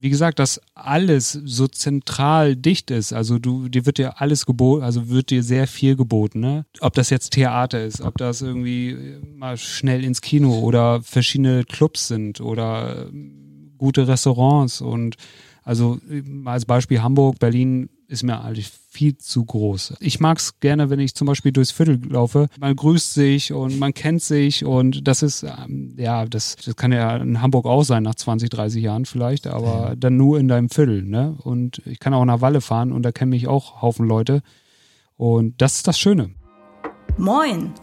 wie 0.00 0.08
gesagt, 0.08 0.38
dass 0.38 0.60
alles 0.74 1.32
so 1.32 1.68
zentral 1.68 2.56
dicht 2.56 2.90
ist. 2.90 3.12
Also 3.12 3.38
du, 3.38 3.68
dir 3.68 3.84
wird 3.84 3.98
dir 3.98 4.20
alles 4.20 4.46
geboten, 4.46 4.82
also 4.82 5.10
wird 5.10 5.28
dir 5.28 5.42
sehr 5.42 5.66
viel 5.66 5.94
geboten, 5.94 6.40
ne? 6.40 6.64
Ob 6.80 6.94
das 6.94 7.10
jetzt 7.10 7.34
Theater 7.34 7.84
ist, 7.84 8.00
ob 8.00 8.16
das 8.16 8.40
irgendwie 8.40 9.18
mal 9.36 9.58
schnell 9.58 10.02
ins 10.02 10.22
Kino 10.22 10.58
oder 10.60 11.02
verschiedene 11.02 11.64
Clubs 11.64 12.08
sind 12.08 12.40
oder 12.40 13.08
ähm, 13.08 13.72
gute 13.76 14.08
Restaurants 14.08 14.80
und 14.80 15.16
also 15.70 16.00
als 16.46 16.64
Beispiel 16.64 17.00
Hamburg, 17.00 17.38
Berlin 17.38 17.90
ist 18.08 18.24
mir 18.24 18.40
eigentlich 18.40 18.72
viel 18.88 19.16
zu 19.16 19.44
groß. 19.44 19.94
Ich 20.00 20.18
mag 20.18 20.38
es 20.38 20.58
gerne, 20.58 20.90
wenn 20.90 20.98
ich 20.98 21.14
zum 21.14 21.28
Beispiel 21.28 21.52
durchs 21.52 21.70
Viertel 21.70 22.00
laufe. 22.10 22.48
Man 22.58 22.74
grüßt 22.74 23.14
sich 23.14 23.52
und 23.52 23.78
man 23.78 23.94
kennt 23.94 24.20
sich 24.20 24.64
und 24.64 25.06
das 25.06 25.22
ist, 25.22 25.44
ähm, 25.44 25.94
ja, 25.96 26.24
das, 26.24 26.56
das 26.56 26.74
kann 26.74 26.90
ja 26.90 27.18
in 27.18 27.40
Hamburg 27.40 27.66
auch 27.66 27.84
sein 27.84 28.02
nach 28.02 28.16
20, 28.16 28.50
30 28.50 28.82
Jahren 28.82 29.04
vielleicht, 29.04 29.46
aber 29.46 29.94
dann 29.96 30.16
nur 30.16 30.40
in 30.40 30.48
deinem 30.48 30.70
Viertel. 30.70 31.04
Ne? 31.04 31.36
Und 31.38 31.80
ich 31.86 32.00
kann 32.00 32.14
auch 32.14 32.24
nach 32.24 32.40
Walle 32.40 32.62
fahren 32.62 32.90
und 32.90 33.04
da 33.04 33.12
kennen 33.12 33.30
mich 33.30 33.46
auch 33.46 33.80
Haufen 33.80 34.08
Leute. 34.08 34.42
Und 35.16 35.62
das 35.62 35.76
ist 35.76 35.86
das 35.86 36.00
Schöne. 36.00 36.30
Moin! 37.20 37.74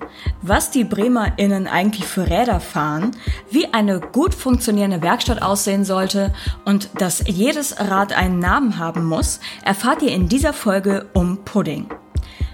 Was 0.42 0.72
die 0.72 0.84
BremerInnen 0.84 1.68
eigentlich 1.68 2.08
für 2.08 2.28
Räder 2.28 2.60
fahren, 2.60 3.12
wie 3.52 3.72
eine 3.72 4.00
gut 4.00 4.34
funktionierende 4.34 5.04
Werkstatt 5.04 5.44
aussehen 5.44 5.86
sollte 5.86 6.34
und 6.66 6.90
dass 7.00 7.24
jedes 7.28 7.80
Rad 7.80 8.14
einen 8.14 8.40
Namen 8.40 8.80
haben 8.80 9.06
muss, 9.06 9.40
erfahrt 9.64 10.02
ihr 10.02 10.12
in 10.12 10.28
dieser 10.28 10.54
Folge 10.54 11.06
um 11.14 11.46
Pudding. 11.46 11.86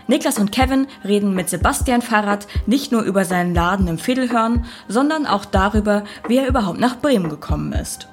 Niklas 0.07 0.37
und 0.37 0.51
Kevin 0.51 0.87
reden 1.05 1.33
mit 1.33 1.47
Sebastian 1.47 2.01
Fahrrad 2.01 2.47
nicht 2.65 2.91
nur 2.91 3.03
über 3.03 3.23
seinen 3.23 3.55
Laden 3.55 3.87
im 3.87 3.97
Fädelhörn, 3.97 4.65
sondern 4.89 5.25
auch 5.25 5.45
darüber, 5.45 6.03
wie 6.27 6.35
er 6.35 6.49
überhaupt 6.49 6.81
nach 6.81 6.99
Bremen 6.99 7.29
gekommen 7.29 7.71
ist. 7.71 8.09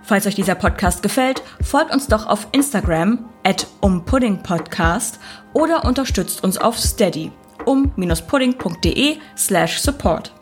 Falls 0.00 0.26
euch 0.26 0.34
dieser 0.34 0.54
Podcast 0.54 1.02
gefällt, 1.02 1.42
folgt 1.60 1.92
uns 1.92 2.06
doch 2.06 2.26
auf 2.26 2.48
Instagram 2.52 3.26
at 3.44 3.66
umpuddingpodcast 3.82 5.20
oder 5.52 5.84
unterstützt 5.84 6.42
uns 6.42 6.56
auf 6.56 6.78
Steady 6.78 7.30
um-pudding.de 7.66 9.18
slash 9.36 9.78
support. 9.78 10.32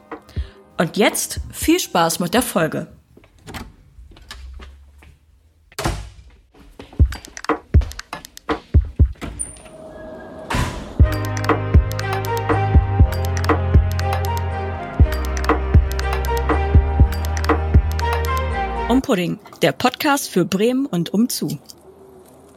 Und 0.77 0.97
jetzt 0.97 1.41
viel 1.52 1.80
Spaß 1.80 2.20
mit 2.20 2.34
der 2.34 2.42
Folge. 2.42 2.86
Um 18.88 19.03
Pudding, 19.03 19.38
der 19.60 19.72
Podcast 19.72 20.30
für 20.30 20.44
Bremen 20.44 20.86
und 20.86 21.12
umzu. 21.12 21.58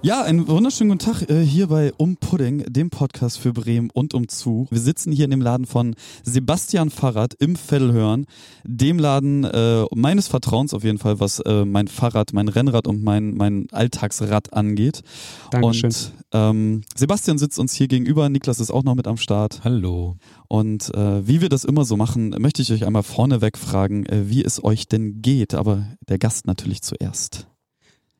Ja, 0.03 0.23
einen 0.23 0.47
wunderschönen 0.47 0.89
guten 0.89 1.13
Tag 1.13 1.29
äh, 1.29 1.45
hier 1.45 1.67
bei 1.67 1.93
Um 1.95 2.17
Pudding, 2.17 2.63
dem 2.67 2.89
Podcast 2.89 3.37
für 3.37 3.53
Bremen 3.53 3.91
und 3.91 4.15
umzu. 4.15 4.65
Wir 4.71 4.79
sitzen 4.79 5.11
hier 5.11 5.25
in 5.25 5.31
dem 5.31 5.41
Laden 5.41 5.67
von 5.67 5.93
Sebastian 6.23 6.89
Fahrrad 6.89 7.35
im 7.35 7.55
Vettelhörn, 7.55 8.25
dem 8.63 8.97
Laden 8.97 9.43
äh, 9.43 9.85
meines 9.93 10.27
Vertrauens 10.27 10.73
auf 10.73 10.83
jeden 10.83 10.97
Fall, 10.97 11.19
was 11.19 11.39
äh, 11.41 11.65
mein 11.65 11.87
Fahrrad, 11.87 12.33
mein 12.33 12.47
Rennrad 12.47 12.87
und 12.87 13.03
mein, 13.03 13.35
mein 13.35 13.67
Alltagsrad 13.71 14.53
angeht. 14.53 15.03
Dankeschön. 15.51 15.91
Und 15.91 16.13
ähm, 16.31 16.81
Sebastian 16.95 17.37
sitzt 17.37 17.59
uns 17.59 17.75
hier 17.75 17.87
gegenüber, 17.87 18.27
Niklas 18.27 18.59
ist 18.59 18.71
auch 18.71 18.83
noch 18.83 18.95
mit 18.95 19.05
am 19.05 19.17
Start. 19.17 19.61
Hallo. 19.63 20.15
Und 20.47 20.91
äh, 20.95 21.27
wie 21.27 21.41
wir 21.41 21.49
das 21.49 21.63
immer 21.63 21.85
so 21.85 21.95
machen, 21.95 22.35
möchte 22.39 22.63
ich 22.63 22.73
euch 22.73 22.87
einmal 22.87 23.03
vorneweg 23.03 23.55
fragen, 23.55 24.07
äh, 24.07 24.27
wie 24.27 24.43
es 24.43 24.63
euch 24.63 24.87
denn 24.87 25.21
geht. 25.21 25.53
Aber 25.53 25.85
der 26.09 26.17
Gast 26.17 26.47
natürlich 26.47 26.81
zuerst. 26.81 27.50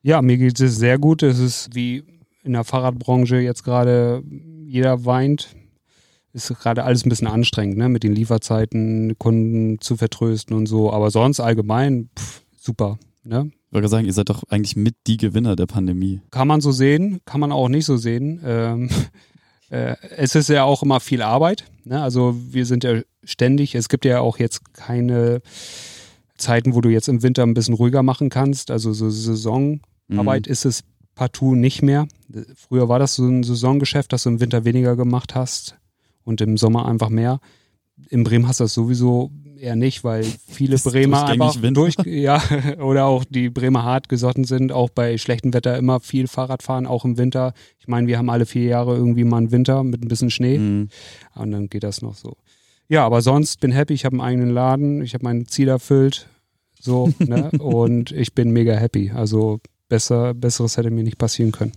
Ja, 0.03 0.21
mir 0.21 0.37
geht 0.37 0.59
es 0.59 0.77
sehr 0.77 0.97
gut. 0.97 1.21
Es 1.23 1.39
ist 1.39 1.75
wie 1.75 2.03
in 2.43 2.53
der 2.53 2.63
Fahrradbranche 2.63 3.37
jetzt 3.37 3.63
gerade, 3.63 4.23
jeder 4.65 5.05
weint. 5.05 5.55
Ist 6.33 6.47
gerade 6.59 6.85
alles 6.85 7.05
ein 7.05 7.09
bisschen 7.09 7.27
anstrengend, 7.27 7.77
ne? 7.77 7.89
Mit 7.89 8.03
den 8.03 8.13
Lieferzeiten, 8.13 9.17
Kunden 9.19 9.79
zu 9.81 9.97
vertrösten 9.97 10.55
und 10.55 10.65
so. 10.65 10.91
Aber 10.91 11.11
sonst 11.11 11.39
allgemein, 11.39 12.09
pff, 12.17 12.41
super, 12.57 12.97
ne? 13.23 13.51
Ich 13.67 13.73
wollte 13.73 13.89
sagen, 13.89 14.05
ihr 14.05 14.13
seid 14.13 14.29
doch 14.29 14.43
eigentlich 14.49 14.75
mit 14.75 14.95
die 15.07 15.17
Gewinner 15.17 15.55
der 15.55 15.65
Pandemie. 15.65 16.21
Kann 16.31 16.47
man 16.47 16.61
so 16.61 16.71
sehen, 16.71 17.19
kann 17.25 17.39
man 17.39 17.51
auch 17.51 17.69
nicht 17.69 17.85
so 17.85 17.97
sehen. 17.97 18.41
Ähm, 18.43 18.89
äh, 19.69 19.95
es 20.17 20.35
ist 20.35 20.49
ja 20.49 20.63
auch 20.63 20.83
immer 20.83 20.99
viel 20.99 21.21
Arbeit. 21.21 21.65
Ne? 21.83 22.01
Also 22.01 22.35
wir 22.49 22.65
sind 22.65 22.83
ja 22.83 23.01
ständig, 23.23 23.75
es 23.75 23.87
gibt 23.87 24.05
ja 24.05 24.19
auch 24.19 24.39
jetzt 24.39 24.73
keine 24.73 25.41
Zeiten, 26.37 26.73
wo 26.75 26.81
du 26.81 26.89
jetzt 26.89 27.07
im 27.07 27.23
Winter 27.23 27.43
ein 27.43 27.53
bisschen 27.53 27.75
ruhiger 27.75 28.03
machen 28.03 28.29
kannst. 28.29 28.71
Also 28.71 28.93
so 28.93 29.09
Saisonarbeit 30.11 30.47
ist 30.47 30.65
es 30.65 30.83
partout 31.15 31.55
nicht 31.55 31.81
mehr. 31.81 32.07
Früher 32.55 32.89
war 32.89 32.99
das 32.99 33.15
so 33.15 33.25
ein 33.25 33.43
Saisongeschäft, 33.43 34.11
dass 34.13 34.23
du 34.23 34.29
im 34.29 34.39
Winter 34.41 34.65
weniger 34.65 34.95
gemacht 34.95 35.35
hast 35.35 35.77
und 36.23 36.41
im 36.41 36.57
Sommer 36.57 36.85
einfach 36.85 37.09
mehr. 37.09 37.39
In 38.09 38.23
Bremen 38.23 38.47
hast 38.47 38.59
du 38.59 38.65
das 38.65 38.73
sowieso 38.73 39.31
eher 39.57 39.75
nicht, 39.75 40.03
weil 40.03 40.23
viele 40.47 40.75
Ist 40.75 40.83
Bremer 40.85 41.25
einfach 41.27 41.55
Winter. 41.61 41.81
durch, 41.81 41.95
ja, 42.05 42.41
oder 42.79 43.05
auch 43.05 43.23
die 43.23 43.49
Bremer 43.49 43.83
hart 43.83 44.09
gesotten 44.09 44.43
sind, 44.43 44.71
auch 44.71 44.89
bei 44.89 45.17
schlechtem 45.17 45.53
Wetter 45.53 45.77
immer 45.77 45.99
viel 45.99 46.27
Fahrrad 46.27 46.63
fahren, 46.63 46.87
auch 46.87 47.05
im 47.05 47.17
Winter. 47.17 47.53
Ich 47.79 47.87
meine, 47.87 48.07
wir 48.07 48.17
haben 48.17 48.29
alle 48.29 48.45
vier 48.45 48.63
Jahre 48.63 48.95
irgendwie 48.95 49.23
mal 49.23 49.37
einen 49.37 49.51
Winter 49.51 49.83
mit 49.83 50.03
ein 50.03 50.07
bisschen 50.07 50.31
Schnee 50.31 50.57
Mhm. 50.57 50.89
und 51.35 51.51
dann 51.51 51.69
geht 51.69 51.83
das 51.83 52.01
noch 52.01 52.15
so. 52.15 52.35
Ja, 52.89 53.05
aber 53.05 53.21
sonst 53.21 53.59
bin 53.61 53.71
happy, 53.71 53.93
ich 53.93 54.03
habe 54.03 54.15
einen 54.15 54.21
eigenen 54.21 54.49
Laden, 54.49 55.01
ich 55.03 55.13
habe 55.13 55.23
mein 55.23 55.45
Ziel 55.45 55.67
erfüllt, 55.69 56.27
so, 56.79 57.13
ne? 57.19 57.51
und 57.59 58.11
ich 58.11 58.33
bin 58.33 58.51
mega 58.51 58.73
happy. 58.73 59.11
Also 59.11 59.59
besser, 59.91 60.33
besseres 60.33 60.77
hätte 60.77 60.89
mir 60.89 61.03
nicht 61.03 61.17
passieren 61.17 61.51
können. 61.51 61.73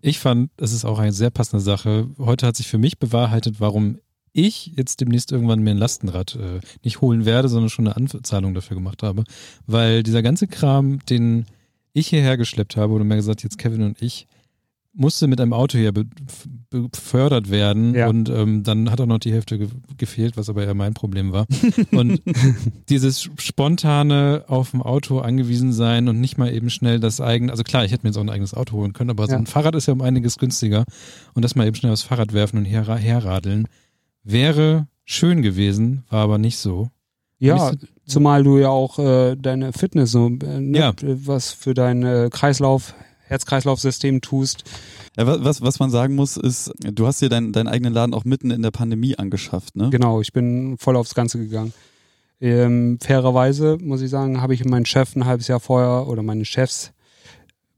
Ich 0.00 0.18
fand, 0.18 0.50
es 0.56 0.72
ist 0.72 0.86
auch 0.86 0.98
eine 0.98 1.12
sehr 1.12 1.28
passende 1.28 1.60
Sache. 1.62 2.08
Heute 2.18 2.46
hat 2.46 2.56
sich 2.56 2.68
für 2.68 2.78
mich 2.78 2.98
bewahrheitet, 2.98 3.60
warum 3.60 3.98
ich 4.32 4.72
jetzt 4.76 5.02
demnächst 5.02 5.30
irgendwann 5.30 5.60
mir 5.60 5.72
ein 5.72 5.76
Lastenrad 5.76 6.36
äh, 6.36 6.60
nicht 6.82 7.02
holen 7.02 7.26
werde, 7.26 7.50
sondern 7.50 7.68
schon 7.68 7.86
eine 7.86 7.96
Anzahlung 7.96 8.54
dafür 8.54 8.76
gemacht 8.76 9.02
habe. 9.02 9.24
Weil 9.66 10.02
dieser 10.02 10.22
ganze 10.22 10.46
Kram, 10.46 11.04
den 11.04 11.44
ich 11.92 12.08
hierher 12.08 12.38
geschleppt 12.38 12.78
habe, 12.78 12.94
oder 12.94 13.04
mehr 13.04 13.18
gesagt, 13.18 13.42
jetzt 13.42 13.58
Kevin 13.58 13.82
und 13.82 14.00
ich, 14.00 14.26
musste 14.92 15.28
mit 15.28 15.40
einem 15.40 15.52
Auto 15.52 15.78
hier 15.78 15.92
be 15.92 16.06
befördert 16.70 17.50
werden 17.50 17.94
Ja. 17.94 18.08
und 18.08 18.28
ähm, 18.28 18.62
dann 18.62 18.90
hat 18.90 19.00
auch 19.00 19.06
noch 19.06 19.18
die 19.18 19.32
Hälfte 19.32 19.58
ge 19.58 19.68
gefehlt, 19.96 20.36
was 20.36 20.48
aber 20.48 20.64
eher 20.64 20.74
mein 20.74 20.94
Problem 20.94 21.32
war. 21.32 21.46
Und 21.92 22.20
dieses 22.88 23.28
spontane 23.38 24.44
auf 24.46 24.70
dem 24.70 24.80
Auto 24.82 25.18
angewiesen 25.18 25.72
sein 25.72 26.08
und 26.08 26.20
nicht 26.20 26.38
mal 26.38 26.52
eben 26.52 26.70
schnell 26.70 27.00
das 27.00 27.20
eigene, 27.20 27.50
also 27.50 27.64
klar, 27.64 27.84
ich 27.84 27.90
hätte 27.92 28.04
mir 28.04 28.10
jetzt 28.10 28.16
auch 28.18 28.22
ein 28.22 28.30
eigenes 28.30 28.54
Auto 28.54 28.74
holen 28.76 28.92
können, 28.92 29.10
aber 29.10 29.26
so 29.26 29.32
Ja. 29.32 29.38
ein 29.38 29.46
Fahrrad 29.46 29.74
ist 29.74 29.86
ja 29.86 29.92
um 29.92 30.00
einiges 30.00 30.38
günstiger 30.38 30.84
und 31.34 31.44
das 31.44 31.56
mal 31.56 31.66
eben 31.66 31.74
schnell 31.76 31.92
aufs 31.92 32.02
Fahrrad 32.02 32.32
werfen 32.32 32.58
und 32.58 32.64
her, 32.66 32.86
herradeln 32.96 33.66
wäre 34.22 34.86
schön 35.04 35.42
gewesen, 35.42 36.04
war 36.08 36.22
aber 36.22 36.38
nicht 36.38 36.58
so. 36.58 36.88
Ja, 37.38 37.72
zumal 38.06 38.44
du 38.44 38.58
ja 38.58 38.68
auch 38.68 38.98
äh, 38.98 39.34
deine 39.36 39.72
Fitness, 39.72 40.12
so, 40.12 40.26
äh, 40.28 40.60
ne, 40.60 40.78
Ja. 40.78 40.92
was 41.02 41.52
für 41.52 41.74
dein 41.74 42.02
äh, 42.04 42.28
Kreislauf, 42.30 42.94
Herz-Kreislauf-System 43.30 44.20
tust. 44.20 44.64
Ja, 45.16 45.26
wa- 45.26 45.38
was, 45.40 45.62
was 45.62 45.78
man 45.78 45.90
sagen 45.90 46.14
muss, 46.14 46.36
ist, 46.36 46.72
du 46.80 47.06
hast 47.06 47.20
dir 47.22 47.28
deinen 47.28 47.52
deinen 47.52 47.68
eigenen 47.68 47.92
Laden 47.94 48.12
auch 48.14 48.24
mitten 48.24 48.50
in 48.50 48.62
der 48.62 48.70
Pandemie 48.70 49.16
angeschafft, 49.16 49.76
ne? 49.76 49.88
Genau, 49.90 50.20
ich 50.20 50.32
bin 50.32 50.76
voll 50.78 50.96
aufs 50.96 51.14
Ganze 51.14 51.38
gegangen. 51.38 51.72
Ähm, 52.40 52.98
fairerweise, 53.02 53.78
muss 53.80 54.00
ich 54.02 54.10
sagen, 54.10 54.40
habe 54.40 54.54
ich 54.54 54.64
meinen 54.64 54.86
Chef 54.86 55.14
ein 55.16 55.26
halbes 55.26 55.48
Jahr 55.48 55.60
vorher 55.60 56.06
oder 56.08 56.22
meine 56.22 56.44
Chefs 56.44 56.92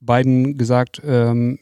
beiden 0.01 0.57
gesagt, 0.59 1.01
ähm, 1.05 1.59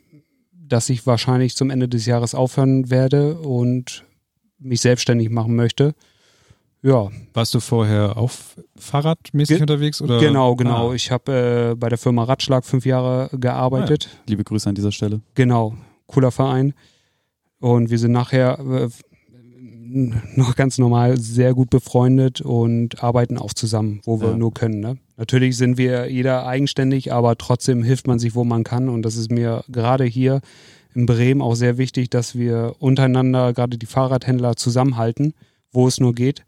dass 0.53 0.89
ich 0.89 1.07
wahrscheinlich 1.07 1.57
zum 1.57 1.71
Ende 1.71 1.89
des 1.89 2.07
Jahres 2.07 2.35
aufhören 2.35 2.91
werde 2.91 3.39
und 3.39 4.05
mich 4.59 4.81
selbstständig 4.81 5.31
machen 5.31 5.57
möchte. 5.57 5.95
Ja, 6.83 7.09
Warst 7.35 7.55
du 7.55 7.61
vorher 7.61 8.17
auch 8.17 8.31
fahrradmäßig 8.77 9.57
Ge- 9.57 9.61
unterwegs? 9.63 10.01
Oder? 10.01 10.19
genau, 10.19 10.57
genau. 10.57 10.91
Ah, 10.91 10.95
Ich 10.95 11.11
habe 11.11 11.73
äh, 11.73 11.75
bei 11.77 11.89
der 11.91 11.99
Firma 11.99 12.25
Ratschlag 12.25 12.65
fünf 12.65 12.87
Jahre 12.87 13.29
gearbeitet. 13.39 14.09
Liebe 14.27 14.45
Grüße 14.45 14.69
an 14.69 14.75
dieser 14.75 14.91
Stelle. 14.93 15.21
Genau, 15.35 15.75
cooler 16.07 16.31
Verein. 16.31 16.73
Und 17.61 17.91
wir 17.91 17.99
sind 17.99 18.13
nachher 18.13 18.59
äh, 18.61 18.89
noch 20.37 20.57
ganz 20.57 20.79
normal 20.79 21.19
sehr 21.19 21.53
gut 21.53 21.69
befreundet 21.69 22.41
und 22.41 23.03
arbeiten 23.03 23.37
auch 23.37 23.53
zusammen, 23.53 24.01
wo 24.05 24.21
wir 24.23 24.31
Ja. 24.31 24.37
nur 24.37 24.55
können. 24.55 24.81
Ne? 24.81 24.97
Natürlich 25.19 25.59
sind 25.59 25.77
wir 25.77 26.11
jeder 26.11 26.47
eigenständig, 26.47 27.13
aber 27.13 27.37
trotzdem 27.37 27.83
hilft 27.83 28.07
man 28.07 28.19
sich, 28.19 28.35
wo 28.35 28.45
man 28.45 28.65
kann. 28.65 28.89
Und 28.89 29.03
das 29.03 29.17
ist 29.17 29.31
mir 29.31 29.65
gerade 29.69 30.05
hier 30.05 30.41
in 30.95 31.05
Bremen 31.05 31.43
auch 31.43 31.55
sehr 31.57 31.77
wichtig, 31.77 32.09
dass 32.09 32.37
wir 32.39 32.77
untereinander, 32.79 33.53
gerade 33.53 33.77
die 33.77 33.87
Fahrradhändler, 33.87 34.57
zusammenhalten, 34.57 35.35
wo 35.73 35.87
es 35.87 36.01
nur 36.01 36.15
geht. 36.15 36.45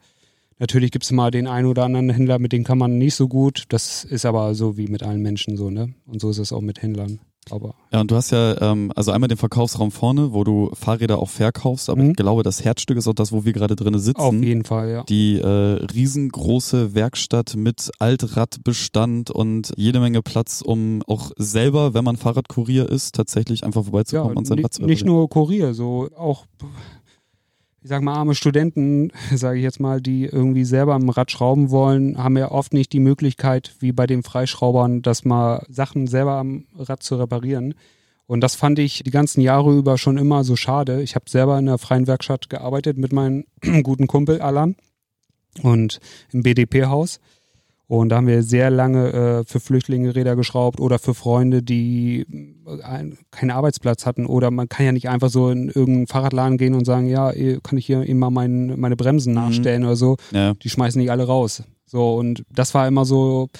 Natürlich 0.62 0.92
gibt 0.92 1.04
es 1.04 1.10
mal 1.10 1.32
den 1.32 1.48
einen 1.48 1.66
oder 1.66 1.82
anderen 1.82 2.08
Händler, 2.08 2.38
mit 2.38 2.52
dem 2.52 2.62
kann 2.62 2.78
man 2.78 2.96
nicht 2.96 3.16
so 3.16 3.26
gut. 3.26 3.64
Das 3.70 4.04
ist 4.04 4.24
aber 4.24 4.54
so 4.54 4.76
wie 4.76 4.86
mit 4.86 5.02
allen 5.02 5.20
Menschen 5.20 5.56
so, 5.56 5.70
ne? 5.70 5.92
Und 6.06 6.20
so 6.20 6.30
ist 6.30 6.38
es 6.38 6.52
auch 6.52 6.60
mit 6.60 6.80
Händlern. 6.82 7.18
Aber 7.50 7.74
Ja, 7.92 8.00
und 8.00 8.08
du 8.12 8.14
hast 8.14 8.30
ja 8.30 8.60
ähm, 8.70 8.92
also 8.94 9.10
einmal 9.10 9.26
den 9.26 9.36
Verkaufsraum 9.38 9.90
vorne, 9.90 10.32
wo 10.32 10.44
du 10.44 10.70
Fahrräder 10.74 11.18
auch 11.18 11.28
verkaufst, 11.30 11.90
aber 11.90 12.00
Mhm. 12.04 12.10
ich 12.10 12.16
glaube, 12.16 12.44
das 12.44 12.62
Herzstück 12.64 12.96
ist 12.96 13.08
auch 13.08 13.12
das, 13.14 13.32
wo 13.32 13.44
wir 13.44 13.52
gerade 13.52 13.74
drinnen 13.74 13.98
sitzen. 13.98 14.20
auf 14.20 14.32
jeden 14.34 14.62
Fall, 14.64 14.88
ja. 14.88 15.02
Die 15.08 15.40
äh, 15.40 15.46
riesengroße 15.48 16.94
Werkstatt 16.94 17.56
mit 17.56 17.90
Altradbestand 17.98 19.32
und 19.32 19.72
jede 19.76 19.98
Menge 19.98 20.22
Platz, 20.22 20.62
um 20.64 21.02
auch 21.08 21.32
selber, 21.36 21.94
wenn 21.94 22.04
man 22.04 22.16
Fahrradkurier 22.16 22.88
ist, 22.88 23.16
tatsächlich 23.16 23.64
einfach 23.64 23.80
Ja, 23.80 23.84
vorbeizukommen 23.86 24.36
und 24.36 24.46
sein 24.46 24.60
Rad 24.60 24.74
zu 24.74 24.82
nicht 24.84 25.04
nur 25.04 25.28
Kurier, 25.28 25.74
so 25.74 26.08
auch, 26.16 26.46
ich 27.82 27.88
sag 27.88 28.02
mal, 28.02 28.14
arme 28.14 28.34
Studenten, 28.34 29.10
sage 29.34 29.58
ich 29.58 29.64
jetzt 29.64 29.80
mal, 29.80 30.00
die 30.00 30.24
irgendwie 30.24 30.64
selber 30.64 30.94
am 30.94 31.08
Rad 31.08 31.30
schrauben 31.30 31.70
wollen, 31.70 32.16
haben 32.16 32.36
ja 32.36 32.50
oft 32.50 32.72
nicht 32.72 32.92
die 32.92 33.00
Möglichkeit, 33.00 33.74
wie 33.80 33.92
bei 33.92 34.06
den 34.06 34.22
Freischraubern, 34.22 35.02
dass 35.02 35.24
mal 35.24 35.64
Sachen 35.68 36.06
selber 36.06 36.32
am 36.32 36.66
Rad 36.76 37.02
zu 37.02 37.16
reparieren. 37.16 37.74
Und 38.26 38.40
das 38.40 38.54
fand 38.54 38.78
ich 38.78 39.02
die 39.02 39.10
ganzen 39.10 39.40
Jahre 39.40 39.76
über 39.76 39.98
schon 39.98 40.16
immer 40.16 40.44
so 40.44 40.56
schade. 40.56 41.02
Ich 41.02 41.16
habe 41.16 41.28
selber 41.28 41.58
in 41.58 41.66
der 41.66 41.78
freien 41.78 42.06
Werkstatt 42.06 42.48
gearbeitet 42.48 42.96
mit 42.96 43.12
meinem 43.12 43.44
guten 43.82 44.06
Kumpel 44.06 44.40
Alan 44.40 44.76
und 45.62 46.00
im 46.32 46.42
BDP-Haus. 46.42 47.20
Und 47.92 48.08
da 48.08 48.16
haben 48.16 48.26
wir 48.26 48.42
sehr 48.42 48.70
lange 48.70 49.12
äh, 49.12 49.44
für 49.44 49.60
Flüchtlinge 49.60 50.14
Räder 50.14 50.34
geschraubt 50.34 50.80
oder 50.80 50.98
für 50.98 51.12
Freunde, 51.12 51.62
die 51.62 52.24
äh, 52.66 52.82
ein, 52.82 53.18
keinen 53.30 53.50
Arbeitsplatz 53.50 54.06
hatten. 54.06 54.24
Oder 54.24 54.50
man 54.50 54.70
kann 54.70 54.86
ja 54.86 54.92
nicht 54.92 55.10
einfach 55.10 55.28
so 55.28 55.50
in 55.50 55.68
irgendeinen 55.68 56.06
Fahrradladen 56.06 56.56
gehen 56.56 56.72
und 56.72 56.86
sagen, 56.86 57.06
ja, 57.06 57.30
eh, 57.32 57.58
kann 57.62 57.76
ich 57.76 57.84
hier 57.84 58.02
mal 58.14 58.30
mein, 58.30 58.80
meine 58.80 58.96
Bremsen 58.96 59.34
nachstellen 59.34 59.84
oder 59.84 59.96
so. 59.96 60.16
Ja. 60.30 60.54
Die 60.54 60.70
schmeißen 60.70 60.98
nicht 60.98 61.10
alle 61.10 61.26
raus. 61.26 61.64
So, 61.84 62.14
und 62.14 62.44
das 62.48 62.72
war 62.72 62.88
immer 62.88 63.04
so, 63.04 63.50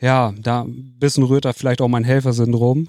ja, 0.00 0.34
da 0.42 0.62
ein 0.62 0.96
bisschen 0.98 1.22
rührt 1.22 1.44
da 1.44 1.52
vielleicht 1.52 1.80
auch 1.80 1.86
mein 1.86 2.02
Helfersyndrom. 2.02 2.88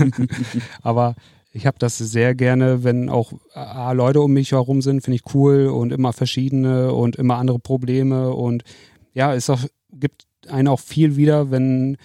Aber 0.80 1.16
ich 1.52 1.66
habe 1.66 1.76
das 1.78 1.98
sehr 1.98 2.34
gerne, 2.34 2.82
wenn 2.82 3.10
auch 3.10 3.34
äh, 3.54 3.92
Leute 3.92 4.22
um 4.22 4.32
mich 4.32 4.52
herum 4.52 4.80
sind, 4.80 5.02
finde 5.02 5.16
ich 5.16 5.34
cool 5.34 5.66
und 5.66 5.92
immer 5.92 6.14
verschiedene 6.14 6.94
und 6.94 7.16
immer 7.16 7.36
andere 7.36 7.58
Probleme 7.58 8.30
und 8.30 8.64
ja, 9.12 9.34
es 9.34 9.50
auch, 9.50 9.58
gibt 9.98 10.26
einen 10.48 10.68
auch 10.68 10.80
viel 10.80 11.16
wieder, 11.16 11.50
wenn, 11.50 11.96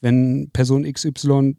wenn 0.00 0.50
Person 0.52 0.84
XY 0.90 1.56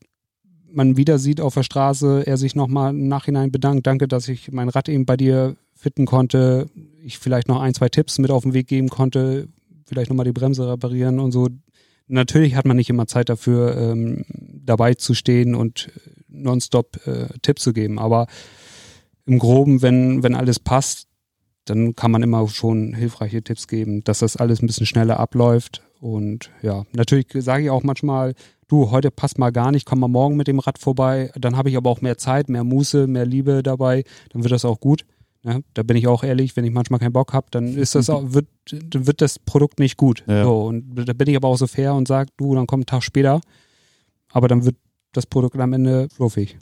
man 0.75 0.97
wieder 0.97 1.19
sieht 1.19 1.39
auf 1.39 1.53
der 1.53 1.63
Straße, 1.63 2.23
er 2.25 2.37
sich 2.37 2.53
nochmal 2.55 2.91
im 2.91 3.07
Nachhinein 3.07 3.51
bedankt, 3.51 3.87
danke, 3.87 4.07
dass 4.07 4.27
ich 4.27 4.51
mein 4.51 4.69
Rad 4.69 4.89
eben 4.89 5.05
bei 5.05 5.15
dir 5.15 5.55
fitten 5.73 6.05
konnte, 6.05 6.67
ich 7.01 7.17
vielleicht 7.17 7.47
noch 7.47 7.61
ein, 7.61 7.73
zwei 7.73 7.89
Tipps 7.89 8.19
mit 8.19 8.29
auf 8.29 8.43
den 8.43 8.53
Weg 8.53 8.67
geben 8.67 8.89
konnte, 8.89 9.47
vielleicht 9.85 10.09
nochmal 10.09 10.25
die 10.25 10.33
Bremse 10.33 10.67
reparieren 10.67 11.19
und 11.19 11.31
so. 11.31 11.47
Natürlich 12.07 12.55
hat 12.55 12.65
man 12.65 12.77
nicht 12.77 12.89
immer 12.89 13.07
Zeit 13.07 13.29
dafür, 13.29 13.77
ähm, 13.77 14.25
dabei 14.29 14.95
zu 14.95 15.13
stehen 15.13 15.55
und 15.55 15.91
nonstop 16.27 17.07
äh, 17.07 17.27
Tipps 17.41 17.63
zu 17.63 17.73
geben, 17.73 17.97
aber 17.97 18.27
im 19.25 19.39
Groben, 19.39 19.81
wenn, 19.81 20.23
wenn 20.23 20.35
alles 20.35 20.59
passt, 20.59 21.07
dann 21.65 21.95
kann 21.95 22.11
man 22.11 22.23
immer 22.23 22.47
schon 22.47 22.93
hilfreiche 22.93 23.41
Tipps 23.43 23.67
geben, 23.67 24.03
dass 24.03 24.19
das 24.19 24.37
alles 24.37 24.61
ein 24.61 24.67
bisschen 24.67 24.85
schneller 24.85 25.19
abläuft. 25.19 25.81
Und 25.99 26.51
ja, 26.61 26.85
natürlich 26.93 27.27
sage 27.33 27.63
ich 27.63 27.69
auch 27.69 27.83
manchmal, 27.83 28.35
du, 28.67 28.91
heute 28.91 29.11
passt 29.11 29.39
mal 29.39 29.51
gar 29.51 29.71
nicht, 29.71 29.85
komm 29.85 29.99
mal 29.99 30.07
morgen 30.07 30.37
mit 30.37 30.47
dem 30.47 30.59
Rad 30.59 30.77
vorbei. 30.77 31.31
Dann 31.35 31.57
habe 31.57 31.69
ich 31.69 31.77
aber 31.77 31.89
auch 31.89 32.01
mehr 32.01 32.17
Zeit, 32.17 32.49
mehr 32.49 32.63
Muße, 32.63 33.07
mehr 33.07 33.25
Liebe 33.25 33.63
dabei, 33.63 34.03
dann 34.29 34.43
wird 34.43 34.51
das 34.51 34.65
auch 34.65 34.79
gut. 34.79 35.05
Ne? 35.43 35.63
Da 35.73 35.83
bin 35.83 35.95
ich 35.95 36.07
auch 36.07 36.23
ehrlich, 36.23 36.55
wenn 36.55 36.65
ich 36.65 36.71
manchmal 36.71 36.99
keinen 36.99 37.13
Bock 37.13 37.33
habe, 37.33 37.47
dann 37.51 37.75
ist 37.75 37.95
das 37.95 38.09
auch, 38.09 38.23
wird, 38.33 38.47
wird 38.71 39.21
das 39.21 39.39
Produkt 39.39 39.79
nicht 39.79 39.97
gut. 39.97 40.23
Ja. 40.27 40.43
So, 40.43 40.65
und 40.65 40.95
da 40.95 41.13
bin 41.13 41.27
ich 41.27 41.35
aber 41.35 41.47
auch 41.47 41.57
so 41.57 41.67
fair 41.67 41.93
und 41.93 42.07
sage, 42.07 42.29
du, 42.37 42.55
dann 42.55 42.67
kommt 42.67 42.83
ein 42.83 42.87
Tag 42.87 43.03
später, 43.03 43.41
aber 44.29 44.47
dann 44.47 44.65
wird 44.65 44.75
das 45.13 45.25
Produkt 45.25 45.57
am 45.57 45.73
Ende 45.73 46.09
fluffig. 46.09 46.57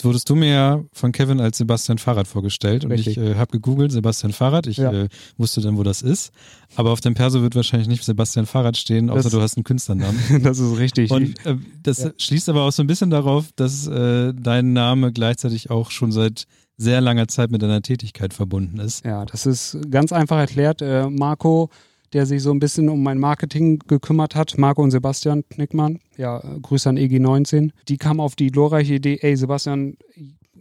Jetzt 0.00 0.06
wurdest 0.06 0.30
du 0.30 0.34
mir 0.34 0.48
ja 0.48 0.84
von 0.94 1.12
Kevin 1.12 1.40
als 1.42 1.58
Sebastian 1.58 1.98
Fahrrad 1.98 2.26
vorgestellt 2.26 2.86
und 2.86 2.92
Richtig. 2.92 3.18
ich 3.18 3.22
äh, 3.22 3.34
habe 3.34 3.50
gegoogelt 3.52 3.92
Sebastian 3.92 4.32
Fahrrad. 4.32 4.66
Ich 4.66 4.78
Ja. 4.78 4.90
äh, 4.90 5.08
wusste 5.36 5.60
dann, 5.60 5.76
wo 5.76 5.82
das 5.82 6.00
ist. 6.00 6.32
Aber 6.74 6.90
auf 6.90 7.02
dem 7.02 7.12
Perso 7.12 7.42
wird 7.42 7.54
wahrscheinlich 7.54 7.86
nicht 7.86 8.02
Sebastian 8.02 8.46
Fahrrad 8.46 8.78
stehen, 8.78 9.10
außer 9.10 9.24
Das- 9.24 9.32
du 9.32 9.42
hast 9.42 9.58
einen 9.58 9.64
Künstlernamen. 9.64 10.18
das 10.42 10.58
ist 10.58 10.78
richtig. 10.78 11.10
Und 11.10 11.44
äh, 11.44 11.56
das 11.82 11.98
Ja. 11.98 12.12
schließt 12.16 12.48
aber 12.48 12.62
auch 12.62 12.72
so 12.72 12.82
ein 12.82 12.86
bisschen 12.86 13.10
darauf, 13.10 13.50
dass 13.56 13.86
äh, 13.88 14.32
dein 14.32 14.72
Name 14.72 15.12
gleichzeitig 15.12 15.68
auch 15.68 15.90
schon 15.90 16.12
seit 16.12 16.44
sehr 16.78 17.02
langer 17.02 17.28
Zeit 17.28 17.50
mit 17.50 17.60
deiner 17.60 17.82
Tätigkeit 17.82 18.32
verbunden 18.32 18.78
ist. 18.80 19.04
Ja, 19.04 19.26
das 19.26 19.44
ist 19.44 19.76
ganz 19.90 20.12
einfach 20.12 20.38
erklärt. 20.38 20.80
Äh, 20.80 21.10
Marco, 21.10 21.68
der 22.12 22.26
sich 22.26 22.42
so 22.42 22.50
ein 22.50 22.58
bisschen 22.58 22.88
um 22.88 23.02
mein 23.02 23.18
Marketing 23.18 23.78
gekümmert 23.86 24.34
hat, 24.34 24.58
Marco 24.58 24.82
und 24.82 24.90
Sebastian 24.90 25.44
Knickmann, 25.48 25.98
ja, 26.16 26.42
Grüße 26.62 26.88
an 26.88 26.98
EG19, 26.98 27.70
die 27.88 27.98
kamen 27.98 28.20
auf 28.20 28.36
die 28.36 28.50
glorreiche 28.50 28.94
Idee, 28.94 29.18
ey 29.22 29.36
Sebastian, 29.36 29.96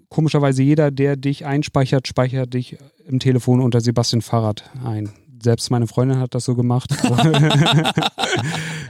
komischerweise 0.09 0.63
jeder, 0.63 0.91
der 0.91 1.15
dich 1.15 1.45
einspeichert, 1.45 2.07
speichert 2.07 2.53
dich 2.53 2.77
im 3.07 3.19
Telefon 3.19 3.61
unter 3.61 3.81
Sebastian 3.81 4.21
Fahrrad 4.21 4.69
ein. 4.83 5.09
Selbst 5.41 5.71
meine 5.71 5.87
Freundin 5.87 6.19
hat 6.19 6.35
das 6.35 6.43
so 6.43 6.55
gemacht. 6.55 6.93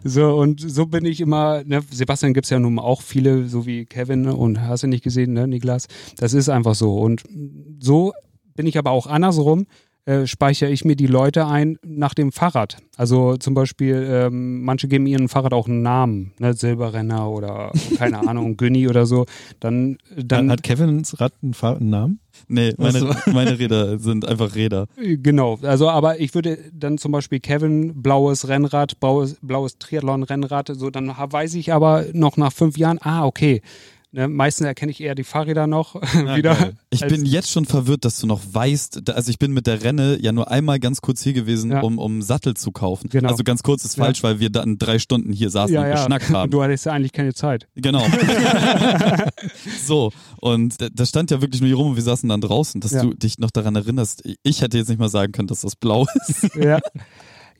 so, 0.03 0.35
und 0.35 0.59
so 0.59 0.87
bin 0.87 1.05
ich 1.05 1.21
immer, 1.21 1.63
ne, 1.63 1.81
Sebastian 1.91 2.33
gibt's 2.33 2.49
ja 2.49 2.59
nun 2.59 2.79
auch 2.79 3.03
viele, 3.03 3.47
so 3.47 3.67
wie 3.67 3.85
Kevin 3.85 4.23
ne, 4.23 4.35
und 4.35 4.59
hast 4.61 4.81
du 4.81 4.87
nicht 4.87 5.03
gesehen, 5.03 5.33
ne, 5.33 5.47
Niklas? 5.47 5.87
Das 6.17 6.33
ist 6.33 6.49
einfach 6.49 6.73
so. 6.73 6.97
Und 6.97 7.23
so 7.79 8.13
bin 8.55 8.65
ich 8.65 8.79
aber 8.79 8.89
auch 8.89 9.05
andersrum, 9.05 9.67
äh, 10.09 10.25
speichere 10.25 10.71
ich 10.71 10.85
mir 10.85 10.95
die 10.95 11.05
Leute 11.05 11.45
ein 11.45 11.77
nach 11.85 12.15
dem 12.15 12.31
Fahrrad. 12.31 12.77
Also 12.97 13.37
zum 13.37 13.53
Beispiel, 13.53 14.07
ähm, 14.09 14.63
manche 14.63 14.87
geben 14.87 15.05
ihrem 15.05 15.29
Fahrrad 15.29 15.53
auch 15.53 15.67
einen 15.67 15.83
Namen, 15.83 16.33
ne, 16.39 16.55
Silberrenner 16.55 17.29
oder 17.29 17.71
keine 17.95 18.17
Ahnung, 18.27 18.57
Günni 18.57 18.89
oder 18.89 19.05
so. 19.05 19.27
Dann, 19.59 19.99
dann 20.17 20.49
Hat 20.49 20.63
Kevins 20.63 21.19
Rad 21.21 21.33
einen, 21.43 21.53
Fahr 21.53 21.77
einen 21.77 21.91
Namen? 21.91 22.19
Nee, 22.47 22.73
meine, 22.77 23.15
meine 23.27 23.59
Räder 23.59 23.99
sind 23.99 24.27
einfach 24.27 24.55
Räder. 24.55 24.87
Genau, 24.97 25.59
also 25.61 25.87
aber 25.89 26.19
ich 26.19 26.33
würde 26.33 26.57
dann 26.73 26.97
zum 26.97 27.11
Beispiel 27.11 27.39
Kevin, 27.39 28.01
blaues 28.01 28.47
Rennrad, 28.47 28.99
blaues, 28.99 29.37
blaues 29.43 29.77
Triathlon-Rennrad, 29.77 30.71
so 30.73 30.89
dann 30.89 31.09
weiß 31.09 31.53
ich 31.53 31.71
aber 31.71 32.05
noch 32.13 32.35
nach 32.35 32.51
fünf 32.51 32.79
Jahren, 32.79 32.97
ah, 33.03 33.27
okay. 33.27 33.61
Ne, 34.11 34.27
meistens 34.27 34.65
erkenne 34.65 34.91
ich 34.91 35.01
eher 35.01 35.13
die 35.13 35.23
Fahrräder 35.23 35.67
noch 35.67 35.93
wieder. 36.35 36.55
geil. 36.55 36.73
Ich 36.89 37.01
bin 37.05 37.25
jetzt 37.27 37.51
schon 37.51 37.65
verwirrt, 37.65 38.05
dass 38.05 38.19
du 38.19 38.25
noch 38.25 38.41
weißt, 38.51 39.07
also 39.11 39.29
ich 39.29 39.37
bin 39.37 39.51
mit 39.51 39.67
der 39.67 39.83
Renne 39.83 40.17
ja 40.19 40.31
nur 40.31 40.49
einmal 40.49 40.79
ganz 40.79 41.01
kurz 41.01 41.21
hier 41.21 41.33
gewesen, 41.33 41.69
Ja. 41.71 41.81
um, 41.81 41.99
um 41.99 42.23
Sattel 42.23 42.55
zu 42.55 42.71
kaufen. 42.71 43.07
Genau. 43.09 43.29
Also 43.29 43.43
ganz 43.43 43.61
kurz 43.61 43.85
ist 43.85 43.97
Ja. 43.97 44.05
falsch, 44.05 44.23
weil 44.23 44.39
wir 44.39 44.49
dann 44.49 44.79
drei 44.79 44.97
Stunden 44.97 45.31
hier 45.31 45.51
saßen 45.51 45.75
ja, 45.75 45.81
und 45.81 45.87
ja. 45.89 45.93
geschnackt 45.93 46.29
haben. 46.33 46.49
Du 46.49 46.63
hattest 46.63 46.87
ja 46.87 46.93
eigentlich 46.93 47.13
keine 47.13 47.35
Zeit. 47.35 47.67
Genau. 47.75 48.03
so, 49.85 50.11
und 50.37 50.81
da- 50.81 50.87
das 50.91 51.09
stand 51.09 51.31
ja 51.31 51.41
wirklich 51.41 51.61
nur 51.61 51.67
hier 51.67 51.77
rum 51.77 51.91
und 51.91 51.95
wir 51.95 52.03
saßen 52.03 52.27
dann 52.29 52.41
draußen, 52.41 52.81
dass 52.81 52.91
Ja. 52.91 53.03
du 53.03 53.13
dich 53.13 53.37
noch 53.37 53.51
daran 53.51 53.75
erinnerst. 53.75 54.23
Ich 54.43 54.61
hätte 54.61 54.77
jetzt 54.77 54.89
nicht 54.89 54.99
mal 54.99 55.09
sagen 55.09 55.31
können, 55.31 55.47
dass 55.47 55.61
das 55.61 55.75
blau 55.75 56.07
ist. 56.27 56.55
Ja. 56.55 56.79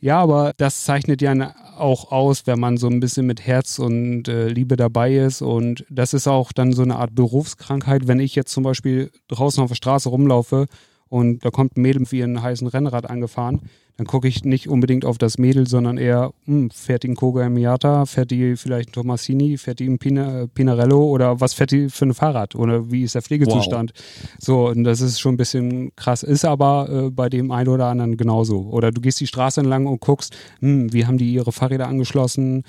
Ja, 0.01 0.19
aber 0.19 0.53
das 0.57 0.83
zeichnet 0.83 1.21
ja 1.21 1.53
auch 1.77 2.11
aus, 2.11 2.47
wenn 2.47 2.59
man 2.59 2.77
so 2.77 2.87
ein 2.87 2.99
bisschen 2.99 3.25
mit 3.25 3.45
Herz 3.45 3.79
und 3.79 4.27
äh, 4.27 4.47
Liebe 4.47 4.75
dabei 4.75 5.15
ist. 5.15 5.41
Und 5.41 5.85
das 5.89 6.13
ist 6.13 6.27
auch 6.27 6.51
dann 6.51 6.73
so 6.73 6.83
eine 6.83 6.97
Art 6.97 7.15
Berufskrankheit. 7.15 8.07
Wenn 8.07 8.19
ich 8.19 8.35
jetzt 8.35 8.51
zum 8.51 8.63
Beispiel 8.63 9.11
draußen 9.27 9.61
auf 9.61 9.69
der 9.69 9.75
Straße 9.75 10.09
rumlaufe 10.09 10.67
und 11.09 11.43
da 11.43 11.49
kommt 11.49 11.75
ein 11.77 11.81
Mädel 11.81 12.09
wie 12.11 12.21
ein 12.21 12.41
heißen 12.41 12.67
Rennrad 12.67 13.09
angefahren, 13.09 13.61
dann 13.99 14.07
gucke 14.07 14.29
ich 14.29 14.45
nicht 14.45 14.69
unbedingt 14.69 15.03
auf 15.03 15.17
das 15.17 15.37
Mädel, 15.37 15.67
sondern 15.67 15.97
eher, 15.97 16.31
hm, 16.45 16.69
fährt 16.71 17.03
die 17.03 17.09
ein 17.09 17.15
Koga 17.17 17.49
Miata, 17.49 18.05
fährt 18.05 18.31
die 18.31 18.55
vielleicht 18.55 18.89
ein 18.89 18.91
Tomassini, 18.93 19.57
fährt 19.57 19.79
die 19.79 19.87
ein 19.89 19.99
Pina, 19.99 20.47
Pinarello 20.53 21.03
oder 21.03 21.41
was 21.41 21.53
fährt 21.53 21.71
die 21.71 21.89
für 21.89 22.05
ein 22.05 22.13
Fahrrad 22.13 22.55
oder 22.55 22.89
wie 22.89 23.03
ist 23.03 23.15
der 23.15 23.21
Pflegezustand? 23.21 23.91
So, 24.39 24.69
und 24.69 24.85
das 24.85 25.01
ist 25.01 25.19
schon 25.19 25.33
ein 25.33 25.37
bisschen 25.37 25.93
krass, 25.97 26.23
ist 26.23 26.45
aber 26.45 26.87
äh, 26.89 27.09
bei 27.09 27.27
dem 27.27 27.51
einen 27.51 27.67
oder 27.67 27.87
anderen 27.87 28.15
genauso. 28.15 28.61
Oder 28.71 28.91
du 28.93 29.01
gehst 29.01 29.19
die 29.19 29.27
Straße 29.27 29.59
entlang 29.59 29.85
und 29.85 29.99
guckst, 29.99 30.33
hm, 30.61 30.93
wie 30.93 31.05
haben 31.05 31.17
die 31.17 31.33
ihre 31.33 31.51
Fahrräder 31.51 31.89
angeschlossen? 31.89 32.63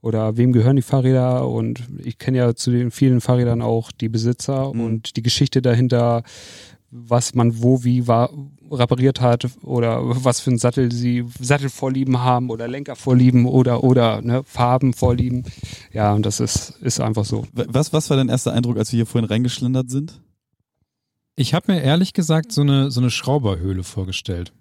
Oder 0.00 0.36
wem 0.36 0.52
gehören 0.52 0.74
die 0.74 0.82
Fahrräder? 0.82 1.46
Und 1.48 1.80
ich 2.02 2.18
kenne 2.18 2.38
ja 2.38 2.54
zu 2.56 2.72
den 2.72 2.90
vielen 2.90 3.20
Fahrrädern 3.20 3.62
auch 3.62 3.92
die 3.92 4.08
Besitzer 4.08 4.74
Mhm. 4.74 4.80
und 4.80 5.16
die 5.16 5.22
Geschichte 5.22 5.62
dahinter, 5.62 6.24
was 6.90 7.34
man 7.36 7.62
wo 7.62 7.84
wie 7.84 8.08
war, 8.08 8.30
repariert 8.72 9.20
hat 9.20 9.46
oder 9.62 10.00
was 10.24 10.40
für 10.40 10.50
einen 10.50 10.58
Sattel 10.58 10.90
sie 10.92 11.24
Sattelvorlieben 11.40 12.18
haben 12.20 12.50
oder 12.50 12.68
Lenkervorlieben 12.68 13.46
oder 13.46 13.84
oder 13.84 14.22
ne, 14.22 14.42
Farbenvorlieben. 14.44 15.44
Ja, 15.92 16.12
und 16.14 16.24
das 16.26 16.40
ist, 16.40 16.70
ist 16.80 17.00
einfach 17.00 17.24
so. 17.24 17.46
Was, 17.52 17.92
was 17.92 18.10
war 18.10 18.16
dein 18.16 18.28
erster 18.28 18.52
Eindruck, 18.52 18.78
als 18.78 18.92
wir 18.92 18.98
hier 18.98 19.06
vorhin 19.06 19.28
reingeschlendert 19.28 19.90
sind? 19.90 20.20
Ich 21.36 21.54
habe 21.54 21.72
mir 21.72 21.82
ehrlich 21.82 22.12
gesagt 22.12 22.52
so 22.52 22.60
eine, 22.60 22.90
so 22.90 23.00
eine 23.00 23.10
Schrauberhöhle 23.10 23.82
vorgestellt. 23.84 24.52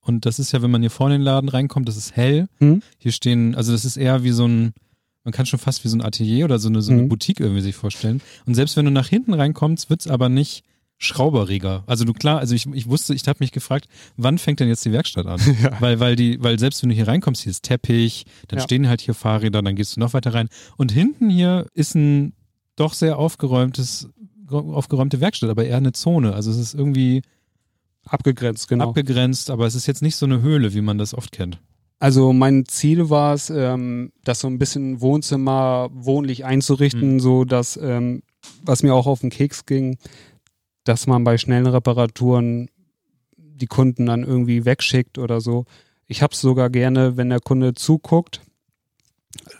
Und 0.00 0.26
das 0.26 0.38
ist 0.38 0.52
ja, 0.52 0.62
wenn 0.62 0.70
man 0.70 0.80
hier 0.82 0.90
vorne 0.90 1.14
in 1.14 1.20
den 1.20 1.24
Laden 1.24 1.48
reinkommt, 1.48 1.88
das 1.88 1.96
ist 1.96 2.14
hell. 2.16 2.48
Hm? 2.58 2.82
Hier 2.98 3.12
stehen, 3.12 3.54
also 3.54 3.72
das 3.72 3.84
ist 3.84 3.96
eher 3.96 4.22
wie 4.22 4.30
so 4.32 4.46
ein, 4.46 4.74
man 5.22 5.32
kann 5.32 5.46
schon 5.46 5.58
fast 5.58 5.84
wie 5.84 5.88
so 5.88 5.96
ein 5.96 6.02
Atelier 6.02 6.44
oder 6.44 6.58
so 6.58 6.68
eine, 6.68 6.82
so 6.82 6.92
eine 6.92 7.02
Mhm. 7.02 7.08
Boutique 7.08 7.40
irgendwie 7.40 7.62
sich 7.62 7.74
vorstellen. 7.74 8.20
Und 8.46 8.54
selbst 8.54 8.76
wenn 8.76 8.84
du 8.84 8.90
nach 8.90 9.08
hinten 9.08 9.32
reinkommst, 9.32 9.88
wird's 9.88 10.06
aber 10.06 10.28
nicht 10.28 10.64
schrauberiger. 10.98 11.84
Also 11.86 12.04
du 12.04 12.12
klar, 12.12 12.38
also 12.38 12.54
ich, 12.54 12.66
ich 12.66 12.88
wusste, 12.88 13.14
ich 13.14 13.26
habe 13.26 13.38
mich 13.40 13.52
gefragt, 13.52 13.86
wann 14.16 14.38
fängt 14.38 14.60
denn 14.60 14.68
jetzt 14.68 14.84
die 14.84 14.92
Werkstatt 14.92 15.26
an? 15.26 15.40
Weil, 15.80 16.00
weil 16.00 16.16
die, 16.16 16.42
weil 16.42 16.58
selbst 16.58 16.82
wenn 16.82 16.88
du 16.88 16.94
hier 16.94 17.08
reinkommst, 17.08 17.42
hier 17.42 17.50
ist 17.50 17.62
Teppich, 17.64 18.24
dann 18.48 18.58
Ja. 18.58 18.64
stehen 18.64 18.88
halt 18.88 19.00
hier 19.00 19.14
Fahrräder, 19.14 19.60
dann 19.62 19.76
gehst 19.76 19.96
du 19.96 20.00
noch 20.00 20.14
weiter 20.14 20.32
rein. 20.32 20.48
Und 20.76 20.92
hinten 20.92 21.28
hier 21.30 21.66
ist 21.74 21.94
ein 21.94 22.32
doch 22.76 22.94
sehr 22.94 23.18
aufgeräumtes, 23.18 24.08
aufgeräumte 24.48 25.20
Werkstatt, 25.20 25.50
aber 25.50 25.64
eher 25.64 25.76
eine 25.76 25.92
Zone. 25.92 26.32
Also 26.34 26.50
es 26.50 26.58
ist 26.58 26.74
irgendwie 26.74 27.22
abgegrenzt, 28.06 28.68
genau. 28.68 28.88
Abgegrenzt, 28.88 29.50
aber 29.50 29.66
es 29.66 29.74
ist 29.74 29.86
jetzt 29.86 30.02
nicht 30.02 30.16
so 30.16 30.26
eine 30.26 30.42
Höhle, 30.42 30.74
wie 30.74 30.80
man 30.80 30.98
das 30.98 31.14
oft 31.14 31.32
kennt. 31.32 31.58
Also 31.98 32.32
mein 32.32 32.66
Ziel 32.66 33.08
war 33.08 33.34
es, 33.34 33.50
ähm, 33.50 34.12
das 34.24 34.40
so 34.40 34.48
ein 34.48 34.58
bisschen 34.58 35.00
Wohnzimmer 35.00 35.88
wohnlich 35.92 36.44
einzurichten, 36.44 37.14
mhm. 37.14 37.20
so 37.20 37.44
dass, 37.44 37.78
ähm, 37.78 38.22
was 38.62 38.82
mir 38.82 38.94
auch 38.94 39.06
auf 39.06 39.20
den 39.20 39.30
Keks 39.30 39.64
ging, 39.64 39.96
dass 40.84 41.06
man 41.06 41.24
bei 41.24 41.38
schnellen 41.38 41.66
Reparaturen 41.66 42.70
die 43.36 43.66
Kunden 43.66 44.06
dann 44.06 44.24
irgendwie 44.24 44.64
wegschickt 44.64 45.18
oder 45.18 45.40
so. 45.40 45.64
Ich 46.06 46.22
habe 46.22 46.32
es 46.34 46.40
sogar 46.40 46.70
gerne, 46.70 47.16
wenn 47.16 47.30
der 47.30 47.40
Kunde 47.40 47.74
zuguckt, 47.74 48.40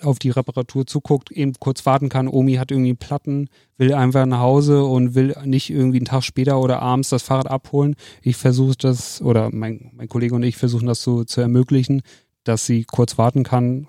auf 0.03 0.19
die 0.19 0.31
Reparatur 0.31 0.87
zuguckt, 0.87 1.31
eben 1.31 1.55
kurz 1.59 1.85
warten 1.87 2.09
kann. 2.09 2.29
Omi 2.29 2.55
hat 2.55 2.71
irgendwie 2.71 2.95
Platten, 2.95 3.49
will 3.77 3.93
einfach 3.93 4.27
nach 4.27 4.41
Hause 4.41 4.85
und 4.85 5.15
will 5.15 5.35
nicht 5.45 5.71
irgendwie 5.71 5.99
einen 5.99 6.07
Tag 6.07 6.23
später 6.23 6.61
oder 6.61 6.81
abends 6.81 7.09
das 7.09 7.23
Fahrrad 7.23 7.51
abholen. 7.51 7.97
Ich 8.23 8.37
versuche 8.37 8.77
das, 8.79 9.21
oder 9.21 9.51
mein, 9.53 9.91
mein 9.95 10.09
Kollege 10.09 10.35
und 10.35 10.43
ich 10.43 10.57
versuchen 10.57 10.87
das 10.87 11.03
so 11.03 11.25
zu 11.25 11.41
ermöglichen, 11.41 12.03
dass 12.45 12.67
sie 12.67 12.85
kurz 12.85 13.19
warten 13.19 13.43
kann 13.43 13.89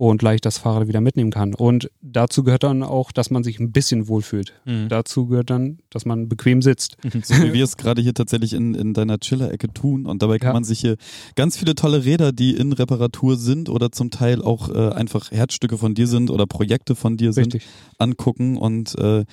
und 0.00 0.16
gleich 0.16 0.40
das 0.40 0.56
Fahrrad 0.56 0.88
wieder 0.88 1.02
mitnehmen 1.02 1.30
kann. 1.30 1.52
Und 1.52 1.90
dazu 2.00 2.42
gehört 2.42 2.62
dann 2.62 2.82
auch, 2.82 3.12
dass 3.12 3.30
man 3.30 3.44
sich 3.44 3.60
ein 3.60 3.70
bisschen 3.70 4.08
wohlfühlt. 4.08 4.54
Mhm. 4.64 4.88
Dazu 4.88 5.26
gehört 5.26 5.50
dann, 5.50 5.80
dass 5.90 6.06
man 6.06 6.26
bequem 6.26 6.62
sitzt. 6.62 6.96
So 7.22 7.34
wie 7.34 7.52
wir 7.52 7.64
es 7.64 7.76
gerade 7.76 8.00
hier 8.00 8.14
tatsächlich 8.14 8.54
in, 8.54 8.74
in 8.74 8.94
deiner 8.94 9.18
Chiller-Ecke 9.18 9.74
tun. 9.74 10.06
Und 10.06 10.22
dabei 10.22 10.38
kann 10.38 10.50
ja. 10.50 10.52
man 10.54 10.64
sich 10.64 10.80
hier 10.80 10.96
ganz 11.34 11.58
viele 11.58 11.74
tolle 11.74 12.06
Räder, 12.06 12.32
die 12.32 12.56
in 12.56 12.72
Reparatur 12.72 13.36
sind 13.36 13.68
oder 13.68 13.92
zum 13.92 14.10
Teil 14.10 14.40
auch 14.40 14.70
äh, 14.70 14.88
einfach 14.94 15.30
Herzstücke 15.30 15.76
von 15.76 15.94
dir 15.94 16.06
sind 16.06 16.30
oder 16.30 16.46
Projekte 16.46 16.94
von 16.94 17.18
dir 17.18 17.36
Richtig. 17.36 17.64
sind, 17.64 17.72
angucken 17.98 18.56
und 18.56 18.98
äh, 18.98 19.26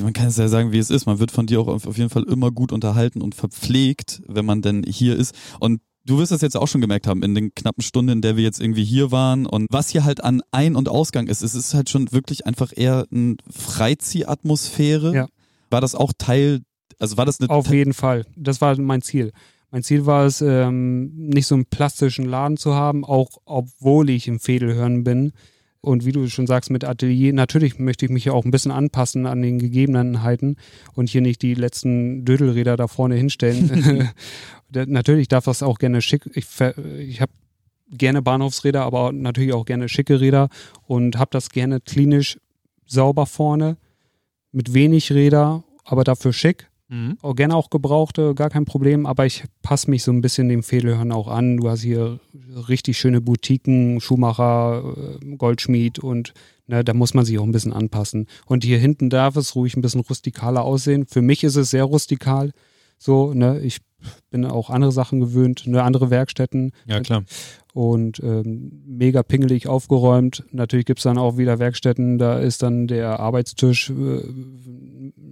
man 0.00 0.12
kann 0.12 0.28
es 0.28 0.36
ja 0.36 0.46
sagen, 0.46 0.70
wie 0.70 0.78
es 0.78 0.90
ist. 0.90 1.06
Man 1.06 1.18
wird 1.18 1.32
von 1.32 1.46
dir 1.46 1.60
auch 1.60 1.66
auf 1.66 1.98
jeden 1.98 2.10
Fall 2.10 2.22
immer 2.22 2.52
gut 2.52 2.70
unterhalten 2.70 3.20
und 3.20 3.34
verpflegt, 3.34 4.22
wenn 4.28 4.44
man 4.44 4.62
denn 4.62 4.84
hier 4.86 5.16
ist. 5.16 5.34
Und 5.58 5.80
Du 6.06 6.18
wirst 6.18 6.32
das 6.32 6.40
jetzt 6.40 6.56
auch 6.56 6.66
schon 6.66 6.80
gemerkt 6.80 7.06
haben 7.06 7.22
in 7.22 7.34
den 7.34 7.54
knappen 7.54 7.82
Stunden, 7.82 8.12
in 8.12 8.22
der 8.22 8.36
wir 8.36 8.42
jetzt 8.42 8.60
irgendwie 8.60 8.84
hier 8.84 9.12
waren. 9.12 9.46
Und 9.46 9.66
was 9.70 9.90
hier 9.90 10.04
halt 10.04 10.24
an 10.24 10.42
Ein- 10.50 10.76
und 10.76 10.88
Ausgang 10.88 11.26
ist, 11.26 11.42
es 11.42 11.54
ist 11.54 11.74
halt 11.74 11.90
schon 11.90 12.10
wirklich 12.12 12.46
einfach 12.46 12.72
eher 12.74 13.06
eine 13.12 13.36
Freiziehatmosphäre. 13.50 15.14
Ja. 15.14 15.28
War 15.70 15.80
das 15.80 15.94
auch 15.94 16.12
Teil, 16.16 16.60
also 16.98 17.16
war 17.16 17.26
das 17.26 17.40
eine. 17.40 17.50
Auf 17.50 17.70
jeden 17.70 17.92
Fall. 17.92 18.24
Das 18.36 18.60
war 18.60 18.78
mein 18.80 19.02
Ziel. 19.02 19.32
Mein 19.70 19.82
Ziel 19.82 20.04
war 20.06 20.24
es, 20.26 20.40
ähm, 20.40 21.12
nicht 21.14 21.46
so 21.46 21.54
einen 21.54 21.66
plastischen 21.66 22.24
Laden 22.24 22.56
zu 22.56 22.74
haben, 22.74 23.04
auch 23.04 23.28
obwohl 23.44 24.10
ich 24.10 24.26
im 24.26 24.40
Fädelhören 24.40 25.04
bin. 25.04 25.32
Und 25.82 26.04
wie 26.04 26.12
du 26.12 26.28
schon 26.28 26.46
sagst, 26.46 26.70
mit 26.70 26.84
Atelier, 26.84 27.32
natürlich 27.32 27.78
möchte 27.78 28.04
ich 28.04 28.10
mich 28.10 28.26
ja 28.26 28.32
auch 28.32 28.44
ein 28.44 28.50
bisschen 28.50 28.70
anpassen 28.70 29.24
an 29.26 29.40
den 29.40 29.58
Gegebenheiten 29.58 30.56
und 30.94 31.08
hier 31.08 31.22
nicht 31.22 31.40
die 31.40 31.54
letzten 31.54 32.24
Dödelräder 32.24 32.76
da 32.76 32.86
vorne 32.86 33.14
hinstellen. 33.14 34.10
natürlich 34.72 35.28
darf 35.28 35.44
das 35.44 35.62
auch 35.62 35.78
gerne 35.78 36.02
schick. 36.02 36.28
Ich, 36.34 36.46
ich 36.98 37.20
habe 37.20 37.32
gerne 37.90 38.22
Bahnhofsräder, 38.22 38.82
aber 38.82 39.12
natürlich 39.12 39.52
auch 39.52 39.64
gerne 39.64 39.88
schicke 39.88 40.20
Räder 40.20 40.48
und 40.86 41.18
habe 41.18 41.30
das 41.32 41.50
gerne 41.50 41.80
klinisch 41.80 42.38
sauber 42.86 43.26
vorne 43.26 43.76
mit 44.52 44.74
wenig 44.74 45.12
Räder, 45.12 45.64
aber 45.84 46.04
dafür 46.04 46.32
schick. 46.32 46.69
Mhm. 46.90 47.18
Auch 47.22 47.36
gerne 47.36 47.54
auch 47.54 47.70
gebrauchte, 47.70 48.34
gar 48.34 48.50
kein 48.50 48.64
Problem, 48.64 49.06
aber 49.06 49.24
ich 49.24 49.44
passe 49.62 49.88
mich 49.88 50.02
so 50.02 50.10
ein 50.10 50.20
bisschen 50.20 50.48
dem 50.48 50.64
Fehlerhören 50.64 51.12
auch 51.12 51.28
an. 51.28 51.56
Du 51.58 51.70
hast 51.70 51.82
hier 51.82 52.18
richtig 52.68 52.98
schöne 52.98 53.20
Boutiquen, 53.20 54.00
Schuhmacher, 54.00 54.82
äh, 55.22 55.36
Goldschmied 55.36 56.00
und 56.00 56.34
ne, 56.66 56.82
da 56.82 56.92
muss 56.92 57.14
man 57.14 57.24
sich 57.24 57.38
auch 57.38 57.44
ein 57.44 57.52
bisschen 57.52 57.72
anpassen. 57.72 58.26
Und 58.44 58.64
hier 58.64 58.78
hinten 58.78 59.08
darf 59.08 59.36
es 59.36 59.54
ruhig 59.54 59.76
ein 59.76 59.82
bisschen 59.82 60.00
rustikaler 60.00 60.64
aussehen. 60.64 61.06
Für 61.06 61.22
mich 61.22 61.44
ist 61.44 61.54
es 61.54 61.70
sehr 61.70 61.84
rustikal. 61.84 62.50
So, 62.98 63.34
ne, 63.34 63.60
ich 63.60 63.78
bin 64.30 64.44
auch 64.44 64.70
andere 64.70 64.92
Sachen 64.92 65.20
gewöhnt, 65.20 65.66
ne, 65.66 65.82
andere 65.82 66.10
Werkstätten. 66.10 66.72
Ja, 66.86 67.00
klar. 67.00 67.24
Und 67.72 68.20
ähm, 68.20 68.82
mega 68.86 69.22
pingelig 69.22 69.68
aufgeräumt. 69.68 70.44
Natürlich 70.50 70.86
gibt's 70.86 71.04
dann 71.04 71.18
auch 71.18 71.36
wieder 71.36 71.58
Werkstätten, 71.58 72.18
da 72.18 72.38
ist 72.38 72.62
dann 72.62 72.88
der 72.88 73.20
Arbeitstisch 73.20 73.90
äh, 73.90 74.22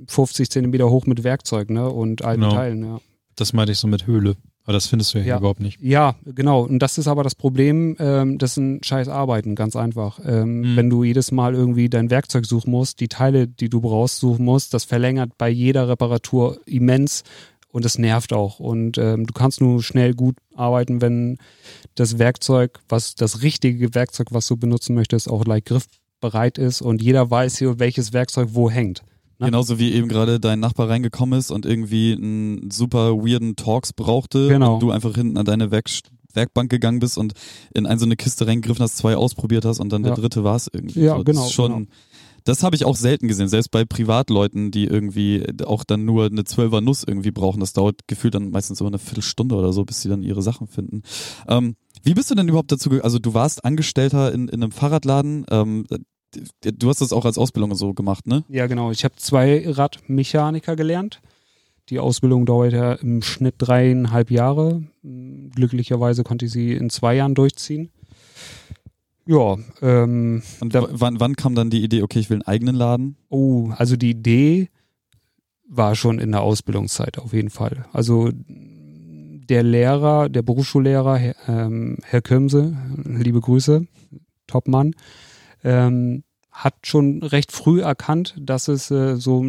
50 0.07 0.51
Zentimeter 0.51 0.89
hoch 0.89 1.07
mit 1.07 1.25
Werkzeug 1.25 1.71
ne, 1.71 1.89
und 1.89 2.25
alten 2.25 2.43
genau. 2.43 2.55
Teilen. 2.55 2.85
Ja. 2.85 3.01
Das 3.37 3.53
meinte 3.53 3.73
ich 3.73 3.79
so 3.79 3.89
mit 3.89 4.07
Höhle. 4.07 4.37
Aber 4.69 4.75
das 4.75 4.87
findest 4.87 5.15
du 5.15 5.19
ja, 5.19 5.25
ja, 5.25 5.33
hier 5.33 5.39
überhaupt 5.39 5.61
nicht. 5.61 5.81
Ja, 5.81 6.15
genau. 6.27 6.61
Und 6.61 6.81
das 6.81 6.99
ist 6.99 7.09
aber 7.09 7.23
das 7.23 7.35
Problem, 7.35 7.97
ähm, 7.99 8.37
das 8.37 8.53
sind 8.53 8.85
scheiß 8.85 9.09
Arbeiten, 9.09 9.55
ganz 9.55 9.77
einfach. 9.77 10.21
Ähm, 10.23 10.61
mhm. 10.61 10.77
Wenn 10.77 10.91
du 10.91 11.05
jedes 11.05 11.33
Mal 11.33 11.55
irgendwie 11.55 11.89
dein 11.89 12.11
Werkzeug 12.11 12.45
suchen 12.45 12.71
musst, 12.73 13.01
die 13.01 13.09
Teile, 13.09 13.49
die 13.49 13.71
du 13.71 13.81
brauchst, 13.81 14.19
suchen 14.19 14.45
musst, 14.45 14.75
das 14.75 14.85
verlängert 14.85 15.31
bei 15.39 15.49
jeder 15.49 15.89
Reparatur 15.89 16.59
immens 16.67 17.25
und 17.71 17.85
es 17.85 17.99
nervt 17.99 18.33
auch. 18.33 18.61
Und 18.61 18.99
ähm, 18.99 19.27
du 19.27 19.33
kannst 19.33 19.61
nur 19.61 19.83
schnell 19.83 20.15
gut 20.15 20.37
arbeiten, 20.55 21.01
wenn 21.01 21.39
das 21.95 22.19
Werkzeug, 22.19 22.81
was 22.89 23.15
das 23.15 23.43
richtige 23.43 23.95
Werkzeug, 23.95 24.29
was 24.31 24.47
du 24.47 24.57
benutzen 24.57 24.95
möchtest, 24.95 25.29
auch 25.29 25.45
gleich 25.45 25.65
griffbereit 25.65 26.59
ist 26.59 26.81
und 26.81 27.03
jeder 27.03 27.31
weiß 27.31 27.59
hier, 27.59 27.79
welches 27.79 28.13
Werkzeug 28.13 28.51
wo 28.53 28.71
hängt. 28.71 29.03
Ne? 29.39 29.47
Genauso 29.47 29.79
wie 29.79 29.93
eben 29.93 30.09
gerade 30.09 30.41
dein 30.41 30.61
Nachbar 30.61 30.89
reingekommen 30.89 31.39
ist 31.39 31.51
und 31.51 31.65
irgendwie 31.65 32.13
einen 32.13 32.71
super 32.71 33.17
weirden 33.17 33.55
Talks 33.55 33.93
brauchte 33.93 34.49
genau. 34.49 34.75
und 34.75 34.83
du 34.83 34.91
einfach 34.91 35.15
hinten 35.15 35.37
an 35.37 35.45
deine 35.45 35.71
Werk 35.71 35.89
Werkbank 36.35 36.71
gegangen 36.71 36.99
bist 36.99 37.17
und 37.19 37.33
in 37.73 37.87
eine 37.87 37.99
so 37.99 38.05
eine 38.05 38.17
Kiste 38.17 38.47
reingegriffen 38.47 38.83
hast, 38.83 38.99
zwei 38.99 39.17
ausprobiert 39.17 39.65
hast 39.65 39.81
und 39.81 39.93
dann 39.93 40.03
ja. 40.05 40.11
der 40.11 40.21
dritte 40.21 40.45
war 40.45 40.57
es 40.57 40.69
irgendwie. 40.73 41.01
Ja, 41.01 41.17
so, 41.17 41.25
genau. 41.25 41.49
schon, 41.49 41.73
genau. 41.73 41.87
Das 42.49 42.63
habe 42.63 42.75
ich 42.77 42.87
auch 42.87 42.97
selten 42.97 43.29
gesehen, 43.29 43.49
selbst 43.49 43.71
bei 43.71 43.85
Privatleuten, 43.85 44.71
die 44.71 44.87
irgendwie 44.87 45.45
auch 45.67 45.85
dann 45.85 46.07
nur 46.07 46.25
eine 46.25 46.45
Zwölfer 46.45 46.81
Nuss 46.81 47.05
irgendwie 47.07 47.31
brauchen. 47.31 47.61
Das 47.61 47.75
dauert 47.75 48.09
gefühlt 48.09 48.35
dann 48.35 48.51
meistens 48.51 48.81
immer 48.81 48.89
eine 48.89 48.99
Viertelstunde 48.99 49.55
oder 49.55 49.75
so, 49.75 49.85
bis 49.85 50.01
sie 50.01 50.09
dann 50.09 50.23
ihre 50.23 50.41
Sachen 50.41 50.67
finden. 50.67 51.03
Ähm, 51.47 51.77
wie 52.03 52.15
bist 52.15 52.31
du 52.31 52.35
denn 52.35 52.49
überhaupt 52.49 52.73
dazu, 52.73 52.91
also 53.03 53.19
du 53.19 53.35
warst 53.35 53.67
Angestellter 53.67 54.33
in, 54.33 54.49
in 54.49 54.63
einem 54.63 54.73
Fahrradladen, 54.73 55.45
ähm, 55.51 55.85
du 56.63 56.89
hast 56.89 57.03
das 57.03 57.13
auch 57.13 57.27
als 57.27 57.37
Ausbildung 57.37 57.75
so 57.75 57.93
gemacht, 57.93 58.27
ne? 58.27 58.45
Ja, 58.49 58.67
genau. 58.67 58.93
Ich 58.93 59.05
habe 59.05 59.17
zwei 59.17 59.69
Radmechaniker 59.69 60.75
gelernt. 60.75 61.21
Die 61.91 61.99
Ausbildung 61.99 62.47
dauert 62.47 62.73
ja 62.73 62.95
im 62.95 63.21
Schnitt 63.21 63.57
dreieinhalb 63.59 64.31
Jahre. 64.31 64.85
Glücklicherweise 65.03 66.25
konnte 66.25 66.47
ich 66.47 66.53
sie 66.53 66.73
in 66.73 66.89
zwei 66.89 67.15
Jahren 67.15 67.35
durchziehen. 67.35 67.91
Ja. 69.29 69.59
Ähm, 69.83 70.43
Und 70.61 70.75
da, 70.75 70.87
wann, 70.91 71.21
wann 71.21 71.37
kam 71.37 71.55
dann 71.55 71.69
die 71.69 71.85
Idee, 71.85 72.03
okay, 72.03 72.19
ich 72.19 72.31
will 72.31 72.37
einen 72.37 72.47
eigenen 72.47 72.75
Laden? 72.75 73.17
Oh, 73.29 73.71
also 73.77 73.95
die 73.97 74.11
Idee 74.11 74.71
war 75.69 75.95
schon 75.95 76.19
in 76.19 76.33
der 76.33 76.41
Ausbildungszeit 76.41 77.19
auf 77.19 77.35
jeden 77.35 77.51
Fall. 77.51 77.85
Also 77.93 78.31
der 78.33 79.63
Lehrer, 79.63 80.31
der 80.31 80.41
Berufsschullehrer, 80.41 81.19
Herr, 81.19 81.35
ähm, 81.47 81.99
Herr 82.05 82.23
Kömse, 82.23 82.75
liebe 83.05 83.43
Grüße, 83.43 83.87
Topmann, 84.47 84.95
ähm, 85.63 86.25
hat 86.51 86.75
schon 86.85 87.23
recht 87.23 87.53
früh 87.53 87.83
erkannt, 87.83 88.35
dass 88.41 88.69
es 88.69 88.91
äh, 88.91 89.17
so 89.17 89.45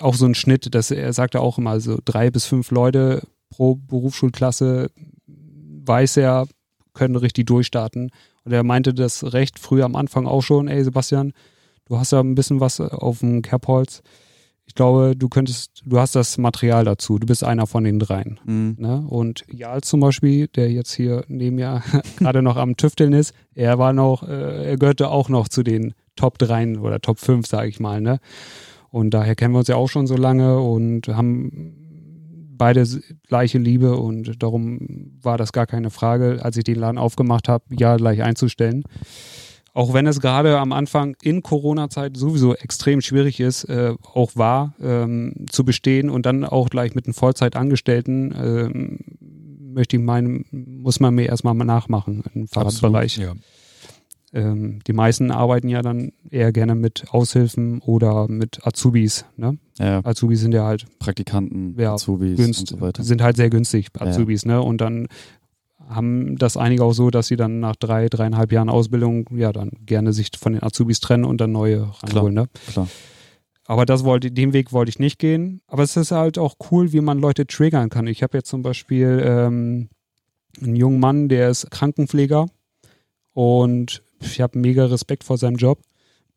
auch 0.00 0.14
so 0.14 0.26
ein 0.26 0.34
Schnitt, 0.34 0.74
dass 0.74 0.90
er 0.90 1.14
sagte 1.14 1.40
auch 1.40 1.56
immer, 1.56 1.70
also 1.70 1.98
drei 2.04 2.30
bis 2.30 2.44
fünf 2.44 2.70
Leute 2.70 3.22
pro 3.48 3.76
Berufsschulklasse 3.76 4.90
weiß 5.26 6.18
er, 6.18 6.46
können 6.92 7.16
richtig 7.16 7.46
durchstarten. 7.46 8.10
Und 8.48 8.54
er 8.54 8.64
meinte 8.64 8.94
das 8.94 9.34
recht 9.34 9.58
früh 9.58 9.82
am 9.82 9.94
Anfang 9.94 10.26
auch 10.26 10.40
schon, 10.40 10.68
ey 10.68 10.82
Sebastian, 10.82 11.34
du 11.84 11.98
hast 11.98 12.12
ja 12.12 12.20
ein 12.20 12.34
bisschen 12.34 12.60
was 12.60 12.80
auf 12.80 13.18
dem 13.18 13.42
Kerbholz. 13.42 14.00
Ich 14.64 14.74
glaube, 14.74 15.14
du 15.14 15.28
könntest, 15.28 15.82
du 15.84 15.98
hast 15.98 16.14
das 16.14 16.38
Material 16.38 16.86
dazu. 16.86 17.18
Du 17.18 17.26
bist 17.26 17.44
einer 17.44 17.66
von 17.66 17.84
den 17.84 17.98
dreien. 17.98 18.40
Mhm. 18.46 18.76
Ne? 18.78 19.04
Und 19.06 19.44
Jal 19.52 19.82
zum 19.82 20.00
Beispiel, 20.00 20.48
der 20.48 20.72
jetzt 20.72 20.94
hier 20.94 21.26
neben 21.28 21.56
mir 21.56 21.82
gerade 22.16 22.40
noch 22.40 22.56
am 22.56 22.78
Tüfteln 22.78 23.12
ist, 23.12 23.34
er 23.54 23.78
war 23.78 23.92
noch, 23.92 24.26
äh, 24.26 24.70
er 24.70 24.78
gehörte 24.78 25.10
auch 25.10 25.28
noch 25.28 25.48
zu 25.48 25.62
den 25.62 25.92
Top 26.16 26.38
3 26.38 26.78
oder 26.78 27.02
Top 27.02 27.18
5, 27.18 27.46
sage 27.46 27.68
ich 27.68 27.80
mal. 27.80 28.00
Ne? 28.00 28.18
Und 28.88 29.10
daher 29.10 29.34
kennen 29.34 29.52
wir 29.52 29.58
uns 29.58 29.68
ja 29.68 29.76
auch 29.76 29.90
schon 29.90 30.06
so 30.06 30.16
lange 30.16 30.58
und 30.58 31.06
haben 31.08 31.87
beide 32.58 32.84
gleiche 33.26 33.58
Liebe 33.58 33.96
und 33.96 34.42
darum 34.42 35.16
war 35.22 35.38
das 35.38 35.52
gar 35.52 35.66
keine 35.66 35.90
Frage, 35.90 36.40
als 36.42 36.56
ich 36.56 36.64
den 36.64 36.76
Laden 36.76 36.98
aufgemacht 36.98 37.48
habe, 37.48 37.64
ja 37.70 37.96
gleich 37.96 38.22
einzustellen. 38.22 38.84
Auch 39.74 39.94
wenn 39.94 40.06
es 40.06 40.20
gerade 40.20 40.58
am 40.58 40.72
Anfang 40.72 41.16
in 41.22 41.42
Corona-Zeit 41.42 42.16
sowieso 42.16 42.54
extrem 42.54 43.00
schwierig 43.00 43.38
ist, 43.38 43.64
äh, 43.64 43.94
auch 44.12 44.32
war, 44.34 44.74
ähm, 44.82 45.46
zu 45.50 45.64
bestehen 45.64 46.10
und 46.10 46.26
dann 46.26 46.44
auch 46.44 46.68
gleich 46.68 46.94
mit 46.94 47.06
einem 47.06 47.14
Vollzeitangestellten, 47.14 48.34
ähm, 48.36 48.98
möchte 49.72 49.96
ich 49.96 50.02
meinen, 50.02 50.46
muss 50.50 50.98
man 50.98 51.14
mir 51.14 51.26
erstmal 51.26 51.54
nachmachen 51.54 52.24
im 52.34 52.48
Fahrradbereich. 52.48 53.20
Absolut, 53.20 53.36
ja. 53.36 53.42
Ähm, 54.32 54.80
die 54.86 54.92
meisten 54.92 55.30
arbeiten 55.30 55.68
ja 55.68 55.80
dann 55.80 56.12
eher 56.30 56.52
gerne 56.52 56.74
mit 56.74 57.06
Aushilfen 57.10 57.80
oder 57.80 58.28
mit 58.28 58.66
Azubis. 58.66 59.24
Ne? 59.36 59.58
Ja. 59.78 60.04
Azubis 60.04 60.40
sind 60.40 60.52
ja 60.52 60.64
halt 60.64 60.86
Praktikanten, 60.98 61.74
ja, 61.78 61.94
Azubis 61.94 62.36
günst, 62.36 62.60
und 62.60 62.68
so 62.68 62.80
weiter. 62.80 63.02
Sind 63.02 63.22
halt 63.22 63.36
sehr 63.36 63.48
günstig, 63.48 63.88
Azubis, 63.98 64.44
ja. 64.44 64.52
ne? 64.52 64.62
Und 64.62 64.80
dann 64.80 65.08
haben 65.88 66.36
das 66.36 66.56
einige 66.56 66.84
auch 66.84 66.92
so, 66.92 67.10
dass 67.10 67.28
sie 67.28 67.36
dann 67.36 67.60
nach 67.60 67.76
drei, 67.76 68.08
dreieinhalb 68.08 68.52
Jahren 68.52 68.68
Ausbildung 68.68 69.28
ja 69.34 69.52
dann 69.52 69.70
gerne 69.86 70.12
sich 70.12 70.30
von 70.38 70.52
den 70.52 70.62
Azubis 70.62 71.00
trennen 71.00 71.24
und 71.24 71.40
dann 71.40 71.52
neue 71.52 71.90
reinholen. 72.02 72.34
Ne? 72.34 72.48
Klar. 72.70 72.88
Aber 73.64 73.86
das 73.86 74.04
wollte, 74.04 74.30
den 74.30 74.52
Weg 74.52 74.72
wollte 74.72 74.90
ich 74.90 74.98
nicht 74.98 75.18
gehen. 75.18 75.60
Aber 75.66 75.82
es 75.82 75.96
ist 75.96 76.10
halt 76.10 76.38
auch 76.38 76.56
cool, 76.70 76.92
wie 76.92 77.00
man 77.00 77.18
Leute 77.18 77.46
triggern 77.46 77.90
kann. 77.90 78.06
Ich 78.06 78.22
habe 78.22 78.36
jetzt 78.36 78.48
zum 78.48 78.62
Beispiel 78.62 79.22
ähm, 79.24 79.88
einen 80.62 80.76
jungen 80.76 81.00
Mann, 81.00 81.28
der 81.28 81.50
ist 81.50 81.70
Krankenpfleger 81.70 82.46
und 83.32 84.02
ich 84.20 84.40
habe 84.40 84.58
mega 84.58 84.86
Respekt 84.86 85.24
vor 85.24 85.38
seinem 85.38 85.56
Job. 85.56 85.80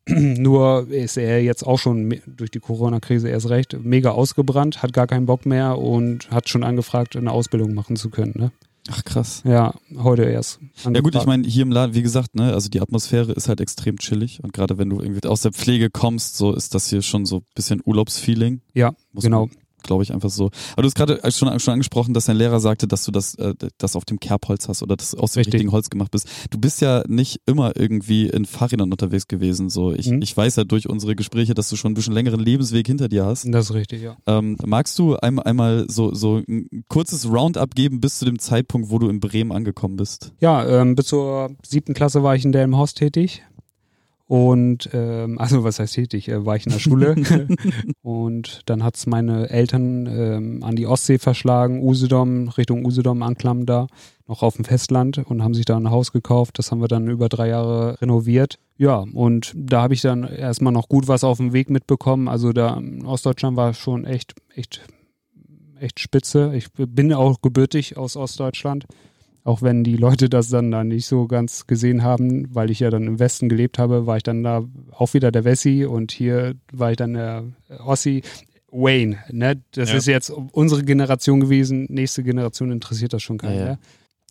Nur 0.08 0.88
ist 0.90 1.16
er 1.16 1.42
jetzt 1.42 1.64
auch 1.64 1.78
schon 1.78 2.20
durch 2.26 2.50
die 2.50 2.58
Corona-Krise 2.58 3.28
erst 3.28 3.48
recht 3.50 3.76
mega 3.82 4.10
ausgebrannt, 4.10 4.82
hat 4.82 4.92
gar 4.92 5.06
keinen 5.06 5.26
Bock 5.26 5.46
mehr 5.46 5.78
und 5.78 6.30
hat 6.30 6.48
schon 6.48 6.64
angefragt, 6.64 7.16
eine 7.16 7.30
Ausbildung 7.30 7.74
machen 7.74 7.96
zu 7.96 8.10
können. 8.10 8.34
Ne? 8.36 8.52
Ach 8.90 9.04
krass. 9.04 9.42
Ja, 9.44 9.74
heute 9.96 10.24
erst. 10.24 10.58
Ja 10.60 10.66
gut, 10.66 10.74
ich 10.80 10.86
angefragt. 10.86 11.26
meine, 11.26 11.46
hier 11.46 11.62
im 11.62 11.70
Laden, 11.70 11.94
wie 11.94 12.02
gesagt, 12.02 12.34
ne, 12.34 12.52
also 12.52 12.68
die 12.68 12.80
Atmosphäre 12.80 13.30
ist 13.32 13.48
halt 13.48 13.60
extrem 13.60 13.96
chillig 13.98 14.42
und 14.42 14.52
gerade 14.52 14.76
wenn 14.76 14.90
du 14.90 15.00
irgendwie 15.00 15.26
aus 15.28 15.42
der 15.42 15.52
Pflege 15.52 15.88
kommst, 15.88 16.36
so 16.36 16.52
ist 16.52 16.74
das 16.74 16.88
hier 16.88 17.02
schon 17.02 17.24
so 17.24 17.36
ein 17.38 17.44
bisschen 17.54 17.80
Urlaubsfeeling. 17.84 18.60
Ja, 18.74 18.94
Muss 19.12 19.22
genau. 19.22 19.48
Glaube 19.82 20.02
ich 20.02 20.12
einfach 20.12 20.30
so. 20.30 20.50
Aber 20.72 20.82
du 20.82 20.86
hast 20.86 20.94
gerade 20.94 21.20
schon, 21.30 21.58
schon 21.60 21.72
angesprochen, 21.72 22.14
dass 22.14 22.26
dein 22.26 22.36
Lehrer 22.36 22.60
sagte, 22.60 22.86
dass 22.86 23.04
du 23.04 23.10
das, 23.12 23.34
äh, 23.36 23.54
das 23.78 23.96
auf 23.96 24.04
dem 24.04 24.20
Kerbholz 24.20 24.68
hast 24.68 24.82
oder 24.82 24.96
das 24.96 25.14
aus 25.14 25.32
dem 25.32 25.40
Richtig. 25.40 25.54
richtigen 25.54 25.72
Holz 25.72 25.90
gemacht 25.90 26.10
bist. 26.10 26.28
Du 26.50 26.58
bist 26.58 26.80
ja 26.80 27.02
nicht 27.08 27.40
immer 27.46 27.72
irgendwie 27.76 28.28
in 28.28 28.44
Fahrrädern 28.44 28.90
unterwegs 28.92 29.26
gewesen. 29.28 29.70
So, 29.70 29.92
ich, 29.92 30.08
Mhm. 30.08 30.22
ich 30.22 30.36
weiß 30.36 30.56
ja 30.56 30.64
durch 30.64 30.88
unsere 30.88 31.14
Gespräche, 31.16 31.54
dass 31.54 31.68
du 31.68 31.76
schon 31.76 31.92
ein 31.92 31.94
bisschen 31.94 32.12
längeren 32.14 32.40
Lebensweg 32.40 32.86
hinter 32.86 33.08
dir 33.08 33.24
hast. 33.24 33.46
Das 33.52 33.66
ist 33.70 33.74
richtig, 33.74 34.02
ja. 34.02 34.16
Ähm, 34.26 34.56
magst 34.64 34.98
du 34.98 35.16
einmal, 35.16 35.44
einmal 35.46 35.86
so, 35.88 36.14
so 36.14 36.40
ein 36.48 36.68
kurzes 36.88 37.28
Roundup 37.30 37.74
geben 37.74 38.00
bis 38.00 38.18
zu 38.18 38.24
dem 38.24 38.38
Zeitpunkt, 38.38 38.90
wo 38.90 38.98
du 38.98 39.08
in 39.08 39.20
Bremen 39.20 39.52
angekommen 39.52 39.96
bist? 39.96 40.32
Ja, 40.40 40.66
ähm, 40.66 40.94
bis 40.94 41.06
zur 41.06 41.50
siebten 41.66 41.94
Klasse 41.94 42.22
war 42.22 42.34
ich 42.36 42.44
in 42.44 42.52
Delmenhorst 42.52 42.96
tätig. 42.98 43.42
Und, 44.32 44.88
ähm, 44.94 45.38
also 45.38 45.62
was 45.62 45.78
heißt 45.78 45.92
tätig? 45.92 46.26
Äh, 46.30 46.46
war 46.46 46.56
ich 46.56 46.64
in 46.64 46.72
der 46.72 46.78
Schule. 46.78 47.16
und 48.02 48.62
dann 48.64 48.82
hat's 48.82 49.06
meine 49.06 49.50
Eltern 49.50 50.06
ähm, 50.06 50.64
an 50.64 50.74
die 50.74 50.86
Ostsee 50.86 51.18
verschlagen, 51.18 51.82
Usedom, 51.82 52.48
Richtung 52.48 52.86
Usedom 52.86 53.22
anklam 53.22 53.66
da, 53.66 53.88
noch 54.26 54.42
auf 54.42 54.56
dem 54.56 54.64
Festland 54.64 55.18
und 55.18 55.42
haben 55.42 55.52
sich 55.52 55.66
da 55.66 55.76
ein 55.76 55.90
Haus 55.90 56.12
gekauft. 56.12 56.58
Das 56.58 56.70
haben 56.70 56.80
wir 56.80 56.88
dann 56.88 57.08
über 57.08 57.28
drei 57.28 57.48
Jahre 57.48 58.00
renoviert. 58.00 58.58
Ja, 58.78 59.04
und 59.12 59.52
da 59.54 59.82
habe 59.82 59.92
ich 59.92 60.00
dann 60.00 60.24
erstmal 60.24 60.72
noch 60.72 60.88
gut 60.88 61.08
was 61.08 61.24
auf 61.24 61.36
dem 61.36 61.52
Weg 61.52 61.68
mitbekommen. 61.68 62.26
Also 62.26 62.54
da 62.54 62.78
in 62.78 63.04
Ostdeutschland 63.04 63.58
war 63.58 63.74
schon 63.74 64.06
echt, 64.06 64.34
echt, 64.54 64.80
echt 65.78 66.00
spitze. 66.00 66.52
Ich 66.54 66.72
bin 66.72 67.12
auch 67.12 67.42
gebürtig 67.42 67.98
aus 67.98 68.16
Ostdeutschland. 68.16 68.86
Auch 69.44 69.60
wenn 69.62 69.82
die 69.82 69.96
Leute 69.96 70.28
das 70.28 70.48
dann 70.50 70.70
da 70.70 70.84
nicht 70.84 71.06
so 71.06 71.26
ganz 71.26 71.66
gesehen 71.66 72.02
haben, 72.04 72.46
weil 72.54 72.70
ich 72.70 72.80
ja 72.80 72.90
dann 72.90 73.04
im 73.08 73.18
Westen 73.18 73.48
gelebt 73.48 73.78
habe, 73.78 74.06
war 74.06 74.16
ich 74.16 74.22
dann 74.22 74.42
da 74.44 74.64
auch 74.92 75.14
wieder 75.14 75.32
der 75.32 75.44
Wessi 75.44 75.84
und 75.84 76.12
hier 76.12 76.54
war 76.72 76.92
ich 76.92 76.96
dann 76.96 77.14
der 77.14 77.44
Ossi. 77.84 78.22
Wayne, 78.74 79.18
ne? 79.30 79.60
Das 79.72 79.90
Ja. 79.90 79.96
ist 79.98 80.06
jetzt 80.06 80.30
unsere 80.30 80.82
Generation 80.82 81.40
gewesen. 81.40 81.86
Nächste 81.90 82.22
Generation 82.22 82.70
interessiert 82.70 83.12
das 83.12 83.22
schon 83.22 83.36
keinen 83.36 83.54
Ja, 83.54 83.58
ja. 83.58 83.64
mehr. 83.66 83.78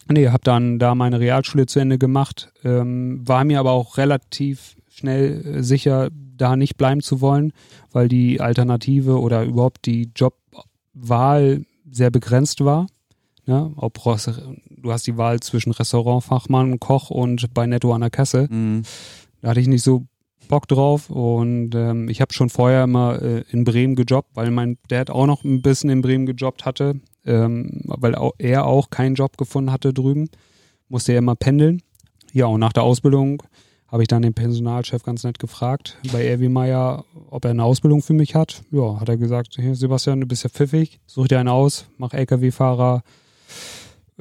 Nee, 0.09 0.29
habe 0.29 0.43
dann 0.43 0.79
da 0.79 0.95
meine 0.95 1.19
Realschule 1.19 1.67
zu 1.67 1.79
Ende 1.79 1.99
gemacht, 1.99 2.51
ähm, 2.63 3.21
war 3.23 3.43
mir 3.43 3.59
aber 3.59 3.71
auch 3.71 3.97
relativ 3.97 4.75
schnell 4.89 5.45
äh, 5.57 5.63
sicher, 5.63 6.09
da 6.37 6.55
nicht 6.55 6.75
bleiben 6.75 7.01
zu 7.01 7.21
wollen, 7.21 7.53
weil 7.91 8.07
die 8.07 8.41
Alternative 8.41 9.19
oder 9.19 9.43
überhaupt 9.43 9.85
die 9.85 10.09
Jobwahl 10.15 11.65
sehr 11.91 12.09
begrenzt 12.09 12.63
war. 12.65 12.87
Ne? 13.45 13.71
Ob 13.75 13.99
du 14.81 14.91
hast 14.91 15.07
die 15.07 15.17
Wahl 15.17 15.39
zwischen 15.39 15.71
Restaurantfachmann, 15.71 16.79
Koch 16.79 17.09
und 17.09 17.53
bei 17.53 17.65
Netto 17.67 17.93
an 17.93 18.01
der 18.01 18.09
Kasse. 18.09 18.47
Mhm. 18.49 18.83
Da 19.41 19.49
hatte 19.49 19.59
ich 19.59 19.67
nicht 19.67 19.83
so 19.83 20.05
Bock 20.47 20.67
drauf 20.67 21.09
und 21.09 21.73
ähm, 21.75 22.09
ich 22.09 22.19
habe 22.19 22.33
schon 22.33 22.49
vorher 22.49 22.83
immer 22.83 23.21
äh, 23.21 23.43
in 23.51 23.63
Bremen 23.63 23.95
gejobbt, 23.95 24.35
weil 24.35 24.51
mein 24.51 24.77
Dad 24.89 25.09
auch 25.09 25.25
noch 25.25 25.43
ein 25.43 25.61
bisschen 25.61 25.89
in 25.89 26.01
Bremen 26.01 26.25
gejobbt 26.25 26.65
hatte, 26.65 26.99
ähm, 27.25 27.81
weil 27.85 28.15
auch, 28.15 28.33
er 28.37 28.65
auch 28.65 28.89
keinen 28.89 29.15
Job 29.15 29.37
gefunden 29.37 29.71
hatte 29.71 29.93
drüben, 29.93 30.29
musste 30.89 31.13
er 31.13 31.19
immer 31.19 31.35
pendeln. 31.35 31.81
Ja, 32.33 32.47
und 32.47 32.59
nach 32.59 32.73
der 32.73 32.83
Ausbildung 32.83 33.43
habe 33.87 34.03
ich 34.03 34.07
dann 34.07 34.21
den 34.21 34.33
Personalchef 34.33 35.03
ganz 35.03 35.23
nett 35.23 35.39
gefragt 35.39 35.97
bei 36.11 36.25
Erwin 36.25 36.53
Meyer, 36.53 37.05
ob 37.29 37.45
er 37.45 37.51
eine 37.51 37.63
Ausbildung 37.63 38.01
für 38.01 38.13
mich 38.13 38.35
hat. 38.35 38.63
Ja, 38.71 38.99
hat 38.99 39.09
er 39.09 39.17
gesagt, 39.17 39.55
hier 39.55 39.75
Sebastian, 39.75 40.21
du 40.21 40.27
bist 40.27 40.43
ja 40.43 40.49
pfiffig, 40.49 40.99
such 41.05 41.27
dir 41.27 41.39
einen 41.39 41.49
aus, 41.49 41.85
mach 41.97 42.13
LKW-Fahrer, 42.13 43.03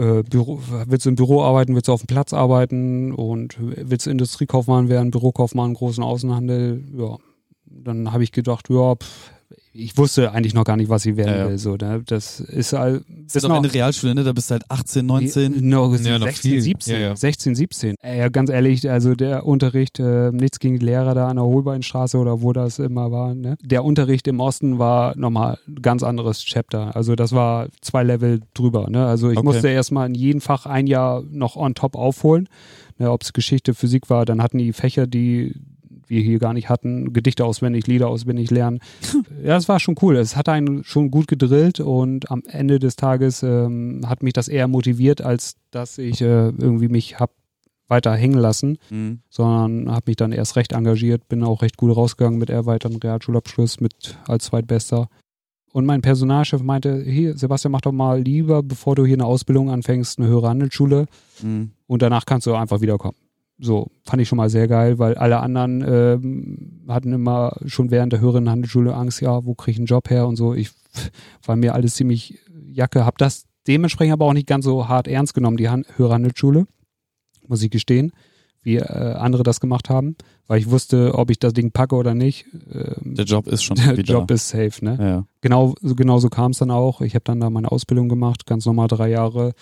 äh, 0.01 0.23
Büro, 0.23 0.61
willst 0.87 1.05
du 1.05 1.11
im 1.11 1.17
Büro 1.17 1.43
arbeiten, 1.43 1.75
willst 1.75 1.89
du 1.89 1.93
auf 1.93 2.03
dem 2.03 2.07
Platz 2.07 2.33
arbeiten 2.33 3.13
und 3.13 3.57
willst 3.61 4.07
du 4.07 4.11
Industriekaufmann 4.11 4.89
werden, 4.89 5.11
Bürokaufmann, 5.11 5.75
großen 5.75 6.03
Außenhandel, 6.03 6.85
ja. 6.97 7.19
Dann 7.73 8.13
habe 8.13 8.25
ich 8.25 8.33
gedacht, 8.33 8.69
ja, 8.69 8.97
pff, 8.97 9.33
ich 9.73 9.97
wusste 9.97 10.33
eigentlich 10.33 10.53
noch 10.55 10.65
gar 10.65 10.77
nicht, 10.77 10.89
was 10.89 11.07
ich 11.07 11.17
werden 11.17 11.31
Ja, 11.31 11.39
ja. 11.45 11.49
will. 11.51 11.59
So, 11.59 11.77
ne? 11.77 12.03
Das 12.07 12.41
ist 12.41 12.73
halt. 12.73 13.05
Das 13.27 13.37
ist 13.37 13.45
doch 13.45 13.51
eine 13.51 13.73
Realschule, 13.73 14.15
ne? 14.15 14.25
Da 14.25 14.33
bist 14.33 14.51
du 14.51 14.53
halt 14.55 14.65
18, 14.69 15.07
19. 15.07 15.69
No, 15.69 15.95
Ja, 15.95 16.19
noch 16.19 16.27
16, 16.27 16.51
viel. 16.51 16.61
17. 16.61 16.95
Ja, 16.95 17.01
ja. 17.01 17.17
16, 17.17 17.55
17. 17.55 17.95
Äh, 18.03 18.19
Ja, 18.19 18.29
ganz 18.29 18.51
ehrlich, 18.51 18.91
also 18.91 19.15
der 19.15 19.47
Unterricht, 19.47 20.01
äh, 20.01 20.33
nichts 20.33 20.59
gegen 20.59 20.79
die 20.79 20.85
Lehrer 20.85 21.15
da 21.15 21.29
an 21.29 21.37
der 21.37 21.45
Holbeinstraße 21.45 22.19
oder 22.19 22.43
wo 22.43 22.53
das 22.53 22.79
immer 22.81 23.13
war. 23.13 23.35
Ne? 23.35 23.57
Der 23.63 23.85
Unterricht 23.85 24.27
im 24.27 24.41
Osten 24.41 24.79
war 24.79 25.17
nochmal 25.17 25.59
ein 25.69 25.77
ganz 25.83 26.03
anderes 26.03 26.45
Chapter. 26.45 26.97
Also 26.97 27.15
das 27.15 27.33
war 27.33 27.69
zwei 27.81 28.03
Level 28.03 28.41
drüber. 28.55 28.91
Ne? 28.91 29.07
Also 29.07 29.31
ich 29.31 29.39
Okay. 29.39 29.45
musste 29.47 29.69
erstmal 29.69 30.09
in 30.09 30.15
jedem 30.15 30.41
Fach 30.41 30.67
ein 30.67 30.87
Jahr 30.89 31.23
noch 31.31 31.55
on 31.57 31.75
top 31.75 31.95
aufholen. 31.95 32.49
Ne, 32.99 33.11
Ob 33.11 33.23
es 33.23 33.33
Geschichte, 33.33 33.73
Physik 33.73 34.11
war, 34.11 34.27
dann 34.27 34.43
hatten 34.43 34.59
die 34.59 34.73
Fächer, 34.75 35.07
die 35.07 35.55
wir 36.11 36.21
hier 36.21 36.39
gar 36.39 36.53
nicht 36.53 36.69
hatten, 36.69 37.13
Gedichte 37.15 37.45
auswendig, 37.45 37.87
Lieder 37.87 38.09
auswendig 38.09 38.51
lernen. 38.51 38.81
ja, 39.45 39.57
es 39.57 39.69
war 39.69 39.81
schon 39.81 39.95
cool. 40.03 40.17
Es 40.17 40.37
hat 40.37 40.49
einen 40.49 40.85
schon 40.85 41.11
gut 41.11 41.29
gedrillt 41.29 41.81
und 41.81 42.31
am 42.31 42.43
Ende 42.47 42.79
des 42.79 42.97
Tages 42.97 43.43
ähm, 43.43 44.03
hat 44.07 44.23
mich 44.23 44.33
das 44.35 44.49
eher 44.49 44.69
motiviert, 44.69 45.23
als 45.23 45.55
dass 45.71 45.97
ich 45.99 46.21
äh, 46.21 46.49
irgendwie 46.49 46.89
mich 46.89 47.19
hab 47.19 47.31
weiter 47.89 48.15
hängen 48.15 48.39
lassen, 48.39 48.79
Mhm. 48.91 49.21
sondern 49.31 49.91
habe 49.91 50.05
mich 50.11 50.17
dann 50.17 50.31
erst 50.33 50.55
recht 50.57 50.73
engagiert, 50.73 51.29
bin 51.29 51.43
auch 51.43 51.63
recht 51.63 51.77
gut 51.77 51.97
rausgegangen 51.97 52.39
mit 52.39 52.49
erweiterten 52.51 52.99
Realschulabschluss 52.99 53.81
mit 53.81 54.17
als 54.29 54.45
Zweitbester. 54.45 55.09
Und 55.73 55.87
mein 55.87 56.01
Personalchef 56.03 56.63
meinte, 56.63 57.01
hier, 57.03 57.37
Sebastian, 57.37 57.71
mach 57.73 57.81
doch 57.81 57.93
mal 57.93 58.21
lieber, 58.21 58.63
bevor 58.63 58.95
du 58.97 59.07
hier 59.07 59.15
eine 59.15 59.25
Ausbildung 59.27 59.71
anfängst, 59.71 60.19
eine 60.19 60.29
höhere 60.29 60.49
Handelsschule 60.49 61.07
Mhm. 61.43 61.71
und 61.87 62.03
danach 62.03 62.27
kannst 62.27 62.47
du 62.47 62.55
einfach 62.55 62.81
wiederkommen. 62.81 63.17
So, 63.63 63.91
fand 64.05 64.23
ich 64.23 64.29
schon 64.29 64.39
mal 64.39 64.49
sehr 64.49 64.69
geil, 64.69 64.99
weil 64.99 65.15
alle 65.17 65.41
anderen 65.41 65.85
ähm, 65.87 66.83
hatten 66.89 67.13
immer 67.13 67.57
schon 67.67 67.91
während 67.91 68.13
der 68.13 68.21
höheren 68.21 68.49
Handelsschule 68.49 68.95
Angst, 68.95 69.21
ja, 69.21 69.45
wo 69.45 69.55
krieg 69.55 69.73
ich 69.73 69.79
einen 69.79 69.87
Job 69.87 70.09
her 70.09 70.27
und 70.27 70.37
so. 70.37 70.55
Ich 70.55 70.71
war 71.45 71.57
mir 71.57 71.75
alles 71.75 71.95
ziemlich 71.95 72.39
Jacke, 72.73 73.05
hab 73.05 73.19
das 73.19 73.45
dementsprechend 73.67 74.15
aber 74.15 74.25
auch 74.25 74.33
nicht 74.33 74.47
ganz 74.47 74.65
so 74.65 74.89
hart 74.89 75.09
ernst 75.09 75.35
genommen, 75.35 75.57
die 75.57 75.69
Han 75.69 75.85
höhere 75.97 76.15
Handelsschule, 76.15 76.67
muss 77.49 77.63
ich 77.63 77.71
gestehen, 77.71 78.13
wie 78.63 78.77
äh, 78.77 78.83
andere 79.15 79.43
das 79.43 79.61
gemacht 79.61 79.91
haben, 79.91 80.17
weil 80.47 80.59
ich 80.59 80.71
wusste, 80.71 81.15
ob 81.15 81.31
ich 81.31 81.39
das 81.39 81.53
Ding 81.53 81.71
packe 81.71 81.95
oder 81.97 82.15
nicht. 82.15 82.47
Ähm, 82.73 83.15
Der 83.15 83.25
Job 83.25 83.47
ist 83.47 83.63
schon 83.63 83.77
der 83.85 83.97
wieder. 83.97 84.15
Job 84.15 84.31
ist 84.31 84.49
safe, 84.49 84.85
ne? 84.85 84.97
ja. 85.01 85.25
Genau, 85.43 85.75
genau 85.83 86.19
so 86.19 86.29
kam 86.29 86.53
es 86.53 86.59
dann 86.59 86.71
auch. 86.71 87.01
Ich 87.03 87.15
habe 87.15 87.25
dann 87.25 87.41
da 87.41 87.51
meine 87.51 87.71
Ausbildung 87.71 88.09
gemacht, 88.09 88.47
ganz 88.47 88.65
normal 88.67 88.89
drei 88.89 89.11
Jahre, 89.11 89.53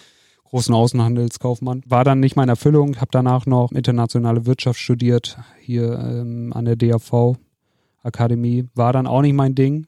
großen 0.48 0.74
Außenhandelskaufmann. 0.74 1.82
War 1.86 2.04
dann 2.04 2.20
nicht 2.20 2.36
meine 2.36 2.52
Erfüllung, 2.52 2.96
habe 2.96 3.10
danach 3.10 3.46
noch 3.46 3.72
internationale 3.72 4.46
Wirtschaft 4.46 4.80
studiert, 4.80 5.38
hier 5.60 5.98
ähm, 5.98 6.52
an 6.54 6.64
der 6.64 6.76
DAV 6.76 7.36
Akademie. 8.02 8.66
War 8.74 8.92
dann 8.92 9.06
auch 9.06 9.22
nicht 9.22 9.34
mein 9.34 9.54
Ding. 9.54 9.86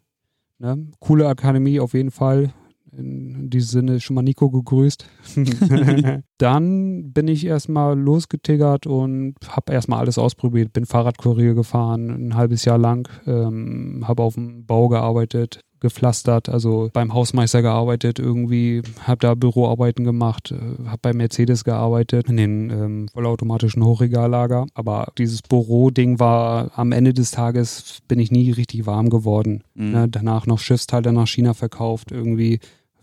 Ne? 0.58 0.88
Coole 0.98 1.26
Akademie 1.28 1.80
auf 1.80 1.94
jeden 1.94 2.10
Fall. 2.10 2.52
In 2.92 3.48
diesem 3.50 3.68
Sinne 3.68 4.00
schon 4.00 4.16
mal 4.16 4.22
Nico 4.22 4.50
gegrüßt. 4.50 5.06
dann 6.38 7.12
bin 7.12 7.28
ich 7.28 7.46
erstmal 7.46 7.96
losgetiggert 7.98 8.86
und 8.86 9.36
habe 9.48 9.72
erstmal 9.72 10.00
alles 10.00 10.18
ausprobiert. 10.18 10.72
Bin 10.72 10.86
Fahrradkurier 10.86 11.54
gefahren, 11.54 12.10
ein 12.28 12.34
halbes 12.34 12.64
Jahr 12.64 12.78
lang. 12.78 13.08
Ähm, 13.26 14.04
habe 14.06 14.24
auf 14.24 14.34
dem 14.34 14.66
Bau 14.66 14.88
gearbeitet, 14.88 15.60
gepflastert, 15.80 16.48
also 16.48 16.90
beim 16.92 17.12
Hausmeister 17.14 17.62
gearbeitet 17.62 18.18
irgendwie. 18.18 18.82
Habe 19.02 19.18
da 19.20 19.34
Büroarbeiten 19.34 20.04
gemacht, 20.04 20.52
äh, 20.52 20.88
habe 20.88 20.98
bei 21.02 21.12
Mercedes 21.12 21.64
gearbeitet, 21.64 22.28
in 22.28 22.36
den 22.36 22.70
ähm, 22.70 23.08
vollautomatischen 23.12 23.84
Hochregallager. 23.84 24.66
Aber 24.74 25.12
dieses 25.18 25.42
Büroding 25.42 26.20
war 26.20 26.70
am 26.76 26.92
Ende 26.92 27.12
des 27.14 27.30
Tages, 27.30 28.00
bin 28.08 28.18
ich 28.18 28.30
nie 28.30 28.50
richtig 28.50 28.86
warm 28.86 29.10
geworden. 29.10 29.64
Mhm. 29.74 29.90
Ne, 29.90 30.08
danach 30.08 30.46
noch 30.46 30.58
Schiffsteile 30.58 31.12
nach 31.12 31.26
China 31.26 31.54
verkauft, 31.54 32.12
irgendwie 32.12 32.60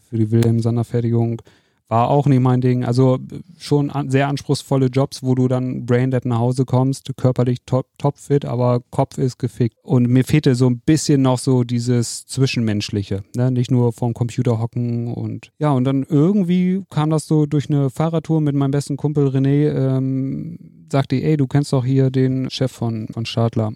für 0.10 0.18
die 0.18 0.32
Wilhelm-Sander-Fertigung. 0.32 1.42
War 1.90 2.10
auch 2.10 2.26
nicht 2.28 2.42
mein 2.42 2.62
Ding. 2.62 2.84
Also 2.84 3.18
schon 3.58 3.90
an, 3.90 4.10
sehr 4.10 4.28
anspruchsvolle 4.28 4.88
Jobs, 4.88 5.24
wo 5.24 5.36
du 5.36 5.48
dann 5.48 5.86
braindead 5.86 6.26
nach 6.26 6.40
Hause 6.40 6.66
kommst, 6.66 7.12
körperlich 7.16 7.60
top, 7.66 7.88
top 7.98 8.18
fit, 8.18 8.46
aber 8.46 8.82
Kopf 8.92 9.18
ist 9.18 9.40
gefickt. 9.40 9.78
Und 9.84 10.08
mir 10.08 10.24
fehlte 10.24 10.56
so 10.56 10.68
ein 10.68 10.80
bisschen 10.80 11.22
noch 11.22 11.40
so 11.40 11.64
dieses 11.64 12.26
Zwischenmenschliche, 12.26 13.24
ne? 13.36 13.52
nicht 13.52 13.72
nur 13.72 13.94
vorm 13.94 14.14
Computer 14.14 14.60
hocken 14.60 15.14
und 15.14 15.52
ja, 15.60 15.72
und 15.72 15.86
dann 15.86 16.06
irgendwie 16.08 16.84
kam 16.90 17.10
das 17.10 17.28
so 17.28 17.46
durch 17.46 17.70
eine 17.70 17.90
Fahrradtour 17.90 18.42
mit 18.42 18.56
meinem 18.56 18.72
besten 18.72 18.98
Kumpel 18.98 19.28
René, 19.28 19.72
ähm, 19.72 20.86
sagte, 20.92 21.16
ey, 21.16 21.38
du 21.38 21.48
kennst 21.48 21.74
doch 21.74 21.86
hier 21.86 22.10
den 22.10 22.50
Chef 22.50 22.72
von, 22.72 23.08
von 23.08 23.26
Stadler. 23.26 23.74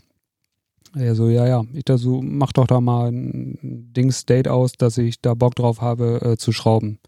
Er 0.93 1.15
so, 1.15 1.30
ja, 1.30 1.47
ja, 1.47 1.63
ich 1.74 1.86
da 1.86 1.97
so, 1.97 2.21
mach 2.21 2.52
doch 2.52 2.67
da 2.67 2.82
mal 2.82 3.12
ein 3.12 3.93
Dings-Date 3.95 4.50
aus, 4.50 4.74
dass 4.74 4.97
ich 4.97 5.21
da 5.21 5.34
Bock 5.34 5.56
drauf 5.56 5.80
habe, 5.80 6.21
äh, 6.21 6.38
zu 6.38 6.52
schrauben. 6.52 7.00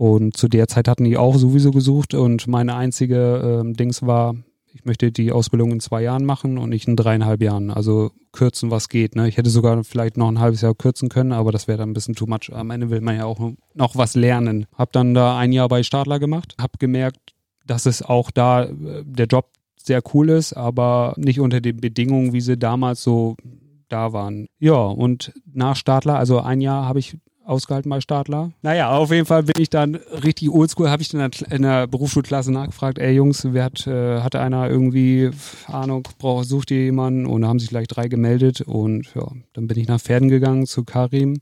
Und 0.00 0.34
zu 0.34 0.48
der 0.48 0.66
Zeit 0.66 0.88
hatten 0.88 1.04
die 1.04 1.18
auch 1.18 1.36
sowieso 1.36 1.72
gesucht 1.72 2.14
und 2.14 2.46
meine 2.46 2.74
einzige 2.74 3.60
ähm, 3.60 3.74
Dings 3.74 4.00
war, 4.00 4.34
ich 4.72 4.86
möchte 4.86 5.12
die 5.12 5.30
Ausbildung 5.30 5.72
in 5.72 5.80
zwei 5.80 6.00
Jahren 6.00 6.24
machen 6.24 6.56
und 6.56 6.70
nicht 6.70 6.88
in 6.88 6.96
dreieinhalb 6.96 7.42
Jahren. 7.42 7.70
Also 7.70 8.10
kürzen, 8.32 8.70
was 8.70 8.88
geht. 8.88 9.14
Ne? 9.14 9.28
Ich 9.28 9.36
hätte 9.36 9.50
sogar 9.50 9.84
vielleicht 9.84 10.16
noch 10.16 10.28
ein 10.28 10.38
halbes 10.38 10.62
Jahr 10.62 10.74
kürzen 10.74 11.10
können, 11.10 11.32
aber 11.32 11.52
das 11.52 11.68
wäre 11.68 11.76
dann 11.76 11.90
ein 11.90 11.92
bisschen 11.92 12.14
too 12.14 12.24
much. 12.24 12.50
Am 12.50 12.70
Ende 12.70 12.88
will 12.88 13.02
man 13.02 13.14
ja 13.14 13.26
auch 13.26 13.52
noch 13.74 13.94
was 13.94 14.14
lernen. 14.14 14.64
Hab 14.74 14.90
dann 14.92 15.12
da 15.12 15.36
ein 15.36 15.52
Jahr 15.52 15.68
bei 15.68 15.82
Stadler 15.82 16.18
gemacht, 16.18 16.54
hab 16.58 16.78
gemerkt, 16.78 17.34
dass 17.66 17.84
es 17.84 18.00
auch 18.00 18.30
da 18.30 18.62
äh, 18.62 19.04
der 19.04 19.26
Job 19.26 19.50
sehr 19.76 20.00
cool 20.14 20.30
ist, 20.30 20.54
aber 20.54 21.12
nicht 21.18 21.40
unter 21.40 21.60
den 21.60 21.76
Bedingungen, 21.76 22.32
wie 22.32 22.40
sie 22.40 22.56
damals 22.56 23.02
so 23.02 23.36
da 23.90 24.14
waren. 24.14 24.46
Ja, 24.60 24.78
und 24.78 25.34
nach 25.52 25.76
Stadler, 25.76 26.16
also 26.16 26.40
ein 26.40 26.62
Jahr 26.62 26.86
habe 26.86 27.00
ich 27.00 27.18
ausgehalten 27.50 27.90
bei 27.90 28.00
Stadler. 28.00 28.52
Naja, 28.62 28.90
auf 28.90 29.10
jeden 29.10 29.26
Fall 29.26 29.42
bin 29.42 29.60
ich 29.60 29.68
dann 29.68 29.96
richtig 29.96 30.50
oldschool, 30.50 30.88
habe 30.88 31.02
ich 31.02 31.08
dann 31.08 31.30
in 31.50 31.62
der 31.62 31.86
Berufsschulklasse 31.86 32.52
nachgefragt, 32.52 32.98
ey 32.98 33.12
Jungs, 33.12 33.46
wer 33.50 33.64
hat, 33.64 33.86
äh, 33.86 34.20
hatte 34.20 34.40
einer 34.40 34.70
irgendwie, 34.70 35.30
Ahnung, 35.66 36.06
braucht, 36.18 36.46
sucht 36.46 36.70
ihr 36.70 36.84
jemanden? 36.84 37.26
Und 37.26 37.42
da 37.42 37.48
haben 37.48 37.58
sich 37.58 37.68
gleich 37.68 37.88
drei 37.88 38.08
gemeldet 38.08 38.62
und 38.62 39.12
ja, 39.14 39.26
dann 39.52 39.66
bin 39.66 39.78
ich 39.78 39.88
nach 39.88 40.00
Pferden 40.00 40.28
gegangen 40.28 40.66
zu 40.66 40.84
Karim 40.84 41.40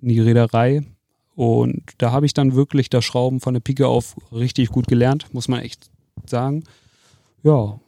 in 0.00 0.08
die 0.08 0.20
Reederei 0.20 0.82
und 1.34 1.82
da 1.98 2.12
habe 2.12 2.26
ich 2.26 2.34
dann 2.34 2.54
wirklich 2.54 2.90
das 2.90 3.04
Schrauben 3.04 3.40
von 3.40 3.54
der 3.54 3.60
Pike 3.60 3.86
auf 3.86 4.16
richtig 4.32 4.70
gut 4.70 4.86
gelernt, 4.86 5.32
muss 5.32 5.48
man 5.48 5.60
echt 5.60 5.90
sagen. 6.26 6.64
Ja, 7.42 7.78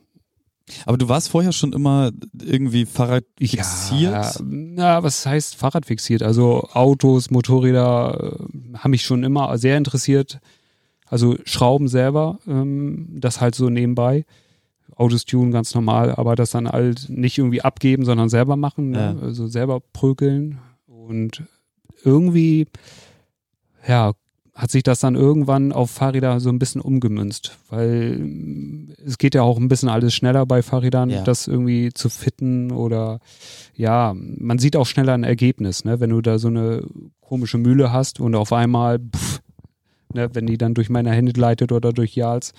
aber 0.87 0.96
du 0.96 1.09
warst 1.09 1.29
vorher 1.29 1.53
schon 1.53 1.72
immer 1.72 2.11
irgendwie 2.42 2.87
Fahrrad 2.87 3.24
fixiert? 3.38 4.12
Ja, 4.12 4.33
na, 4.42 5.03
was 5.03 5.27
heißt 5.27 5.57
Fahrrad 5.57 5.87
fixiert? 5.87 6.22
Also 6.22 6.68
Autos, 6.72 7.31
Motorräder 7.31 8.38
äh, 8.40 8.79
haben 8.79 8.90
mich 8.90 9.03
schon 9.03 9.24
immer 9.24 9.57
sehr 9.59 9.77
interessiert. 9.77 10.40
Also 11.07 11.37
Schrauben 11.44 11.88
selber, 11.88 12.38
ähm, 12.46 13.09
das 13.20 13.40
halt 13.40 13.55
so 13.55 13.68
nebenbei. 13.68 14.24
Autos 14.96 15.24
tun 15.24 15.50
ganz 15.50 15.74
normal, 15.74 16.14
aber 16.14 16.35
das 16.35 16.50
dann 16.50 16.68
halt 16.68 17.09
nicht 17.09 17.37
irgendwie 17.37 17.62
abgeben, 17.62 18.05
sondern 18.05 18.29
selber 18.29 18.57
machen, 18.57 18.90
ne? 18.90 19.16
ja. 19.20 19.27
also 19.27 19.46
selber 19.46 19.81
prügeln. 19.92 20.61
Und 20.87 21.42
irgendwie, 22.05 22.68
ja, 23.87 24.12
hat 24.55 24.71
sich 24.71 24.85
das 24.85 25.01
dann 25.01 25.17
irgendwann 25.17 25.73
auf 25.73 25.90
Fahrräder 25.90 26.38
so 26.38 26.49
ein 26.49 26.61
bisschen 26.61 26.81
umgemünzt, 26.81 27.59
weil 27.71 28.19
mm, 28.19 28.93
es 29.05 29.19
geht 29.19 29.35
ja 29.35 29.43
auch 29.43 29.59
ein 29.59 29.69
bisschen 29.69 29.88
alles 29.88 30.14
schneller 30.14 30.47
bei 30.47 30.62
Fahrrädern, 30.62 31.11
ja. 31.11 31.23
das 31.23 31.49
irgendwie 31.49 31.93
zu 31.93 32.09
fitten 32.09 32.71
oder 32.71 33.19
ja, 33.75 34.14
man 34.14 34.59
sieht 34.59 34.77
auch 34.77 34.87
schneller 34.87 35.14
ein 35.14 35.25
Ergebnis, 35.25 35.85
ne? 35.85 35.99
wenn 35.99 36.11
du 36.11 36.21
da 36.21 36.38
so 36.38 36.49
eine 36.49 36.85
komische 37.21 37.59
Mühle 37.59 37.93
hast 37.93 38.21
und 38.21 38.37
auf 38.37 38.53
einmal, 38.53 39.01
pff, 39.01 39.40
ne, 40.12 40.31
wenn 40.33 40.47
die 40.47 40.59
dann 40.59 40.75
durch 40.75 40.88
meine 40.88 41.11
Hände 41.11 41.38
leitet 41.38 41.73
oder 41.73 41.93
durch 41.93 42.14
Jals, 42.14 42.53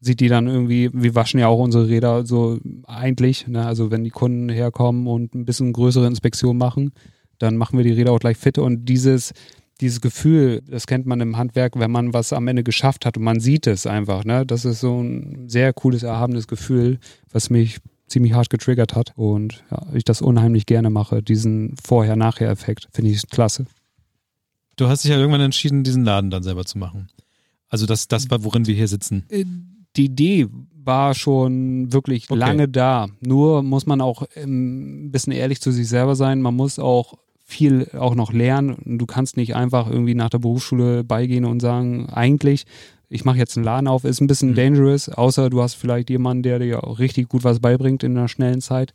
sieht 0.00 0.20
die 0.20 0.28
dann 0.28 0.46
irgendwie, 0.46 0.90
wir 0.92 1.14
waschen 1.14 1.38
ja 1.38 1.48
auch 1.48 1.58
unsere 1.58 1.88
Räder 1.88 2.24
so 2.24 2.58
eigentlich, 2.86 3.46
ne? 3.46 3.66
also 3.66 3.90
wenn 3.90 4.04
die 4.04 4.10
Kunden 4.10 4.48
herkommen 4.48 5.06
und 5.06 5.34
ein 5.34 5.44
bisschen 5.44 5.74
größere 5.74 6.06
Inspektion 6.06 6.56
machen, 6.56 6.92
dann 7.38 7.56
machen 7.56 7.76
wir 7.76 7.84
die 7.84 7.92
Räder 7.92 8.12
auch 8.12 8.20
gleich 8.20 8.38
fit 8.38 8.56
und 8.56 8.86
dieses 8.86 9.32
dieses 9.82 10.00
Gefühl, 10.00 10.62
das 10.66 10.86
kennt 10.86 11.06
man 11.06 11.20
im 11.20 11.36
Handwerk, 11.36 11.78
wenn 11.78 11.90
man 11.90 12.14
was 12.14 12.32
am 12.32 12.48
Ende 12.48 12.62
geschafft 12.62 13.04
hat 13.04 13.16
und 13.16 13.24
man 13.24 13.40
sieht 13.40 13.66
es 13.66 13.86
einfach. 13.86 14.24
Ne? 14.24 14.46
Das 14.46 14.64
ist 14.64 14.80
so 14.80 15.02
ein 15.02 15.48
sehr 15.48 15.72
cooles, 15.72 16.04
erhabenes 16.04 16.46
Gefühl, 16.46 16.98
was 17.30 17.50
mich 17.50 17.78
ziemlich 18.06 18.32
hart 18.32 18.48
getriggert 18.48 18.94
hat 18.94 19.12
und 19.16 19.64
ja, 19.70 19.86
ich 19.92 20.04
das 20.04 20.22
unheimlich 20.22 20.66
gerne 20.66 20.90
mache. 20.90 21.22
Diesen 21.22 21.74
Vorher-Nachher-Effekt 21.82 22.88
finde 22.92 23.10
ich 23.10 23.26
klasse. 23.28 23.66
Du 24.76 24.88
hast 24.88 25.04
dich 25.04 25.10
ja 25.10 25.18
irgendwann 25.18 25.40
entschieden, 25.40 25.82
diesen 25.82 26.04
Laden 26.04 26.30
dann 26.30 26.42
selber 26.42 26.64
zu 26.64 26.78
machen. 26.78 27.08
Also 27.68 27.86
das, 27.86 28.08
das 28.08 28.30
war, 28.30 28.44
worin 28.44 28.66
wir 28.66 28.74
hier 28.74 28.88
sitzen. 28.88 29.24
Äh, 29.28 29.44
die 29.96 30.04
Idee 30.04 30.46
war 30.84 31.14
schon 31.14 31.92
wirklich 31.92 32.30
okay. 32.30 32.38
lange 32.38 32.68
da. 32.68 33.08
Nur 33.20 33.62
muss 33.62 33.86
man 33.86 34.00
auch 34.00 34.24
ein 34.36 35.10
bisschen 35.10 35.32
ehrlich 35.32 35.60
zu 35.60 35.72
sich 35.72 35.88
selber 35.88 36.14
sein. 36.14 36.40
Man 36.40 36.54
muss 36.54 36.78
auch 36.78 37.18
viel 37.44 37.88
auch 37.98 38.14
noch 38.14 38.32
lernen. 38.32 38.98
Du 38.98 39.06
kannst 39.06 39.36
nicht 39.36 39.54
einfach 39.54 39.90
irgendwie 39.90 40.14
nach 40.14 40.30
der 40.30 40.38
Berufsschule 40.38 41.04
beigehen 41.04 41.44
und 41.44 41.60
sagen, 41.60 42.08
eigentlich, 42.10 42.64
ich 43.08 43.24
mache 43.24 43.38
jetzt 43.38 43.56
einen 43.56 43.64
Laden 43.64 43.88
auf, 43.88 44.04
ist 44.04 44.20
ein 44.20 44.26
bisschen 44.26 44.50
mhm. 44.50 44.54
dangerous, 44.54 45.08
außer 45.08 45.50
du 45.50 45.62
hast 45.62 45.74
vielleicht 45.74 46.10
jemanden, 46.10 46.42
der 46.42 46.58
dir 46.58 46.84
auch 46.84 46.98
richtig 46.98 47.28
gut 47.28 47.44
was 47.44 47.60
beibringt 47.60 48.02
in 48.02 48.16
einer 48.16 48.28
schnellen 48.28 48.60
Zeit. 48.60 48.92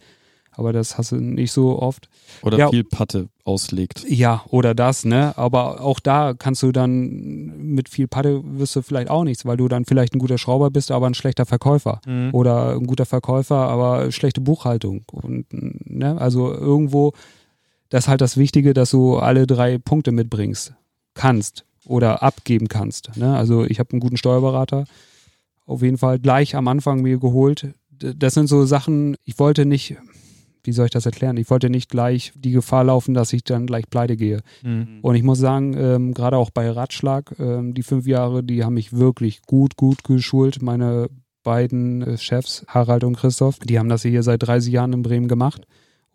Aber 0.58 0.74
das 0.74 0.98
hast 0.98 1.12
du 1.12 1.18
nicht 1.18 1.52
so 1.52 1.80
oft. 1.80 2.10
Oder 2.42 2.58
ja, 2.58 2.70
viel 2.70 2.84
Patte 2.84 3.30
auslegt. 3.44 4.04
Ja, 4.10 4.44
oder 4.50 4.74
das, 4.74 5.06
ne? 5.06 5.38
Aber 5.38 5.82
auch 5.82 6.00
da 6.00 6.34
kannst 6.34 6.64
du 6.64 6.72
dann 6.72 7.74
mit 7.76 7.90
viel 7.90 8.08
Patte 8.08 8.42
wirst 8.44 8.76
du 8.76 8.82
vielleicht 8.82 9.12
auch 9.12 9.24
nichts, 9.24 9.46
weil 9.46 9.58
du 9.58 9.68
dann 9.68 9.86
vielleicht 9.86 10.16
ein 10.16 10.20
guter 10.20 10.40
Schrauber 10.40 10.72
bist, 10.72 10.90
aber 10.90 11.06
ein 11.06 11.14
schlechter 11.14 11.46
Verkäufer. 11.46 12.02
Mhm. 12.08 12.30
Oder 12.34 12.74
ein 12.74 12.88
guter 12.88 13.06
Verkäufer, 13.06 13.56
aber 13.56 14.12
schlechte 14.12 14.42
Buchhaltung. 14.42 15.04
Und 15.12 15.46
ne, 15.52 16.20
also 16.20 16.52
irgendwo 16.52 17.14
das 17.90 18.06
ist 18.06 18.08
halt 18.08 18.22
das 18.22 18.38
Wichtige, 18.38 18.74
dass 18.74 18.92
du 18.92 19.18
alle 19.18 19.48
drei 19.48 19.78
Punkte 19.78 20.12
mitbringst, 20.12 20.74
kannst 21.14 21.66
oder 21.86 22.24
abgeben 22.24 22.68
kannst. 22.68 23.16
Ne? 23.18 23.36
Also 23.36 23.66
ich 23.66 23.80
habe 23.80 23.92
einen 23.92 24.00
guten 24.00 24.18
Steuerberater 24.18 24.86
auf 25.68 25.82
jeden 25.82 25.98
Fall 25.98 26.18
gleich 26.18 26.56
am 26.56 26.68
Anfang 26.68 27.02
mir 27.02 27.20
geholt. 27.20 27.68
Das 27.92 28.34
sind 28.34 28.48
so 28.48 28.66
Sachen, 28.66 29.16
ich 29.26 29.38
wollte 29.38 29.66
nicht, 29.66 29.98
wie 30.64 30.72
soll 30.72 30.86
ich 30.86 30.92
das 30.92 31.06
erklären? 31.06 31.38
Ich 31.38 31.50
wollte 31.50 31.70
nicht 31.70 31.90
gleich 31.90 32.32
die 32.36 32.52
Gefahr 32.52 32.86
laufen, 32.86 33.14
dass 33.14 33.34
ich 33.34 33.44
dann 33.44 33.68
gleich 33.68 33.90
pleite 33.90 34.16
gehe. 34.16 34.42
Mhm. 34.64 35.00
Und 35.02 35.16
ich 35.16 35.24
muss 35.24 35.40
sagen, 35.40 35.76
ähm, 35.78 36.14
gerade 36.14 36.38
auch 36.38 36.52
bei 36.52 36.70
Ratschlag, 36.70 37.36
ähm, 37.40 37.74
die 37.74 37.84
fünf 37.84 38.08
Jahre, 38.08 38.44
die 38.44 38.64
haben 38.64 38.76
mich 38.76 38.94
wirklich 38.94 39.42
gut, 39.42 39.76
gut 39.76 40.04
geschult. 40.04 40.62
Meine 40.62 41.10
beiden 41.44 42.02
äh, 42.02 42.18
Chefs, 42.18 42.66
Harald 42.68 43.04
und 43.04 43.18
Christoph, 43.18 43.60
die 43.60 43.78
haben 43.78 43.90
das 43.90 44.04
hier 44.04 44.24
seit 44.24 44.44
30 44.44 44.72
Jahren 44.72 44.94
in 44.94 45.04
Bremen 45.04 45.28
gemacht 45.28 45.68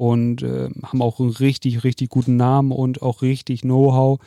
und 0.02 0.42
äh, 0.42 0.68
haben 0.82 1.00
auch 1.00 1.20
einen 1.20 1.30
richtig, 1.30 1.84
richtig 1.84 2.08
guten 2.08 2.34
Namen 2.34 2.72
und 2.72 3.02
auch 3.02 3.22
richtig 3.22 3.60
Know-how. 3.60 4.18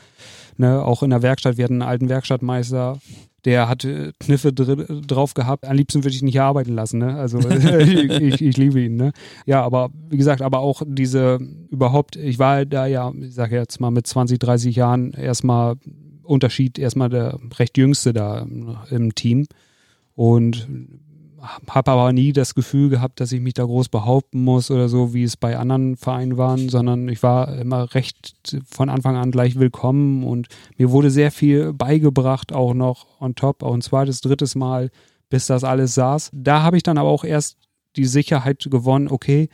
Ne? 0.55 0.81
Auch 0.81 1.03
in 1.03 1.09
der 1.09 1.21
Werkstatt, 1.21 1.57
wir 1.57 1.65
hatten 1.65 1.81
einen 1.81 1.89
alten 1.89 2.07
Werkstattmeister, 2.07 2.97
der 3.43 3.67
hat 3.67 3.83
äh, 3.83 4.13
Kniffe 4.17 4.53
drauf 4.53 5.33
gehabt. 5.33 5.65
Am 5.65 5.75
liebsten 5.75 6.05
würde 6.05 6.15
ich 6.15 6.21
nicht 6.21 6.35
hier 6.35 6.45
arbeiten 6.45 6.73
lassen. 6.73 6.99
Ne? 6.99 7.17
Also 7.17 7.39
ich, 7.49 7.93
ich, 7.93 8.41
ich, 8.41 8.55
liebe 8.55 8.79
ihn. 8.79 8.95
Ne? 8.95 9.11
Ja, 9.45 9.63
aber 9.63 9.89
wie 10.09 10.15
gesagt, 10.15 10.41
aber 10.41 10.59
auch 10.59 10.81
diese 10.87 11.39
überhaupt, 11.69 12.15
ich 12.15 12.39
war 12.39 12.65
da 12.65 12.85
ja, 12.85 13.11
ich 13.19 13.33
sage 13.33 13.57
jetzt 13.57 13.81
mal 13.81 13.91
mit 13.91 14.07
20, 14.07 14.39
30 14.39 14.77
Jahren 14.77 15.11
erstmal 15.11 15.75
Unterschied, 16.23 16.79
erstmal 16.79 17.09
der 17.09 17.37
recht 17.59 17.77
jüngste 17.77 18.13
da 18.13 18.47
im 18.89 19.13
Team. 19.13 19.45
Und 20.15 20.69
habe 21.69 21.91
aber 21.91 22.13
nie 22.13 22.33
das 22.33 22.55
Gefühl 22.55 22.89
gehabt, 22.89 23.19
dass 23.19 23.31
ich 23.31 23.41
mich 23.41 23.53
da 23.53 23.63
groß 23.63 23.89
behaupten 23.89 24.43
muss 24.43 24.71
oder 24.71 24.89
so, 24.89 25.13
wie 25.13 25.23
es 25.23 25.37
bei 25.37 25.57
anderen 25.57 25.97
Vereinen 25.97 26.37
waren, 26.37 26.69
sondern 26.69 27.07
ich 27.09 27.23
war 27.23 27.57
immer 27.57 27.93
recht 27.93 28.57
von 28.69 28.89
Anfang 28.89 29.15
an 29.15 29.31
gleich 29.31 29.57
willkommen 29.57 30.23
und 30.23 30.47
mir 30.77 30.91
wurde 30.91 31.11
sehr 31.11 31.31
viel 31.31 31.73
beigebracht, 31.73 32.53
auch 32.53 32.73
noch 32.73 33.21
on 33.21 33.35
top, 33.35 33.63
auch 33.63 33.73
ein 33.73 33.81
zweites, 33.81 34.21
drittes 34.21 34.55
Mal, 34.55 34.91
bis 35.29 35.47
das 35.47 35.63
alles 35.63 35.95
saß. 35.95 36.31
Da 36.33 36.61
habe 36.61 36.77
ich 36.77 36.83
dann 36.83 36.97
aber 36.97 37.09
auch 37.09 37.23
erst 37.23 37.57
die 37.95 38.05
Sicherheit 38.05 38.67
gewonnen, 38.69 39.07
okay, 39.09 39.49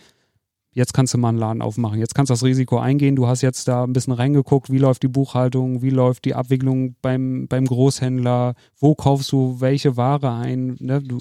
jetzt 0.73 0.93
kannst 0.93 1.13
du 1.13 1.17
mal 1.17 1.29
einen 1.29 1.37
Laden 1.37 1.61
aufmachen, 1.61 1.99
jetzt 1.99 2.15
kannst 2.15 2.29
du 2.29 2.33
das 2.33 2.43
Risiko 2.43 2.79
eingehen, 2.79 3.15
du 3.15 3.27
hast 3.27 3.41
jetzt 3.41 3.67
da 3.67 3.83
ein 3.83 3.93
bisschen 3.93 4.13
reingeguckt, 4.13 4.71
wie 4.71 4.77
läuft 4.77 5.03
die 5.03 5.07
Buchhaltung, 5.07 5.81
wie 5.81 5.89
läuft 5.89 6.25
die 6.25 6.33
Abwicklung 6.33 6.95
beim, 7.01 7.47
beim 7.47 7.65
Großhändler, 7.65 8.55
wo 8.79 8.95
kaufst 8.95 9.31
du 9.31 9.59
welche 9.59 9.97
Ware 9.97 10.31
ein, 10.31 10.77
ne? 10.79 11.01
du, 11.01 11.17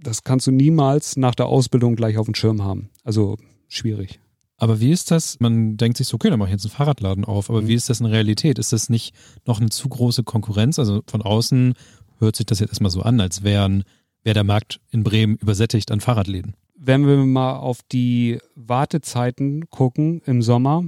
das 0.00 0.24
kannst 0.24 0.46
du 0.46 0.50
niemals 0.50 1.16
nach 1.16 1.34
der 1.34 1.46
Ausbildung 1.46 1.96
gleich 1.96 2.18
auf 2.18 2.26
dem 2.26 2.34
Schirm 2.34 2.62
haben. 2.62 2.90
Also 3.04 3.36
schwierig. 3.68 4.20
Aber 4.60 4.80
wie 4.80 4.90
ist 4.90 5.12
das? 5.12 5.38
Man 5.38 5.76
denkt 5.76 5.98
sich 5.98 6.08
so, 6.08 6.16
okay, 6.16 6.30
dann 6.30 6.38
mache 6.40 6.48
ich 6.48 6.54
jetzt 6.54 6.64
einen 6.64 6.72
Fahrradladen 6.72 7.24
auf. 7.24 7.48
Aber 7.48 7.62
mhm. 7.62 7.68
wie 7.68 7.74
ist 7.74 7.88
das 7.88 8.00
in 8.00 8.06
Realität? 8.06 8.58
Ist 8.58 8.72
das 8.72 8.88
nicht 8.88 9.14
noch 9.46 9.60
eine 9.60 9.68
zu 9.70 9.88
große 9.88 10.24
Konkurrenz? 10.24 10.80
Also 10.80 11.02
von 11.06 11.22
außen 11.22 11.74
hört 12.18 12.34
sich 12.34 12.46
das 12.46 12.58
jetzt 12.58 12.70
erstmal 12.70 12.90
so 12.90 13.02
an, 13.02 13.20
als 13.20 13.44
wären, 13.44 13.84
wäre 14.24 14.34
der 14.34 14.42
Markt 14.42 14.80
in 14.90 15.04
Bremen 15.04 15.36
übersättigt 15.36 15.92
an 15.92 16.00
Fahrradläden 16.00 16.56
wenn 16.80 17.06
wir 17.06 17.16
mal 17.16 17.56
auf 17.56 17.80
die 17.90 18.38
Wartezeiten 18.54 19.68
gucken 19.70 20.22
im 20.26 20.42
Sommer, 20.42 20.84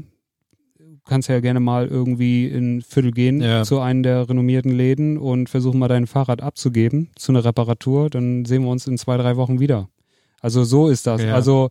kannst 1.04 1.28
ja 1.28 1.40
gerne 1.40 1.58
mal 1.60 1.88
irgendwie 1.88 2.46
in 2.46 2.82
Viertel 2.82 3.10
gehen 3.10 3.40
Ja. 3.40 3.64
zu 3.64 3.80
einem 3.80 4.02
der 4.04 4.28
renommierten 4.28 4.70
Läden 4.70 5.18
und 5.18 5.48
versuchen 5.48 5.78
mal 5.80 5.88
dein 5.88 6.06
Fahrrad 6.06 6.40
abzugeben 6.42 7.10
zu 7.16 7.32
einer 7.32 7.44
Reparatur. 7.44 8.10
Dann 8.10 8.44
sehen 8.44 8.62
wir 8.62 8.70
uns 8.70 8.86
in 8.86 8.96
zwei, 8.96 9.16
drei 9.16 9.36
Wochen 9.36 9.58
wieder. 9.58 9.88
Also 10.40 10.62
so 10.64 10.88
ist 10.88 11.06
das. 11.06 11.22
Ja. 11.22 11.34
Also 11.34 11.70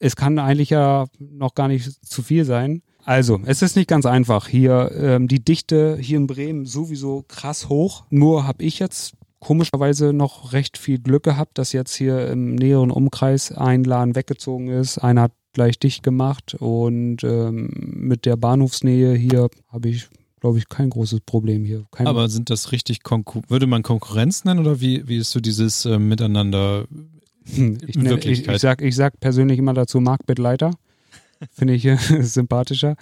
es 0.00 0.16
kann 0.16 0.38
eigentlich 0.40 0.70
ja 0.70 1.06
noch 1.18 1.54
gar 1.54 1.68
nicht 1.68 2.04
zu 2.04 2.22
viel 2.22 2.44
sein. 2.44 2.82
Also, 3.04 3.40
es 3.46 3.62
ist 3.62 3.74
nicht 3.74 3.88
ganz 3.88 4.06
einfach. 4.06 4.46
Hier 4.46 4.92
ähm, 4.96 5.26
die 5.26 5.44
Dichte 5.44 5.96
hier 6.00 6.18
in 6.18 6.28
Bremen 6.28 6.66
sowieso 6.66 7.24
krass 7.26 7.68
hoch. 7.68 8.04
Nur 8.10 8.46
habe 8.46 8.62
ich 8.62 8.78
jetzt 8.78 9.14
komischerweise 9.42 10.12
noch 10.12 10.52
recht 10.52 10.78
viel 10.78 11.00
Glück 11.00 11.24
gehabt, 11.24 11.58
dass 11.58 11.72
jetzt 11.72 11.94
hier 11.94 12.28
im 12.28 12.54
näheren 12.54 12.92
Umkreis 12.92 13.50
ein 13.50 13.82
Laden 13.82 14.14
weggezogen 14.14 14.68
ist. 14.68 14.98
Einer 14.98 15.22
hat 15.22 15.32
gleich 15.52 15.80
dicht 15.80 16.04
gemacht 16.04 16.54
und 16.54 17.24
ähm, 17.24 17.70
mit 17.74 18.24
der 18.24 18.36
Bahnhofsnähe 18.36 19.14
hier 19.14 19.50
habe 19.68 19.88
ich, 19.88 20.08
glaube 20.40 20.58
ich, 20.58 20.68
kein 20.68 20.90
großes 20.90 21.22
Problem 21.22 21.64
hier. 21.64 21.84
Kein 21.90 22.06
Aber 22.06 22.28
sind 22.28 22.50
das 22.50 22.70
richtig, 22.70 23.02
Konkur 23.02 23.42
würde 23.48 23.66
man 23.66 23.82
Konkurrenz 23.82 24.44
nennen 24.44 24.60
oder 24.60 24.80
wie, 24.80 25.08
wie 25.08 25.16
ist 25.16 25.32
so 25.32 25.40
dieses 25.40 25.86
äh, 25.86 25.98
Miteinander? 25.98 26.86
Hm, 27.52 27.78
Ich, 27.84 27.96
nenne, 27.96 28.10
ich, 28.10 28.10
Wirklichkeit. 28.10 28.54
ich, 28.54 28.62
sag, 28.62 28.80
ich 28.80 28.94
sag 28.94 29.18
persönlich 29.18 29.58
immer 29.58 29.74
dazu 29.74 30.00
Marktbegleiter. 30.00 30.70
Finde 31.50 31.74
ich 31.74 31.82
sympathischer. 32.20 32.94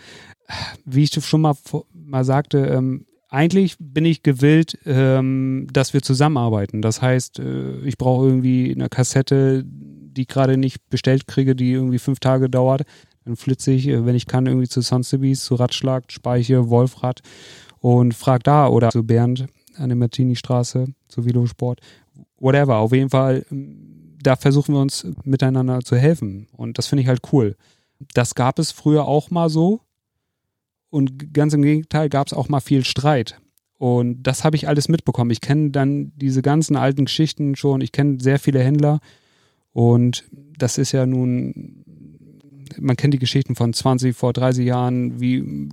Wie 0.86 1.02
ich 1.04 1.12
schon 1.12 1.42
mal, 1.42 1.54
mal 1.92 2.24
sagte, 2.24 2.60
ähm, 2.60 3.04
eigentlich 3.30 3.76
bin 3.78 4.04
ich 4.04 4.22
gewillt, 4.22 4.78
ähm, 4.84 5.68
dass 5.72 5.94
wir 5.94 6.02
zusammenarbeiten. 6.02 6.82
Das 6.82 7.00
heißt, 7.00 7.38
äh, 7.38 7.78
ich 7.80 7.96
brauche 7.96 8.26
irgendwie 8.26 8.72
eine 8.74 8.88
Kassette, 8.88 9.64
die 9.64 10.22
ich 10.22 10.28
gerade 10.28 10.56
nicht 10.56 10.88
bestellt 10.90 11.26
kriege, 11.26 11.54
die 11.54 11.72
irgendwie 11.72 11.98
fünf 11.98 12.18
Tage 12.18 12.50
dauert. 12.50 12.82
Dann 13.24 13.36
flitze 13.36 13.70
ich, 13.70 13.86
äh, 13.86 14.04
wenn 14.04 14.16
ich 14.16 14.26
kann, 14.26 14.46
irgendwie 14.46 14.68
zu 14.68 14.80
Sonstebies, 14.80 15.44
zu 15.44 15.54
Ratschlag, 15.54 16.10
Speiche, 16.10 16.68
Wolfrad 16.68 17.20
und 17.78 18.14
frag 18.14 18.42
da 18.42 18.66
oder 18.68 18.90
zu 18.90 19.04
Bernd 19.04 19.46
an 19.76 19.88
der 19.88 19.96
Martini-Straße, 19.96 20.86
zu 21.08 21.24
Velosport, 21.24 21.80
whatever. 22.38 22.78
Auf 22.78 22.92
jeden 22.92 23.10
Fall, 23.10 23.46
ähm, 23.50 24.16
da 24.20 24.34
versuchen 24.34 24.74
wir 24.74 24.80
uns 24.80 25.06
miteinander 25.24 25.80
zu 25.80 25.96
helfen. 25.96 26.48
Und 26.56 26.78
das 26.78 26.88
finde 26.88 27.02
ich 27.02 27.08
halt 27.08 27.20
cool. 27.32 27.56
Das 28.12 28.34
gab 28.34 28.58
es 28.58 28.72
früher 28.72 29.06
auch 29.06 29.30
mal 29.30 29.48
so. 29.48 29.80
Und 30.90 31.32
ganz 31.32 31.54
im 31.54 31.62
Gegenteil 31.62 32.08
gab 32.08 32.26
es 32.26 32.32
auch 32.32 32.48
mal 32.48 32.60
viel 32.60 32.84
Streit. 32.84 33.40
Und 33.78 34.22
das 34.24 34.44
habe 34.44 34.56
ich 34.56 34.68
alles 34.68 34.88
mitbekommen. 34.88 35.30
Ich 35.30 35.40
kenne 35.40 35.70
dann 35.70 36.12
diese 36.16 36.42
ganzen 36.42 36.76
alten 36.76 37.06
Geschichten 37.06 37.56
schon. 37.56 37.80
Ich 37.80 37.92
kenne 37.92 38.18
sehr 38.20 38.38
viele 38.38 38.60
Händler. 38.60 39.00
Und 39.72 40.24
das 40.58 40.76
ist 40.78 40.92
ja 40.92 41.06
nun, 41.06 41.84
man 42.78 42.96
kennt 42.96 43.14
die 43.14 43.18
Geschichten 43.18 43.54
von 43.54 43.72
20, 43.72 44.14
vor 44.16 44.32
30 44.32 44.66
Jahren, 44.66 45.20
wie, 45.20 45.68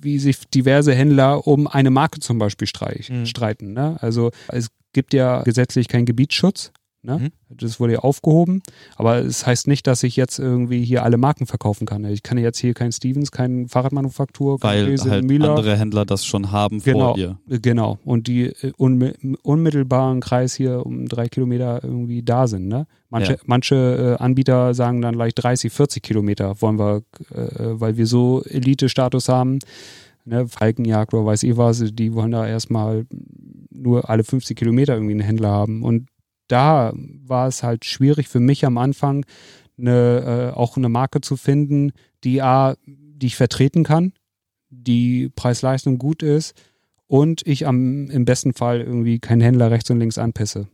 wie 0.00 0.18
sich 0.18 0.38
diverse 0.48 0.94
Händler 0.94 1.46
um 1.46 1.66
eine 1.66 1.90
Marke 1.90 2.20
zum 2.20 2.38
Beispiel 2.38 2.66
streich, 2.68 3.10
Mhm. 3.10 3.26
streiten. 3.26 3.72
Ne? 3.72 3.96
Also 4.00 4.30
es 4.48 4.68
gibt 4.92 5.12
ja 5.12 5.42
gesetzlich 5.42 5.88
keinen 5.88 6.06
Gebietsschutz. 6.06 6.72
Ne? 7.02 7.18
Mhm. 7.18 7.56
Das 7.56 7.80
wurde 7.80 7.94
ja 7.94 7.98
aufgehoben. 8.00 8.62
Aber 8.96 9.16
es 9.18 9.46
heißt 9.46 9.66
nicht, 9.68 9.86
dass 9.86 10.02
ich 10.02 10.16
jetzt 10.16 10.38
irgendwie 10.38 10.84
hier 10.84 11.02
alle 11.02 11.16
Marken 11.16 11.46
verkaufen 11.46 11.86
kann. 11.86 12.04
Ich 12.04 12.22
kann 12.22 12.36
jetzt 12.36 12.58
hier 12.58 12.74
kein 12.74 12.92
Stevens, 12.92 13.30
kein 13.32 13.68
Fahrradmanufaktur, 13.68 14.58
kein 14.60 14.68
Weil 14.70 14.84
Riese, 14.84 15.10
halt 15.10 15.24
Müller. 15.24 15.50
andere 15.50 15.78
Händler 15.78 16.04
das 16.04 16.26
schon 16.26 16.52
haben 16.52 16.80
Genau. 16.82 16.98
vor 17.06 17.14
dir. 17.14 17.38
Genau. 17.48 17.98
Und 18.04 18.26
die 18.26 18.46
äh, 18.46 18.72
unmi 18.76 19.12
unmittelbaren 19.42 20.20
Kreis 20.20 20.54
hier 20.54 20.84
um 20.84 21.06
drei 21.08 21.28
Kilometer 21.28 21.82
irgendwie 21.82 22.22
da 22.22 22.46
sind. 22.46 22.68
Ne? 22.68 22.86
Manche, 23.08 23.32
Ja. 23.32 23.38
manche 23.46 24.16
äh, 24.20 24.22
Anbieter 24.22 24.74
sagen 24.74 25.00
dann 25.00 25.14
gleich 25.16 25.34
30, 25.34 25.72
40 25.72 26.02
Kilometer 26.02 26.60
wollen 26.60 26.78
wir, 26.78 27.02
äh, 27.34 27.80
weil 27.80 27.96
wir 27.96 28.06
so 28.06 28.42
Elite-Status 28.44 29.28
haben. 29.30 29.58
Ne? 30.26 30.46
Falkenjagd 30.48 31.14
oder 31.14 31.24
weiß 31.24 31.44
ich 31.44 31.56
was, 31.56 31.82
die 31.92 32.12
wollen 32.12 32.30
da 32.32 32.46
erstmal 32.46 33.06
nur 33.70 34.10
alle 34.10 34.22
50 34.22 34.54
Kilometer 34.54 34.92
irgendwie 34.92 35.12
einen 35.12 35.20
Händler 35.22 35.48
haben. 35.48 35.82
Und 35.82 36.08
da 36.50 36.92
war 36.94 37.48
es 37.48 37.62
halt 37.62 37.84
schwierig 37.84 38.28
für 38.28 38.40
mich 38.40 38.64
am 38.64 38.78
Anfang, 38.78 39.24
eine, 39.78 40.52
äh, 40.54 40.56
auch 40.56 40.76
eine 40.76 40.88
Marke 40.88 41.20
zu 41.20 41.36
finden, 41.36 41.92
die 42.24 42.42
A, 42.42 42.74
die 42.86 43.26
ich 43.26 43.36
vertreten 43.36 43.84
kann, 43.84 44.12
die 44.68 45.30
Preis-Leistung 45.34 45.98
gut 45.98 46.22
ist 46.22 46.54
und 47.06 47.46
ich 47.46 47.66
am 47.66 48.10
im 48.10 48.24
besten 48.24 48.52
Fall 48.54 48.80
irgendwie 48.80 49.18
keinen 49.18 49.40
Händler 49.40 49.70
rechts 49.70 49.90
und 49.90 49.98
links 49.98 50.18
anpisse. 50.18 50.68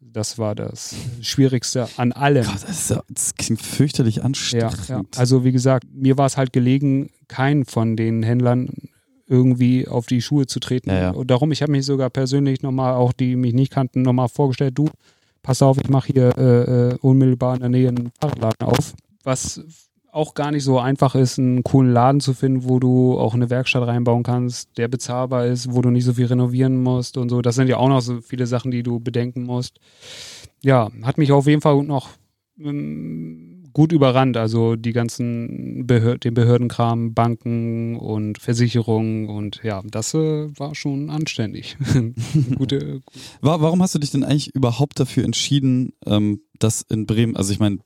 Das 0.00 0.38
war 0.38 0.54
das 0.54 0.94
Schwierigste 1.20 1.88
an 1.96 2.12
allem. 2.12 2.44
Gott, 2.44 2.54
das, 2.54 2.68
ist 2.70 2.90
ja, 2.90 3.02
das 3.08 3.34
klingt 3.34 3.60
fürchterlich 3.60 4.16
Ja, 4.16 4.22
anstrengend. 4.22 4.88
ja. 4.88 5.02
Also 5.16 5.44
wie 5.44 5.52
gesagt, 5.52 5.84
mir 5.92 6.16
war 6.18 6.26
es 6.26 6.36
halt 6.36 6.52
gelegen, 6.52 7.10
keinen 7.28 7.64
von 7.66 7.96
den 7.96 8.22
Händlern 8.22 8.70
irgendwie 9.26 9.86
auf 9.86 10.06
die 10.06 10.22
Schuhe 10.22 10.46
zu 10.46 10.58
treten. 10.58 10.90
Ja, 10.90 11.00
ja. 11.00 11.10
Und 11.10 11.30
darum, 11.30 11.52
ich 11.52 11.62
habe 11.62 11.70
mich 11.70 11.86
sogar 11.86 12.10
persönlich 12.10 12.62
nochmal, 12.62 12.94
auch 12.94 13.12
die 13.12 13.36
mich 13.36 13.54
nicht 13.54 13.70
kannten, 13.72 14.02
nochmal 14.02 14.28
vorgestellt, 14.28 14.76
du, 14.76 14.88
pass 15.42 15.62
auf, 15.62 15.78
ich 15.78 15.88
mache 15.88 16.12
hier 16.12 16.36
äh, 16.36 16.90
äh, 16.90 16.98
unmittelbar 17.00 17.54
in 17.54 17.60
der 17.60 17.68
Nähe 17.68 17.88
einen 17.88 18.12
Fahrradladen 18.20 18.66
auf. 18.66 18.94
Was 19.24 19.62
auch 20.12 20.34
gar 20.34 20.50
nicht 20.50 20.64
so 20.64 20.78
einfach 20.78 21.14
ist, 21.14 21.38
einen 21.38 21.62
coolen 21.62 21.92
Laden 21.92 22.20
zu 22.20 22.34
finden, 22.34 22.68
wo 22.68 22.80
du 22.80 23.18
auch 23.18 23.34
eine 23.34 23.50
Werkstatt 23.50 23.86
reinbauen 23.86 24.22
kannst, 24.22 24.76
der 24.76 24.88
bezahlbar 24.88 25.46
ist, 25.46 25.72
wo 25.72 25.82
du 25.82 25.90
nicht 25.90 26.04
so 26.04 26.14
viel 26.14 26.26
renovieren 26.26 26.82
musst 26.82 27.16
und 27.16 27.28
so. 27.28 27.42
Das 27.42 27.54
sind 27.54 27.68
ja 27.68 27.76
auch 27.76 27.88
noch 27.88 28.00
so 28.00 28.20
viele 28.20 28.46
Sachen, 28.46 28.70
die 28.70 28.82
du 28.82 28.98
bedenken 28.98 29.44
musst. 29.44 29.78
Ja, 30.62 30.90
hat 31.02 31.18
mich 31.18 31.32
auf 31.32 31.46
jeden 31.46 31.60
Fall 31.60 31.82
noch 31.84 32.10
ähm, 32.58 33.49
gut 33.72 33.92
überrannt. 33.92 34.36
Also 34.36 34.76
die 34.76 34.92
ganzen 34.92 35.86
Behör 35.86 36.18
den 36.18 36.34
Behördenkram, 36.34 37.14
Banken 37.14 37.96
und 37.96 38.38
Versicherungen 38.38 39.28
und 39.28 39.60
ja, 39.62 39.82
das 39.84 40.14
äh, 40.14 40.48
war 40.58 40.74
schon 40.74 41.10
anständig. 41.10 41.76
Gute, 42.56 43.00
Wa- 43.40 43.60
Warum 43.60 43.82
hast 43.82 43.94
du 43.94 43.98
dich 43.98 44.10
denn 44.10 44.24
eigentlich 44.24 44.54
überhaupt 44.54 44.98
dafür 45.00 45.24
entschieden, 45.24 45.92
ähm, 46.06 46.40
dass 46.58 46.82
in 46.82 47.06
Bremen, 47.06 47.36
also 47.36 47.52
ich 47.52 47.58
meine, 47.60 47.78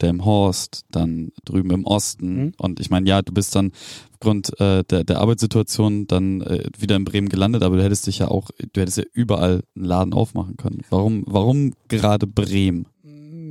Delmhorst, 0.00 0.84
dann 0.90 1.30
drüben 1.44 1.70
im 1.70 1.84
Osten 1.84 2.34
Mhm. 2.36 2.52
und 2.58 2.80
ich 2.80 2.90
meine, 2.90 3.08
ja, 3.08 3.22
du 3.22 3.32
bist 3.32 3.54
dann 3.54 3.72
aufgrund 4.12 4.58
äh, 4.60 4.82
der, 4.84 5.04
der 5.04 5.20
Arbeitssituation 5.20 6.06
dann 6.06 6.40
äh, 6.40 6.64
wieder 6.78 6.96
in 6.96 7.04
Bremen 7.04 7.28
gelandet, 7.28 7.62
aber 7.62 7.76
du 7.76 7.84
hättest 7.84 8.06
dich 8.06 8.18
ja 8.18 8.28
auch, 8.28 8.50
du 8.72 8.80
hättest 8.80 8.98
ja 8.98 9.04
überall 9.12 9.62
einen 9.76 9.84
Laden 9.84 10.12
aufmachen 10.12 10.56
können. 10.56 10.80
Warum, 10.90 11.24
warum 11.26 11.72
gerade 11.88 12.26
Bremen? 12.26 12.86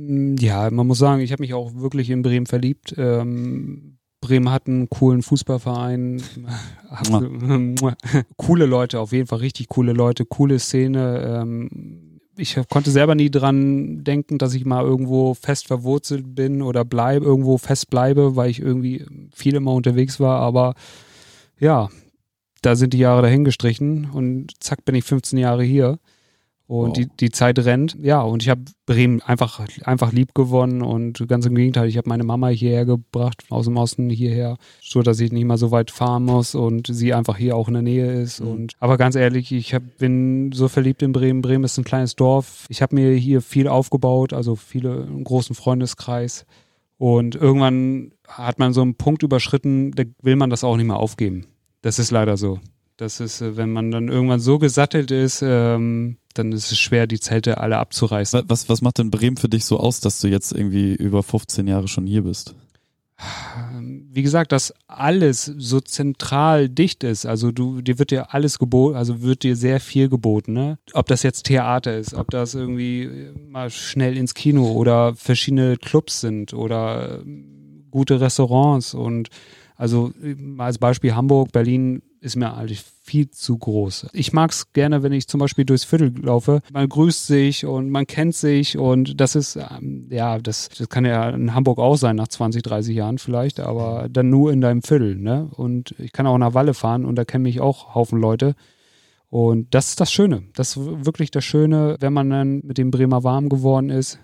Mm, 0.06 0.36
Ja, 0.38 0.70
man 0.70 0.86
muss 0.86 0.98
sagen, 0.98 1.20
ich 1.22 1.32
habe 1.32 1.42
mich 1.42 1.54
auch 1.54 1.74
wirklich 1.74 2.10
in 2.10 2.22
Bremen 2.22 2.46
verliebt. 2.46 2.94
Ähm, 2.96 3.98
Bremen 4.20 4.50
hat 4.50 4.66
einen 4.68 4.88
coolen 4.88 5.22
Fußballverein. 5.22 6.22
Coole 8.36 8.66
Leute, 8.66 9.00
auf 9.00 9.12
jeden 9.12 9.26
Fall 9.26 9.38
richtig 9.40 9.68
coole 9.68 9.92
Leute, 9.92 10.24
coole 10.24 10.58
Szene. 10.58 11.40
Ähm, 11.42 12.20
ich 12.36 12.56
konnte 12.70 12.90
selber 12.90 13.14
nie 13.14 13.30
dran 13.30 14.04
denken, 14.04 14.38
dass 14.38 14.54
ich 14.54 14.64
mal 14.64 14.84
irgendwo 14.84 15.34
fest 15.34 15.66
verwurzelt 15.66 16.34
bin 16.34 16.62
oder 16.62 16.84
bleibe, 16.84 17.26
irgendwo 17.26 17.58
fest 17.58 17.90
bleibe, 17.90 18.36
weil 18.36 18.50
ich 18.50 18.60
irgendwie 18.60 19.04
viel 19.34 19.54
immer 19.54 19.72
unterwegs 19.72 20.18
war. 20.18 20.40
Aber 20.40 20.74
ja, 21.58 21.88
da 22.62 22.76
sind 22.76 22.94
die 22.94 22.98
Jahre 22.98 23.22
dahin 23.22 23.44
gestrichen 23.44 24.08
und 24.12 24.52
zack 24.60 24.84
bin 24.84 24.94
ich 24.94 25.04
15 25.04 25.38
Jahre 25.38 25.62
hier. 25.64 25.98
Und 26.72 26.86
Wow. 26.86 26.92
die, 26.94 27.08
die 27.20 27.30
Zeit 27.30 27.58
rennt, 27.58 27.98
ja, 28.00 28.22
und 28.22 28.42
ich 28.42 28.48
habe 28.48 28.62
Bremen 28.86 29.20
einfach, 29.20 29.60
einfach 29.84 30.10
lieb 30.10 30.32
gewonnen 30.32 30.80
und 30.80 31.28
ganz 31.28 31.44
im 31.44 31.54
Gegenteil, 31.54 31.86
ich 31.86 31.98
habe 31.98 32.08
meine 32.08 32.24
Mama 32.24 32.48
hierher 32.48 32.86
gebracht, 32.86 33.44
aus 33.50 33.66
dem 33.66 33.76
Osten 33.76 34.08
hierher, 34.08 34.56
so 34.80 35.02
dass 35.02 35.20
ich 35.20 35.32
nicht 35.32 35.44
mal 35.44 35.58
so 35.58 35.70
weit 35.70 35.90
fahren 35.90 36.24
muss 36.24 36.54
und 36.54 36.86
sie 36.86 37.12
einfach 37.12 37.36
hier 37.36 37.56
auch 37.56 37.68
in 37.68 37.74
der 37.74 37.82
Nähe 37.82 38.10
ist. 38.22 38.40
Mhm. 38.40 38.48
Und 38.48 38.72
aber 38.80 38.96
ganz 38.96 39.16
ehrlich, 39.16 39.52
ich 39.52 39.74
hab, 39.74 39.82
bin 39.98 40.50
so 40.52 40.66
verliebt 40.66 41.02
in 41.02 41.12
Bremen. 41.12 41.42
Bremen 41.42 41.64
ist 41.64 41.76
ein 41.76 41.84
kleines 41.84 42.16
Dorf. 42.16 42.64
Ich 42.70 42.80
habe 42.80 42.94
mir 42.94 43.12
hier 43.12 43.42
viel 43.42 43.68
aufgebaut, 43.68 44.32
also 44.32 44.56
viele 44.56 45.02
einen 45.02 45.24
großen 45.24 45.54
Freundeskreis. 45.54 46.46
Und 46.96 47.34
irgendwann 47.34 48.12
hat 48.26 48.58
man 48.58 48.72
so 48.72 48.80
einen 48.80 48.94
Punkt 48.94 49.22
überschritten, 49.22 49.90
da 49.90 50.04
will 50.22 50.36
man 50.36 50.48
das 50.48 50.64
auch 50.64 50.78
nicht 50.78 50.86
mehr 50.86 50.96
aufgeben. 50.96 51.44
Das 51.82 51.98
ist 51.98 52.12
leider 52.12 52.38
so. 52.38 52.60
Das 52.96 53.20
ist, 53.20 53.40
äh, 53.40 53.56
wenn 53.56 53.72
man 53.72 53.90
dann 53.90 54.08
irgendwann 54.08 54.40
so 54.40 54.58
gesattelt 54.58 55.10
ist, 55.10 55.42
ähm, 55.44 56.16
dann 56.34 56.52
ist 56.52 56.70
es 56.72 56.78
schwer, 56.78 57.06
die 57.06 57.20
Zelte 57.20 57.58
alle 57.58 57.78
abzureißen. 57.78 58.40
Wa- 58.40 58.44
Was, 58.48 58.68
was 58.68 58.80
macht 58.82 58.98
denn 58.98 59.10
Bremen 59.10 59.36
für 59.36 59.48
dich 59.48 59.64
so 59.64 59.78
aus, 59.78 60.00
dass 60.00 60.20
du 60.20 60.28
jetzt 60.28 60.52
irgendwie 60.52 60.94
über 60.94 61.22
15 61.22 61.66
Jahre 61.66 61.88
schon 61.88 62.06
hier 62.06 62.22
bist? 62.22 62.54
Wie 63.80 64.22
gesagt, 64.22 64.50
dass 64.52 64.74
alles 64.88 65.44
so 65.44 65.80
zentral 65.80 66.68
dicht 66.68 67.04
ist. 67.04 67.24
Also 67.24 67.52
du, 67.52 67.80
dir 67.80 67.98
wird 67.98 68.10
dir 68.10 68.34
alles 68.34 68.58
geboten, 68.58 68.96
also 68.96 69.22
wird 69.22 69.42
dir 69.44 69.54
sehr 69.56 69.78
viel 69.80 70.08
geboten. 70.08 70.52
Ne? 70.52 70.78
Ob 70.92 71.06
das 71.06 71.22
jetzt 71.22 71.44
Theater 71.44 71.96
ist, 71.96 72.14
ob 72.14 72.30
das 72.30 72.54
irgendwie 72.54 73.30
mal 73.48 73.70
schnell 73.70 74.16
ins 74.16 74.34
Kino 74.34 74.72
oder 74.72 75.14
verschiedene 75.14 75.76
Clubs 75.76 76.20
sind 76.20 76.52
oder 76.52 77.20
ähm, 77.22 77.84
gute 77.90 78.20
Restaurants 78.20 78.92
und 78.94 79.28
Also 79.82 80.12
als 80.58 80.78
Beispiel 80.78 81.16
Hamburg, 81.16 81.50
Berlin 81.50 82.02
ist 82.20 82.36
mir 82.36 82.54
eigentlich 82.54 82.84
viel 83.02 83.28
zu 83.32 83.58
groß. 83.58 84.06
Ich 84.12 84.32
mag 84.32 84.52
es 84.52 84.72
gerne, 84.72 85.02
wenn 85.02 85.10
ich 85.10 85.26
zum 85.26 85.40
Beispiel 85.40 85.64
durchs 85.64 85.82
Viertel 85.82 86.14
laufe. 86.22 86.60
Man 86.72 86.88
grüßt 86.88 87.26
sich 87.26 87.66
und 87.66 87.90
man 87.90 88.06
kennt 88.06 88.36
sich 88.36 88.78
und 88.78 89.20
das 89.20 89.34
ist, 89.34 89.56
ähm, 89.56 90.06
ja, 90.08 90.38
das, 90.38 90.68
das 90.68 90.88
kann 90.88 91.04
ja 91.04 91.30
in 91.30 91.52
Hamburg 91.52 91.80
auch 91.80 91.96
sein 91.96 92.14
nach 92.14 92.28
20, 92.28 92.62
30 92.62 92.94
Jahren 92.94 93.18
vielleicht, 93.18 93.58
aber 93.58 94.06
dann 94.08 94.30
nur 94.30 94.52
in 94.52 94.60
deinem 94.60 94.82
Viertel. 94.82 95.16
Ne? 95.16 95.50
Und 95.50 95.96
ich 95.98 96.12
kann 96.12 96.28
auch 96.28 96.38
nach 96.38 96.54
Walle 96.54 96.74
fahren 96.74 97.04
und 97.04 97.16
da 97.16 97.24
kennen 97.24 97.42
mich 97.42 97.60
auch 97.60 97.96
Haufen 97.96 98.20
Leute. 98.20 98.54
Und 99.30 99.74
das 99.74 99.88
ist 99.88 100.00
das 100.00 100.12
Schöne. 100.12 100.44
Das 100.54 100.76
ist 100.76 101.04
wirklich 101.04 101.32
das 101.32 101.44
Schöne, 101.44 101.96
wenn 101.98 102.12
man 102.12 102.30
dann 102.30 102.60
mit 102.64 102.78
dem 102.78 102.92
Bremer 102.92 103.24
warm 103.24 103.48
geworden 103.48 103.90
ist. 103.90 104.20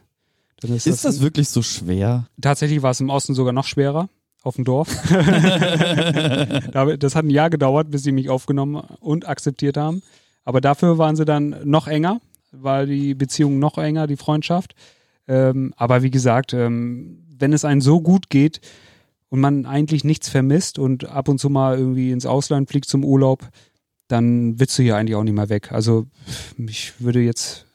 Dann 0.60 0.72
ist, 0.72 0.86
ist 0.86 1.04
das, 1.04 1.16
das 1.16 1.20
wirklich 1.20 1.48
so 1.48 1.62
schwer? 1.62 2.28
Tatsächlich 2.40 2.80
war 2.82 2.92
es 2.92 3.00
im 3.00 3.10
Osten 3.10 3.34
sogar 3.34 3.52
noch 3.52 3.64
schwerer 3.64 4.08
auf 4.42 4.56
dem 4.56 4.64
Dorf. 4.64 4.88
das 6.98 7.14
hat 7.14 7.24
ein 7.24 7.30
Jahr 7.30 7.50
gedauert, 7.50 7.90
bis 7.90 8.02
sie 8.02 8.12
mich 8.12 8.28
aufgenommen 8.30 8.76
und 9.00 9.28
akzeptiert 9.28 9.76
haben. 9.76 10.02
Aber 10.44 10.60
dafür 10.60 10.98
waren 10.98 11.16
sie 11.16 11.24
dann 11.24 11.56
noch 11.64 11.88
enger, 11.88 12.20
war 12.52 12.86
die 12.86 13.14
Beziehung 13.14 13.58
noch 13.58 13.78
enger, 13.78 14.06
die 14.06 14.16
Freundschaft. 14.16 14.74
Ähm, 15.26 15.74
aber 15.76 16.02
wie 16.02 16.10
gesagt, 16.10 16.54
ähm, 16.54 17.24
wenn 17.38 17.52
es 17.52 17.64
einem 17.64 17.80
so 17.80 18.00
gut 18.00 18.30
geht 18.30 18.60
und 19.28 19.40
man 19.40 19.66
eigentlich 19.66 20.04
nichts 20.04 20.28
vermisst 20.28 20.78
und 20.78 21.04
ab 21.04 21.28
und 21.28 21.38
zu 21.38 21.50
mal 21.50 21.78
irgendwie 21.78 22.10
ins 22.12 22.26
Ausland 22.26 22.70
fliegt 22.70 22.88
zum 22.88 23.04
Urlaub, 23.04 23.48
dann 24.08 24.58
willst 24.58 24.78
du 24.78 24.82
hier 24.82 24.96
eigentlich 24.96 25.16
auch 25.16 25.22
nicht 25.22 25.34
mehr 25.34 25.50
weg. 25.50 25.70
Also 25.70 26.06
ich 26.56 27.00
würde 27.00 27.20
jetzt 27.20 27.67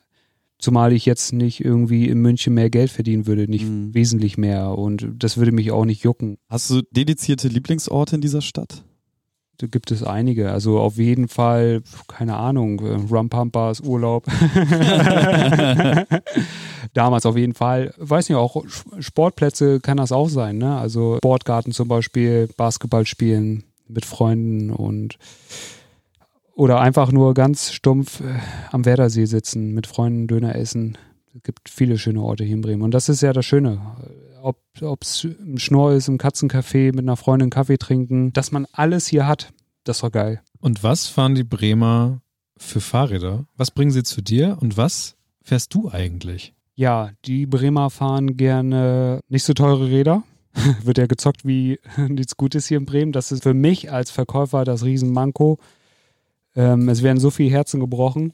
Zumal 0.64 0.94
ich 0.94 1.06
jetzt 1.06 1.34
nicht 1.34 1.60
irgendwie 1.60 2.08
in 2.08 2.20
München 2.20 2.54
mehr 2.54 2.70
Geld 2.70 2.90
verdienen 2.90 3.28
würde, 3.28 3.50
nicht 3.50 3.66
mhm. 3.66 3.94
wesentlich 3.94 4.38
mehr. 4.38 4.78
Und 4.78 5.06
das 5.18 5.36
würde 5.36 5.52
mich 5.52 5.74
auch 5.74 5.84
nicht 5.84 6.04
jucken. 6.04 6.38
Hast 6.48 6.70
du 6.70 6.82
dedizierte 6.90 7.50
Lieblingsorte 7.50 8.16
in 8.16 8.22
dieser 8.22 8.40
Stadt? 8.40 8.86
Da 9.58 9.68
gibt 9.68 9.92
es 9.92 10.04
einige. 10.04 10.54
Also 10.54 10.80
auf 10.80 10.96
jeden 10.96 11.28
Fall, 11.28 11.82
keine 12.08 12.38
Ahnung, 12.38 12.80
äh, 12.80 12.94
Rumpampas, 13.14 13.82
Urlaub. 13.82 14.26
Damals 16.94 17.26
auf 17.26 17.36
jeden 17.36 17.56
Fall. 17.56 17.94
Weiß 17.98 18.30
nicht, 18.30 18.38
auch 18.38 18.64
Sportplätze 19.00 19.82
kann 19.82 19.98
das 19.98 20.14
auch 20.14 20.30
sein. 20.30 20.60
Ne? 20.60 20.78
Also 20.78 21.18
Sportgarten 21.18 21.74
zum 21.74 21.90
Beispiel, 21.90 22.48
Basketball 22.56 23.06
spielen 23.06 23.66
mit 23.90 24.06
Freunden 24.06 24.70
und 24.70 25.18
oder 26.56 26.80
einfach 26.80 27.12
nur 27.12 27.34
ganz 27.34 27.72
stumpf 27.72 28.22
äh, 28.22 28.40
am 28.72 28.86
Werdersee 28.86 29.26
sitzen, 29.26 29.74
mit 29.74 29.88
Freunden 29.88 30.28
Döner 30.28 30.56
essen. 30.56 30.98
Es 31.36 31.44
gibt 31.44 31.70
viele 31.70 31.98
schöne 31.98 32.22
Orte 32.22 32.44
hier 32.44 32.56
in 32.56 32.62
Bremen. 32.62 32.84
Und 32.84 32.94
das 32.94 33.10
ist 33.10 33.22
ja 33.22 33.34
das 33.34 33.46
Schöne. 33.46 33.82
Ob 34.82 35.02
es 35.02 35.24
im 35.24 35.58
Schnorr 35.58 35.94
ist, 35.94 36.08
im 36.08 36.18
Katzencafé, 36.18 36.88
mit 36.88 37.00
einer 37.00 37.16
Freundin 37.16 37.50
Kaffee 37.50 37.78
trinken, 37.78 38.34
dass 38.34 38.52
man 38.52 38.68
alles 38.72 39.08
hier 39.08 39.26
hat, 39.26 39.54
das 39.84 40.04
war 40.04 40.12
geil. 40.12 40.42
Und 40.60 40.84
was 40.84 41.08
fahren 41.08 41.36
die 41.36 41.44
Bremer 41.44 42.22
für 42.58 42.82
Fahrräder? 42.82 43.46
Was 43.56 43.72
bringen 43.72 43.92
sie 43.92 44.04
zu 44.04 44.22
dir 44.22 44.58
und 44.60 44.78
was 44.78 45.16
fährst 45.42 45.74
du 45.74 45.90
eigentlich? 45.90 46.54
Ja, 46.76 47.12
die 47.26 47.46
Bremer 47.46 47.90
fahren 47.90 48.38
gerne 48.38 49.22
nicht 49.30 49.44
so 49.44 49.54
teure 49.54 49.88
Räder. 49.88 50.24
Wird 50.84 50.98
ja 50.98 51.08
gezockt 51.08 51.46
wie 51.46 51.80
nichts 52.10 52.38
Gutes 52.38 52.68
hier 52.68 52.78
in 52.78 52.86
Bremen. 52.86 53.12
Das 53.12 53.32
ist 53.32 53.44
für 53.44 53.54
mich 53.54 53.92
als 53.92 54.12
Verkäufer 54.12 54.66
das 54.66 54.84
Riesenmanko. 54.84 55.60
Ähm, 56.56 56.90
es 56.90 57.04
werden 57.04 57.20
so 57.20 57.30
viele 57.30 57.52
Herzen 57.52 57.80
gebrochen 57.80 58.34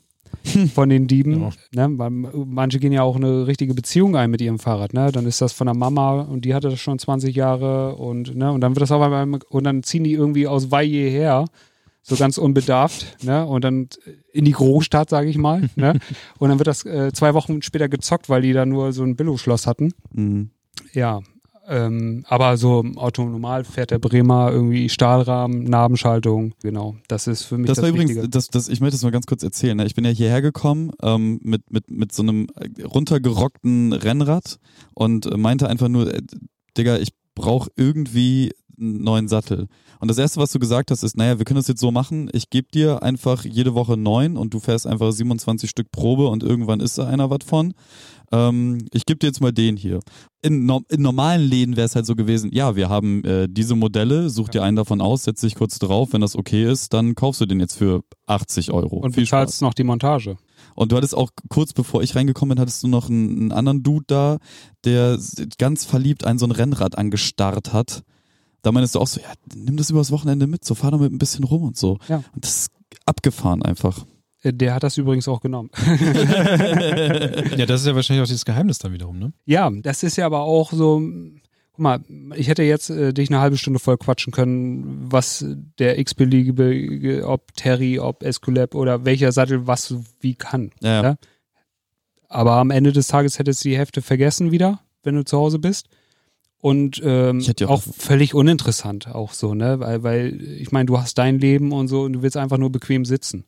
von 0.73 0.89
den 0.89 1.07
Dieben. 1.07 1.51
Ja. 1.73 1.87
Ne? 1.87 2.11
Manche 2.45 2.79
gehen 2.79 2.91
ja 2.91 3.03
auch 3.03 3.15
eine 3.15 3.47
richtige 3.47 3.73
Beziehung 3.73 4.15
ein 4.15 4.31
mit 4.31 4.41
ihrem 4.41 4.59
Fahrrad. 4.59 4.93
Ne? 4.93 5.11
Dann 5.11 5.25
ist 5.25 5.41
das 5.41 5.53
von 5.53 5.67
der 5.67 5.75
Mama 5.75 6.21
und 6.21 6.45
die 6.45 6.53
hatte 6.53 6.69
das 6.69 6.79
schon 6.79 6.99
20 6.99 7.35
Jahre 7.35 7.95
und, 7.95 8.35
ne? 8.35 8.51
und 8.51 8.61
dann 8.61 8.75
wird 8.75 8.81
das 8.81 8.91
auch 8.91 9.01
einmal, 9.01 9.39
und 9.49 9.63
dann 9.63 9.83
ziehen 9.83 10.03
die 10.03 10.13
irgendwie 10.13 10.47
aus 10.47 10.71
Weihe 10.71 11.09
her, 11.09 11.45
so 12.01 12.15
ganz 12.15 12.37
unbedarft, 12.37 13.23
ne? 13.23 13.45
Und 13.45 13.63
dann 13.63 13.89
in 14.31 14.45
die 14.45 14.53
Großstadt, 14.53 15.09
sage 15.09 15.29
ich 15.29 15.37
mal. 15.37 15.69
ne? 15.75 15.99
Und 16.39 16.49
dann 16.49 16.57
wird 16.57 16.67
das 16.67 16.85
äh, 16.85 17.11
zwei 17.13 17.33
Wochen 17.33 17.61
später 17.61 17.89
gezockt, 17.89 18.29
weil 18.29 18.41
die 18.41 18.53
da 18.53 18.65
nur 18.65 18.93
so 18.93 19.03
ein 19.03 19.15
Billo-Schloss 19.15 19.67
hatten. 19.67 19.93
Mhm. 20.13 20.49
Ja, 20.93 21.19
ähm, 21.69 22.23
aber 22.27 22.57
so 22.57 22.83
autonomal 22.95 23.63
fährt 23.63 23.91
der 23.91 23.99
Bremer 23.99 24.51
irgendwie 24.51 24.89
Stahlrahmen, 24.89 25.63
Nabenschaltung, 25.63 26.53
genau. 26.61 26.95
Das 27.07 27.27
ist 27.27 27.43
für 27.43 27.57
mich 27.57 27.67
das, 27.67 27.75
das 27.75 27.83
war 27.83 27.89
übrigens, 27.89 28.29
das, 28.29 28.47
das, 28.47 28.69
ich 28.69 28.81
möchte 28.81 28.95
das 28.95 29.03
mal 29.03 29.11
ganz 29.11 29.27
kurz 29.27 29.43
erzählen. 29.43 29.77
Ne? 29.77 29.85
Ich 29.85 29.93
bin 29.93 30.03
ja 30.03 30.11
hierher 30.11 30.41
gekommen 30.41 30.91
ähm, 31.03 31.39
mit, 31.43 31.71
mit, 31.71 31.91
mit 31.91 32.11
so 32.11 32.23
einem 32.23 32.47
runtergerockten 32.83 33.93
Rennrad 33.93 34.57
und 34.95 35.37
meinte 35.37 35.69
einfach 35.69 35.89
nur, 35.89 36.13
äh, 36.13 36.21
Digga, 36.75 36.97
ich 36.97 37.09
brauche 37.35 37.69
irgendwie 37.75 38.51
einen 38.79 39.03
neuen 39.03 39.27
Sattel. 39.27 39.67
Und 39.99 40.07
das 40.07 40.17
erste, 40.17 40.39
was 40.39 40.51
du 40.51 40.59
gesagt 40.59 40.91
hast, 40.91 41.03
ist, 41.03 41.17
naja, 41.17 41.37
wir 41.37 41.45
können 41.45 41.59
das 41.59 41.67
jetzt 41.67 41.81
so 41.81 41.91
machen, 41.91 42.29
ich 42.33 42.49
gebe 42.49 42.69
dir 42.71 43.03
einfach 43.03 43.43
jede 43.43 43.73
Woche 43.73 43.97
neun 43.97 44.37
und 44.37 44.53
du 44.53 44.59
fährst 44.59 44.87
einfach 44.87 45.11
27 45.11 45.69
Stück 45.69 45.91
Probe 45.91 46.27
und 46.27 46.41
irgendwann 46.41 46.79
ist 46.79 46.97
da 46.97 47.05
einer 47.05 47.29
was 47.29 47.39
von 47.45 47.73
ähm, 48.31 48.85
ich 48.93 49.05
gebe 49.05 49.19
dir 49.19 49.27
jetzt 49.27 49.41
mal 49.41 49.51
den 49.51 49.75
hier. 49.77 49.99
In, 50.41 50.69
in 50.89 51.01
normalen 51.01 51.41
Läden 51.41 51.75
wäre 51.75 51.85
es 51.85 51.95
halt 51.95 52.05
so 52.05 52.15
gewesen, 52.15 52.51
ja, 52.53 52.75
wir 52.75 52.89
haben 52.89 53.23
äh, 53.25 53.47
diese 53.49 53.75
Modelle, 53.75 54.29
such 54.29 54.49
dir 54.49 54.63
einen 54.63 54.77
davon 54.77 55.01
aus, 55.01 55.23
setz 55.23 55.41
dich 55.41 55.55
kurz 55.55 55.79
drauf, 55.79 56.13
wenn 56.13 56.21
das 56.21 56.35
okay 56.35 56.69
ist, 56.69 56.93
dann 56.93 57.15
kaufst 57.15 57.41
du 57.41 57.45
den 57.45 57.59
jetzt 57.59 57.77
für 57.77 58.03
80 58.27 58.71
Euro. 58.71 58.97
Und 58.97 59.13
Viel 59.13 59.23
bezahlst 59.23 59.55
Spaß. 59.55 59.61
noch 59.61 59.73
die 59.73 59.83
Montage. 59.83 60.37
Und 60.75 60.91
du 60.91 60.97
hattest 60.97 61.15
auch 61.15 61.31
kurz 61.49 61.73
bevor 61.73 62.03
ich 62.03 62.15
reingekommen 62.15 62.55
bin, 62.55 62.61
hattest 62.61 62.83
du 62.83 62.87
noch 62.87 63.09
einen, 63.09 63.37
einen 63.37 63.51
anderen 63.51 63.83
Dude 63.83 64.05
da, 64.07 64.37
der 64.85 65.19
ganz 65.57 65.85
verliebt 65.85 66.23
ein 66.23 66.37
so 66.37 66.45
ein 66.45 66.51
Rennrad 66.51 66.97
angestarrt 66.97 67.73
hat. 67.73 68.03
Da 68.61 68.71
meinst 68.71 68.95
du 68.95 68.99
auch 68.99 69.07
so, 69.07 69.19
ja, 69.21 69.31
nimm 69.55 69.77
das 69.77 69.89
übers 69.89 70.11
Wochenende 70.11 70.47
mit, 70.47 70.65
so 70.65 70.75
fahr 70.75 70.91
damit 70.91 71.11
ein 71.11 71.17
bisschen 71.17 71.43
rum 71.43 71.63
und 71.63 71.77
so. 71.77 71.97
Ja. 72.07 72.23
Und 72.33 72.43
das 72.43 72.57
ist 72.57 72.71
abgefahren 73.05 73.63
einfach. 73.63 74.05
Äh, 74.41 74.53
der 74.53 74.73
hat 74.73 74.83
das 74.83 74.97
übrigens 74.97 75.27
auch 75.27 75.41
genommen. 75.41 75.69
ja, 77.57 77.65
das 77.65 77.81
ist 77.81 77.87
ja 77.87 77.95
wahrscheinlich 77.95 78.23
auch 78.23 78.31
das 78.31 78.45
Geheimnis 78.45 78.79
dann 78.79 78.93
wiederum, 78.93 79.19
ne? 79.19 79.33
Ja, 79.45 79.69
das 79.69 80.03
ist 80.03 80.17
ja 80.17 80.25
aber 80.25 80.41
auch 80.41 80.71
so. 80.71 81.01
Guck 81.71 81.83
mal, 81.83 81.99
ich 82.35 82.47
hätte 82.47 82.63
jetzt 82.63 82.89
äh, 82.89 83.13
dich 83.13 83.29
eine 83.29 83.39
halbe 83.39 83.57
Stunde 83.57 83.79
voll 83.79 83.97
quatschen 83.97 84.31
können, 84.31 85.11
was 85.11 85.45
der 85.77 85.97
x-beliebige, 85.99 87.25
ob 87.25 87.53
Terry, 87.53 87.99
ob 87.99 88.23
Esculap 88.23 88.75
oder 88.75 89.05
welcher 89.05 89.31
Sattel 89.31 89.67
was 89.67 89.95
wie 90.19 90.35
kann. 90.35 90.71
Ja. 90.81 91.03
ja. 91.03 91.15
Aber 92.27 92.53
am 92.53 92.69
Ende 92.69 92.91
des 92.91 93.07
Tages 93.07 93.39
hättest 93.39 93.63
du 93.63 93.69
die 93.69 93.77
Hälfte 93.77 94.01
vergessen 94.01 94.51
wieder, 94.51 94.81
wenn 95.03 95.15
du 95.15 95.25
zu 95.25 95.37
Hause 95.37 95.57
bist. 95.57 95.87
Und 96.61 97.01
ähm, 97.03 97.41
auch, 97.63 97.69
auch 97.69 97.81
völlig 97.81 98.33
uninteressant 98.35 99.07
auch 99.07 99.31
so, 99.31 99.55
ne? 99.55 99.79
Weil, 99.79 100.03
weil 100.03 100.41
ich 100.41 100.71
meine, 100.71 100.87
du 100.87 100.99
hast 100.99 101.17
dein 101.17 101.39
Leben 101.39 101.71
und 101.71 101.87
so 101.87 102.01
und 102.01 102.13
du 102.13 102.21
willst 102.21 102.35
einfach 102.35 102.57
nur 102.57 102.71
bequem 102.71 103.05
sitzen. 103.05 103.45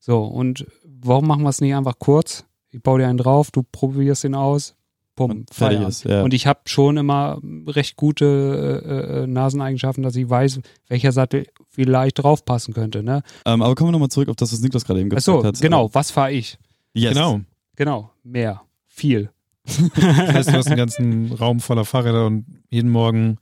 So, 0.00 0.24
und 0.24 0.66
warum 0.82 1.26
machen 1.26 1.42
wir 1.42 1.50
es 1.50 1.60
nicht 1.60 1.74
einfach 1.74 1.98
kurz? 1.98 2.44
Ich 2.70 2.82
baue 2.82 2.98
dir 2.98 3.08
einen 3.08 3.18
drauf, 3.18 3.50
du 3.50 3.62
probierst 3.62 4.24
ihn 4.24 4.34
aus, 4.34 4.74
bumm, 5.14 5.44
fertig 5.52 5.80
ist, 5.80 6.04
ja. 6.04 6.22
Und 6.22 6.32
ich 6.32 6.46
habe 6.46 6.60
schon 6.64 6.96
immer 6.96 7.38
recht 7.66 7.96
gute 7.96 8.82
äh, 8.84 9.22
äh, 9.22 9.26
Naseneigenschaften, 9.26 10.02
dass 10.02 10.16
ich 10.16 10.28
weiß, 10.28 10.60
welcher 10.88 11.12
Sattel 11.12 11.46
vielleicht 11.68 12.18
draufpassen 12.18 12.72
könnte. 12.72 13.02
Ne? 13.02 13.22
Ähm, 13.44 13.60
aber 13.60 13.74
kommen 13.74 13.88
wir 13.88 13.92
nochmal 13.92 14.08
zurück 14.08 14.30
auf 14.30 14.36
das, 14.36 14.52
was 14.52 14.60
Niklas 14.60 14.84
gerade 14.84 15.00
eben 15.00 15.10
gesagt 15.10 15.24
so, 15.24 15.44
hat. 15.44 15.60
genau, 15.60 15.92
was 15.92 16.10
fahre 16.10 16.32
ich? 16.32 16.58
Yes. 16.94 17.12
Genau. 17.12 17.40
Genau, 17.76 18.10
mehr, 18.24 18.62
viel. 18.86 19.30
das 19.64 20.34
heißt, 20.34 20.48
du 20.48 20.52
hast 20.54 20.66
einen 20.66 20.76
ganzen 20.78 21.32
Raum 21.32 21.60
voller 21.60 21.84
Fahrräder 21.84 22.26
und 22.26 22.46
jeden 22.70 22.90
Morgen 22.90 23.36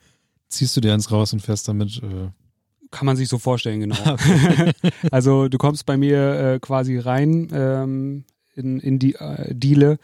ziehst 0.48 0.76
du 0.76 0.80
dir 0.80 0.92
eins 0.92 1.10
raus 1.12 1.32
und 1.32 1.40
fährst 1.40 1.68
damit 1.68 2.02
äh, 2.02 2.30
kann 2.90 3.06
man 3.06 3.16
sich 3.16 3.28
so 3.28 3.38
vorstellen, 3.38 3.80
genau. 3.80 3.96
also 5.10 5.48
du 5.48 5.58
kommst 5.58 5.86
bei 5.86 5.96
mir 5.96 6.54
äh, 6.54 6.58
quasi 6.60 6.98
rein 6.98 7.48
ähm, 7.52 8.24
in, 8.54 8.80
in 8.80 8.98
die 8.98 9.14
äh, 9.14 9.54
Diele 9.54 9.98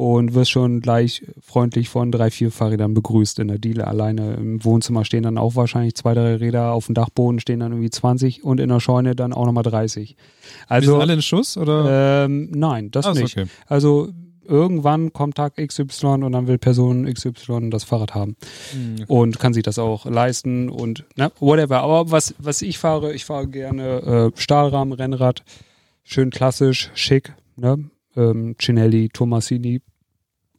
und 0.00 0.32
wirst 0.32 0.50
schon 0.50 0.80
gleich 0.80 1.26
freundlich 1.42 1.90
von 1.90 2.10
drei, 2.10 2.30
vier 2.30 2.50
Fahrrädern 2.50 2.94
begrüßt 2.94 3.38
in 3.38 3.48
der 3.48 3.58
Diele. 3.58 3.86
Alleine 3.86 4.32
im 4.32 4.64
Wohnzimmer 4.64 5.04
stehen 5.04 5.24
dann 5.24 5.36
auch 5.36 5.56
wahrscheinlich 5.56 5.94
zwei, 5.94 6.14
drei 6.14 6.36
Räder, 6.36 6.72
auf 6.72 6.86
dem 6.86 6.94
Dachboden 6.94 7.38
stehen 7.38 7.60
dann 7.60 7.72
irgendwie 7.72 7.90
20 7.90 8.42
und 8.42 8.60
in 8.60 8.70
der 8.70 8.80
Scheune 8.80 9.14
dann 9.14 9.34
auch 9.34 9.44
nochmal 9.44 9.62
30. 9.62 10.16
Also, 10.68 10.80
Die 10.80 10.92
sind 10.92 11.02
alle 11.02 11.12
in 11.12 11.22
Schuss 11.22 11.58
oder? 11.58 12.24
Ähm, 12.24 12.50
nein, 12.50 12.90
das 12.90 13.04
Ach, 13.04 13.14
nicht. 13.14 13.36
Okay. 13.36 13.46
Also 13.66 14.08
irgendwann 14.50 15.12
kommt 15.12 15.36
Tag 15.36 15.54
XY 15.56 16.06
und 16.06 16.32
dann 16.32 16.48
will 16.48 16.58
Person 16.58 17.06
XY 17.06 17.70
das 17.70 17.84
Fahrrad 17.84 18.14
haben. 18.14 18.36
Mhm. 18.74 19.04
Und 19.06 19.38
kann 19.38 19.54
sich 19.54 19.62
das 19.62 19.78
auch 19.78 20.04
leisten 20.04 20.68
und 20.68 21.04
ne, 21.16 21.32
whatever. 21.38 21.80
Aber 21.80 22.10
was, 22.10 22.34
was 22.38 22.60
ich 22.60 22.78
fahre, 22.78 23.14
ich 23.14 23.24
fahre 23.24 23.46
gerne 23.46 24.32
äh, 24.34 24.40
Stahlrahmen, 24.40 24.92
Rennrad, 24.92 25.44
schön 26.02 26.30
klassisch, 26.30 26.90
schick, 26.94 27.32
ne? 27.56 27.90
Ähm, 28.16 28.56
Cinelli, 28.58 29.08
Tomasini, 29.08 29.82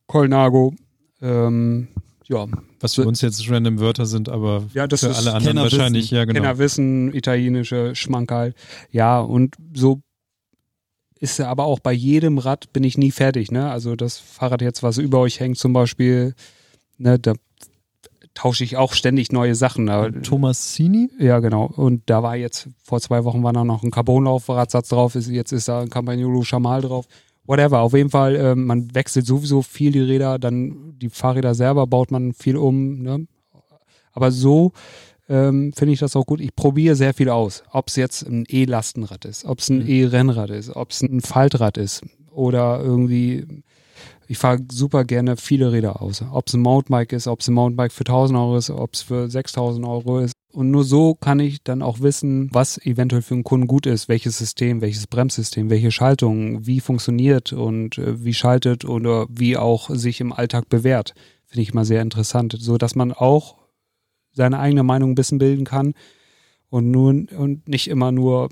Colnago, 0.08 0.74
ähm, 1.22 1.90
ja. 2.28 2.48
Was 2.80 2.96
für 2.96 3.06
uns 3.06 3.22
jetzt 3.22 3.48
random 3.50 3.80
Wörter 3.80 4.06
sind, 4.06 4.30
aber 4.30 4.64
ja, 4.74 4.88
das 4.88 5.02
für 5.02 5.14
alle 5.14 5.34
anderen 5.34 5.58
wahrscheinlich, 5.58 6.10
ja 6.10 6.26
genau. 6.26 6.40
Kennerwissen, 6.40 7.14
italienische 7.14 7.94
Schmankerl. 7.94 8.54
Ja, 8.90 9.20
und 9.20 9.56
so 9.74 10.02
ist 11.22 11.38
ja 11.38 11.48
aber 11.48 11.66
auch 11.66 11.80
bei 11.80 11.94
jedem 11.94 12.40
Rad 12.40 12.74
bin 12.74 12.84
ich 12.84 12.98
nie 12.98 13.12
fertig, 13.12 13.52
ne? 13.52 13.70
Also 13.70 13.96
das 13.96 14.18
Fahrrad 14.18 14.62
jetzt, 14.62 14.82
was 14.84 14.98
über 14.98 15.20
euch 15.20 15.40
hängt 15.40 15.58
zum 15.58 15.72
Beispiel, 15.72 16.34
ne, 16.98 17.20
da, 17.20 17.36
tausche 18.34 18.64
ich 18.64 18.76
auch 18.76 18.94
ständig 18.94 19.32
neue 19.32 19.54
Sachen. 19.56 19.86
Thomas 20.24 20.74
Sini? 20.74 21.10
Ja, 21.20 21.40
genau. 21.40 21.66
Und 21.66 22.04
da 22.10 22.24
war 22.24 22.36
jetzt, 22.36 22.70
vor 22.84 23.00
zwei 23.02 23.24
Wochen 23.24 23.44
war 23.44 23.54
da 23.54 23.64
noch 23.64 23.84
ein 23.84 23.92
Carbonlaufradsatz 23.92 24.90
drauf, 24.90 25.16
ist, 25.16 25.30
jetzt 25.30 25.52
ist 25.52 25.68
da 25.68 25.82
ein 25.82 25.90
Campagnolo 25.90 26.44
Chamal 26.44 26.82
drauf. 26.82 27.06
Whatever. 27.46 27.82
Auf 27.82 27.94
jeden 27.94 28.10
Fall, 28.10 28.36
äh, 28.36 28.56
man 28.56 28.94
wechselt 28.96 29.26
sowieso 29.26 29.62
viel 29.62 29.92
die 29.92 30.00
Räder, 30.00 30.40
dann 30.40 30.98
die 30.98 31.10
Fahrräder 31.10 31.54
selber 31.54 31.86
baut 31.86 32.10
man 32.10 32.34
viel 32.34 32.58
um. 32.58 33.00
Ne? 33.00 33.28
Aber 34.14 34.32
so 34.32 34.72
ähm, 35.32 35.72
finde 35.74 35.94
ich 35.94 36.00
das 36.00 36.16
auch 36.16 36.26
gut. 36.26 36.42
Ich 36.42 36.56
probiere 36.56 36.96
sehr 36.96 37.14
viel 37.14 37.30
aus. 37.30 37.64
Ob 37.72 37.88
es 37.88 37.96
jetzt 37.96 38.24
ein 38.24 38.44
E-Lastenrad 38.48 39.26
ist, 39.26 39.46
ob 39.46 39.60
es 39.60 39.70
ein 39.70 39.80
mhm. 39.80 39.88
E-Rennrad 39.88 40.50
ist, 40.50 40.76
ob 40.76 40.92
es 40.92 41.02
ein 41.02 41.22
Faltrad 41.22 41.78
ist 41.78 42.04
oder 42.32 42.82
irgendwie 42.82 43.64
ich 44.28 44.38
fahre 44.38 44.60
super 44.72 45.04
gerne 45.04 45.36
viele 45.36 45.74
Räder 45.74 46.02
aus. 46.02 46.24
Ob 46.32 46.48
es 46.48 46.54
ein 46.54 46.62
Mountainbike 46.62 47.12
ist, 47.12 47.28
ob 47.28 47.42
es 47.42 47.50
ein 47.50 47.54
Mountainbike 47.54 47.92
für 47.92 48.06
1000 48.06 48.40
Euro 48.40 48.56
ist, 48.56 48.70
ob 48.70 48.94
es 48.94 49.02
für 49.02 49.30
6000 49.30 49.86
Euro 49.86 50.20
ist. 50.20 50.32
Und 50.54 50.72
nur 50.72 50.86
so 50.86 51.16
kann 51.16 51.42
ich 51.42 51.64
dann 51.64 51.82
auch 51.82 52.00
wissen, 52.00 52.50
was 52.54 52.78
eventuell 52.78 53.22
für 53.22 53.34
einen 53.34 53.44
Kunden 53.44 53.68
gut 53.68 53.86
ist, 53.86 54.08
welches 54.08 54.38
System, 54.38 54.80
welches 54.80 55.08
Bremssystem, 55.08 55.70
welche 55.70 55.92
Schaltung, 55.92 56.66
wie 56.66 56.80
funktioniert 56.80 57.52
und 57.52 57.98
äh, 57.98 58.24
wie 58.24 58.34
schaltet 58.34 58.86
oder 58.86 59.28
wie 59.30 59.58
auch 59.58 59.90
sich 59.90 60.22
im 60.22 60.32
Alltag 60.32 60.70
bewährt. 60.70 61.14
Finde 61.48 61.64
ich 61.64 61.72
immer 61.72 61.84
sehr 61.84 62.02
interessant, 62.02 62.56
so 62.58 62.78
dass 62.78 62.96
man 62.96 63.12
auch 63.12 63.58
seine 64.34 64.60
eigene 64.60 64.84
Meinung 64.84 65.12
ein 65.12 65.16
bisschen 65.16 65.38
bilden 65.38 65.66
kann 65.66 65.94
und 66.70 66.90
nun 66.92 67.28
und 67.38 67.68
nicht 67.68 67.90
immer 67.90 68.12
nur 68.12 68.50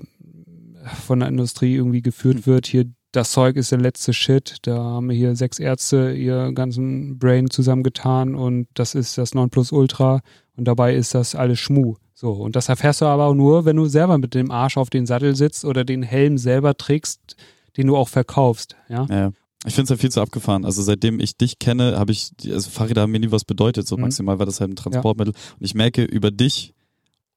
von 1.06 1.20
der 1.20 1.28
Industrie 1.28 1.74
irgendwie 1.74 2.02
geführt 2.02 2.46
wird, 2.46 2.66
hier 2.66 2.86
das 3.12 3.32
Zeug 3.32 3.56
ist 3.56 3.72
der 3.72 3.80
letzte 3.80 4.12
Shit. 4.12 4.58
Da 4.62 4.76
haben 4.76 5.10
hier 5.10 5.34
sechs 5.34 5.58
Ärzte 5.58 6.12
ihr 6.12 6.52
ganzen 6.52 7.18
Brain 7.18 7.50
zusammengetan 7.50 8.34
und 8.34 8.68
das 8.74 8.94
ist 8.94 9.18
das 9.18 9.34
Nonplusultra 9.34 10.20
und 10.56 10.64
dabei 10.64 10.94
ist 10.94 11.14
das 11.14 11.34
alles 11.34 11.58
Schmu. 11.58 11.96
So, 12.14 12.32
und 12.32 12.54
das 12.54 12.68
erfährst 12.68 13.00
du 13.00 13.06
aber 13.06 13.24
auch 13.26 13.34
nur, 13.34 13.64
wenn 13.64 13.76
du 13.76 13.86
selber 13.86 14.18
mit 14.18 14.34
dem 14.34 14.50
Arsch 14.50 14.76
auf 14.76 14.90
den 14.90 15.06
Sattel 15.06 15.34
sitzt 15.34 15.64
oder 15.64 15.84
den 15.84 16.02
Helm 16.02 16.38
selber 16.38 16.76
trägst, 16.76 17.36
den 17.76 17.86
du 17.86 17.96
auch 17.96 18.08
verkaufst. 18.08 18.76
Ja. 18.88 19.06
ja. 19.08 19.32
Ich 19.66 19.74
finde 19.74 19.84
es 19.84 19.90
ja 19.90 19.96
viel 19.96 20.10
zu 20.10 20.20
abgefahren. 20.20 20.64
Also 20.64 20.82
seitdem 20.82 21.20
ich 21.20 21.36
dich 21.36 21.58
kenne, 21.58 21.98
habe 21.98 22.12
ich, 22.12 22.32
also 22.50 22.70
Fahrräder 22.70 23.02
haben 23.02 23.10
mir 23.10 23.20
nie 23.20 23.30
was 23.30 23.44
bedeutet. 23.44 23.86
So 23.86 23.96
mhm. 23.96 24.02
maximal 24.02 24.38
war 24.38 24.46
das 24.46 24.60
halt 24.60 24.72
ein 24.72 24.76
Transportmittel. 24.76 25.34
Ja. 25.34 25.54
Und 25.58 25.64
ich 25.64 25.74
merke 25.74 26.04
über 26.04 26.30
dich 26.30 26.72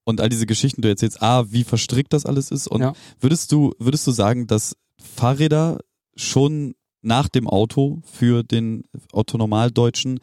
und 0.06 0.22
all 0.22 0.30
diese 0.30 0.46
Geschichten, 0.46 0.82
du 0.82 0.90
erzählst, 0.90 1.22
ah, 1.22 1.46
wie 1.50 1.64
verstrickt 1.64 2.14
das 2.14 2.26
alles 2.26 2.52
ist. 2.52 2.68
Und 2.68 2.82
ja. 2.82 2.94
würdest 3.20 3.52
du, 3.52 3.74
würdest 3.80 4.08
du 4.08 4.12
sagen, 4.12 4.48
dass 4.48 4.76
Fahrräder 4.98 5.80
schon 6.16 6.76
nach 7.02 7.28
dem 7.28 7.48
Auto 7.48 8.02
für 8.04 8.44
den 8.44 8.86
Autonormaldeutschen 9.12 10.20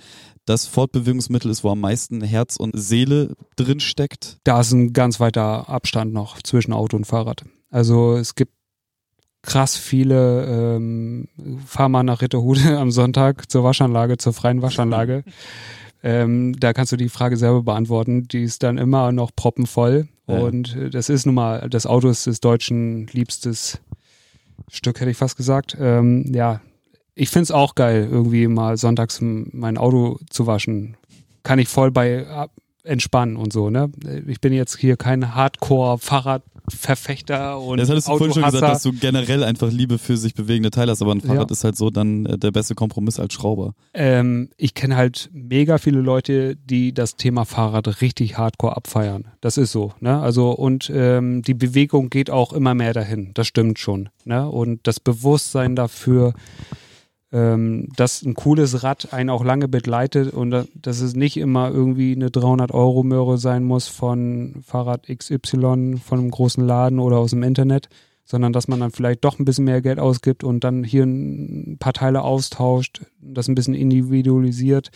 das 0.46 0.66
Fortbewegungsmittel 0.66 1.50
ist, 1.50 1.62
wo 1.62 1.70
am 1.70 1.80
meisten 1.80 2.22
Herz 2.22 2.56
und 2.56 2.72
Seele 2.78 3.34
drin 3.56 3.80
steckt? 3.80 4.38
Da 4.44 4.60
ist 4.60 4.72
ein 4.72 4.92
ganz 4.92 5.20
weiter 5.20 5.68
Abstand 5.68 6.12
noch 6.12 6.42
zwischen 6.42 6.72
Auto 6.72 6.96
und 6.96 7.04
Fahrrad. 7.04 7.44
Also 7.70 8.16
es 8.16 8.34
gibt 8.34 8.52
krass 9.42 9.76
viele, 9.76 10.44
ähm, 10.76 11.28
fahr 11.66 11.88
mal 11.88 12.02
nach 12.02 12.22
Ritterhude 12.22 12.78
am 12.78 12.90
Sonntag 12.90 13.50
zur 13.50 13.64
Waschanlage, 13.64 14.18
zur 14.18 14.32
freien 14.32 14.62
Waschanlage. 14.62 15.24
ähm, 16.02 16.58
da 16.58 16.72
kannst 16.72 16.92
du 16.92 16.96
die 16.96 17.08
Frage 17.08 17.36
selber 17.36 17.62
beantworten. 17.62 18.28
Die 18.28 18.42
ist 18.42 18.62
dann 18.62 18.78
immer 18.78 19.12
noch 19.12 19.30
proppenvoll. 19.34 20.08
Ja. 20.26 20.38
Und 20.38 20.76
äh, 20.76 20.90
das 20.90 21.08
ist 21.08 21.26
nun 21.26 21.34
mal, 21.34 21.68
das 21.68 21.86
Auto 21.86 22.08
ist 22.08 22.26
des 22.26 22.40
Deutschen 22.40 23.06
liebstes 23.08 23.80
Stück, 24.70 25.00
hätte 25.00 25.10
ich 25.10 25.16
fast 25.16 25.36
gesagt. 25.36 25.76
Ähm, 25.80 26.30
ja, 26.32 26.60
ich 27.14 27.30
finde 27.30 27.44
es 27.44 27.50
auch 27.50 27.74
geil, 27.74 28.08
irgendwie 28.10 28.46
mal 28.46 28.76
sonntags 28.76 29.18
mein 29.20 29.78
Auto 29.78 30.18
zu 30.30 30.46
waschen. 30.46 30.96
Kann 31.42 31.58
ich 31.58 31.68
voll 31.68 31.90
bei 31.90 32.10
äh, 32.10 32.48
entspannen 32.84 33.36
und 33.36 33.52
so, 33.52 33.70
ne? 33.70 33.90
Ich 34.26 34.40
bin 34.40 34.52
jetzt 34.52 34.76
hier 34.76 34.96
kein 34.96 35.34
Hardcore-Fahrrad- 35.34 36.42
Verfechter 36.70 37.58
und 37.58 37.78
Das 37.78 37.88
hattest 37.90 38.08
du 38.08 38.16
vorhin 38.16 38.34
schon 38.34 38.42
gesagt, 38.44 38.62
dass 38.62 38.82
du 38.82 38.92
generell 38.92 39.44
einfach 39.44 39.70
Liebe 39.70 39.98
für 39.98 40.16
sich 40.16 40.34
bewegende 40.34 40.70
Teile 40.70 40.92
hast, 40.92 41.02
aber 41.02 41.12
ein 41.12 41.20
Fahrrad 41.20 41.50
ja. 41.50 41.52
ist 41.52 41.64
halt 41.64 41.76
so 41.76 41.90
dann 41.90 42.26
äh, 42.26 42.38
der 42.38 42.50
beste 42.50 42.74
Kompromiss 42.74 43.18
als 43.18 43.34
Schrauber. 43.34 43.74
Ähm, 43.94 44.50
ich 44.56 44.74
kenne 44.74 44.96
halt 44.96 45.30
mega 45.32 45.78
viele 45.78 46.00
Leute, 46.00 46.56
die 46.56 46.92
das 46.92 47.16
Thema 47.16 47.44
Fahrrad 47.44 48.00
richtig 48.00 48.38
hardcore 48.38 48.76
abfeiern. 48.76 49.24
Das 49.40 49.56
ist 49.56 49.72
so, 49.72 49.92
ne? 50.00 50.20
Also 50.20 50.50
und 50.52 50.90
ähm, 50.94 51.42
die 51.42 51.54
Bewegung 51.54 52.10
geht 52.10 52.30
auch 52.30 52.52
immer 52.52 52.74
mehr 52.74 52.92
dahin. 52.92 53.30
Das 53.34 53.46
stimmt 53.46 53.78
schon, 53.78 54.08
ne? 54.24 54.48
Und 54.48 54.86
das 54.86 55.00
Bewusstsein 55.00 55.76
dafür, 55.76 56.34
ähm, 57.32 57.88
dass 57.96 58.22
ein 58.22 58.34
cooles 58.34 58.82
Rad 58.82 59.12
einen 59.12 59.30
auch 59.30 59.44
lange 59.44 59.68
begleitet 59.68 60.32
und 60.32 60.50
dass 60.74 61.00
es 61.00 61.14
nicht 61.14 61.36
immer 61.36 61.70
irgendwie 61.70 62.12
eine 62.12 62.28
300-Euro-Möhre 62.28 63.38
sein 63.38 63.64
muss 63.64 63.86
von 63.86 64.62
Fahrrad 64.64 65.06
XY 65.06 66.00
von 66.04 66.18
einem 66.18 66.30
großen 66.30 66.64
Laden 66.64 66.98
oder 66.98 67.18
aus 67.18 67.30
dem 67.30 67.42
Internet, 67.42 67.88
sondern 68.24 68.52
dass 68.52 68.68
man 68.68 68.80
dann 68.80 68.90
vielleicht 68.90 69.24
doch 69.24 69.38
ein 69.38 69.44
bisschen 69.44 69.64
mehr 69.64 69.80
Geld 69.80 69.98
ausgibt 69.98 70.42
und 70.44 70.64
dann 70.64 70.82
hier 70.82 71.04
ein 71.04 71.76
paar 71.78 71.92
Teile 71.92 72.22
austauscht, 72.22 73.02
das 73.20 73.48
ein 73.48 73.54
bisschen 73.54 73.74
individualisiert 73.74 74.90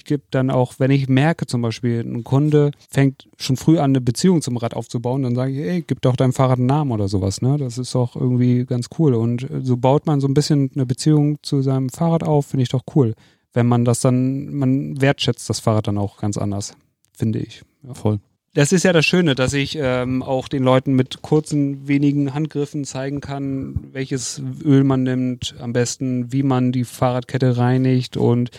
ich 0.00 0.04
gebe 0.06 0.22
dann 0.30 0.50
auch, 0.50 0.74
wenn 0.78 0.90
ich 0.90 1.10
merke 1.10 1.44
zum 1.44 1.60
Beispiel, 1.60 2.00
ein 2.00 2.24
Kunde 2.24 2.70
fängt 2.88 3.28
schon 3.36 3.58
früh 3.58 3.78
an, 3.78 3.90
eine 3.90 4.00
Beziehung 4.00 4.40
zum 4.40 4.56
Rad 4.56 4.72
aufzubauen, 4.72 5.22
dann 5.22 5.34
sage 5.34 5.52
ich, 5.52 5.58
ey, 5.58 5.84
gib 5.86 6.00
doch 6.00 6.16
deinem 6.16 6.32
Fahrrad 6.32 6.56
einen 6.56 6.66
Namen 6.66 6.90
oder 6.90 7.06
sowas. 7.06 7.42
Ne? 7.42 7.58
Das 7.58 7.76
ist 7.76 7.94
auch 7.94 8.16
irgendwie 8.16 8.64
ganz 8.64 8.88
cool. 8.98 9.12
Und 9.12 9.46
so 9.62 9.76
baut 9.76 10.06
man 10.06 10.20
so 10.20 10.26
ein 10.26 10.32
bisschen 10.32 10.70
eine 10.74 10.86
Beziehung 10.86 11.36
zu 11.42 11.60
seinem 11.60 11.90
Fahrrad 11.90 12.22
auf, 12.22 12.46
finde 12.46 12.62
ich 12.62 12.70
doch 12.70 12.82
cool. 12.94 13.14
Wenn 13.52 13.66
man 13.66 13.84
das 13.84 14.00
dann, 14.00 14.54
man 14.54 14.98
wertschätzt 15.02 15.50
das 15.50 15.60
Fahrrad 15.60 15.86
dann 15.86 15.98
auch 15.98 16.16
ganz 16.16 16.38
anders, 16.38 16.74
finde 17.12 17.40
ich. 17.40 17.62
Ja. 17.82 17.92
Voll. 17.92 18.20
Das 18.54 18.72
ist 18.72 18.82
ja 18.82 18.94
das 18.94 19.04
Schöne, 19.04 19.34
dass 19.34 19.52
ich 19.52 19.76
ähm, 19.78 20.22
auch 20.22 20.48
den 20.48 20.62
Leuten 20.62 20.94
mit 20.94 21.20
kurzen, 21.20 21.86
wenigen 21.86 22.32
Handgriffen 22.32 22.84
zeigen 22.84 23.20
kann, 23.20 23.90
welches 23.92 24.42
Öl 24.64 24.82
man 24.82 25.02
nimmt, 25.02 25.54
am 25.60 25.74
besten, 25.74 26.32
wie 26.32 26.42
man 26.42 26.72
die 26.72 26.84
Fahrradkette 26.84 27.58
reinigt 27.58 28.16
und 28.16 28.50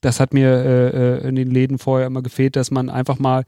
das 0.00 0.20
hat 0.20 0.34
mir 0.34 0.48
äh, 0.48 0.88
äh, 0.88 1.28
in 1.28 1.34
den 1.34 1.50
Läden 1.50 1.78
vorher 1.78 2.06
immer 2.06 2.22
gefehlt, 2.22 2.56
dass 2.56 2.70
man 2.70 2.88
einfach 2.88 3.18
mal 3.18 3.44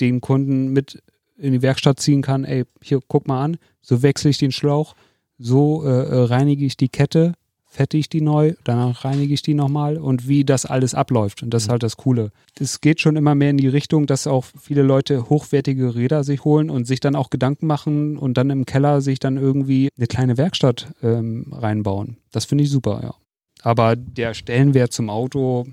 den 0.00 0.20
Kunden 0.20 0.72
mit 0.72 1.02
in 1.36 1.52
die 1.52 1.62
Werkstatt 1.62 2.00
ziehen 2.00 2.22
kann, 2.22 2.44
ey, 2.44 2.64
hier, 2.82 3.00
guck 3.06 3.28
mal 3.28 3.44
an, 3.44 3.58
so 3.80 4.02
wechsle 4.02 4.30
ich 4.30 4.38
den 4.38 4.52
Schlauch, 4.52 4.94
so 5.38 5.84
äh, 5.84 5.88
äh 5.88 6.24
reinige 6.24 6.64
ich 6.64 6.76
die 6.76 6.88
Kette, 6.88 7.34
fette 7.64 7.96
ich 7.96 8.08
die 8.08 8.20
neu, 8.20 8.54
danach 8.64 9.04
reinige 9.04 9.34
ich 9.34 9.42
die 9.42 9.54
nochmal 9.54 9.98
und 9.98 10.26
wie 10.26 10.44
das 10.44 10.66
alles 10.66 10.94
abläuft. 10.94 11.42
Und 11.42 11.50
das 11.50 11.62
ist 11.62 11.68
mhm. 11.68 11.72
halt 11.72 11.82
das 11.82 11.96
Coole. 11.96 12.32
Es 12.58 12.80
geht 12.80 13.00
schon 13.00 13.16
immer 13.16 13.34
mehr 13.34 13.50
in 13.50 13.56
die 13.56 13.68
Richtung, 13.68 14.06
dass 14.06 14.26
auch 14.26 14.46
viele 14.60 14.82
Leute 14.82 15.28
hochwertige 15.28 15.94
Räder 15.94 16.24
sich 16.24 16.44
holen 16.44 16.70
und 16.70 16.86
sich 16.86 16.98
dann 17.00 17.14
auch 17.14 17.30
Gedanken 17.30 17.66
machen 17.66 18.16
und 18.16 18.34
dann 18.38 18.50
im 18.50 18.66
Keller 18.66 19.00
sich 19.00 19.20
dann 19.20 19.36
irgendwie 19.36 19.90
eine 19.96 20.06
kleine 20.06 20.38
Werkstatt 20.38 20.92
ähm, 21.02 21.52
reinbauen. 21.52 22.16
Das 22.32 22.46
finde 22.46 22.64
ich 22.64 22.70
super, 22.70 23.00
ja. 23.02 23.14
Aber 23.62 23.96
der 23.96 24.34
Stellenwert 24.34 24.92
zum 24.92 25.10
Auto, 25.10 25.66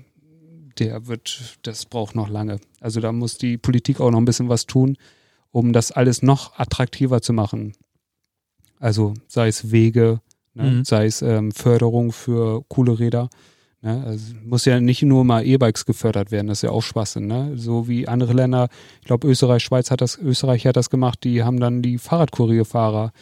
der 0.78 1.06
wird, 1.06 1.58
das 1.62 1.86
braucht 1.86 2.14
noch 2.14 2.28
lange. 2.28 2.60
Also 2.80 3.00
da 3.00 3.12
muss 3.12 3.38
die 3.38 3.58
Politik 3.58 4.00
auch 4.00 4.10
noch 4.10 4.18
ein 4.18 4.24
bisschen 4.24 4.48
was 4.48 4.66
tun, 4.66 4.96
um 5.50 5.72
das 5.72 5.92
alles 5.92 6.22
noch 6.22 6.58
attraktiver 6.58 7.22
zu 7.22 7.32
machen. 7.32 7.74
Also 8.78 9.14
sei 9.28 9.48
es 9.48 9.70
Wege, 9.70 10.20
ne, 10.54 10.70
mhm. 10.70 10.84
sei 10.84 11.06
es 11.06 11.22
ähm, 11.22 11.52
Förderung 11.52 12.12
für 12.12 12.62
coole 12.68 12.98
Räder. 12.98 13.30
Ne? 13.82 14.02
Also 14.04 14.34
muss 14.44 14.64
ja 14.64 14.80
nicht 14.80 15.02
nur 15.02 15.24
mal 15.24 15.46
E-Bikes 15.46 15.86
gefördert 15.86 16.30
werden, 16.30 16.48
das 16.48 16.58
ist 16.58 16.62
ja 16.62 16.70
auch 16.70 16.82
Schwachsinn. 16.82 17.26
Ne? 17.26 17.52
So 17.56 17.88
wie 17.88 18.08
andere 18.08 18.32
Länder, 18.32 18.68
ich 19.00 19.06
glaube 19.06 19.28
Österreich, 19.28 19.62
Schweiz 19.62 19.90
hat 19.90 20.00
das, 20.00 20.18
Österreich 20.18 20.66
hat 20.66 20.76
das 20.76 20.90
gemacht, 20.90 21.24
die 21.24 21.42
haben 21.42 21.60
dann 21.60 21.82
die 21.82 21.98
Fahrradkurierfahrer 21.98 23.12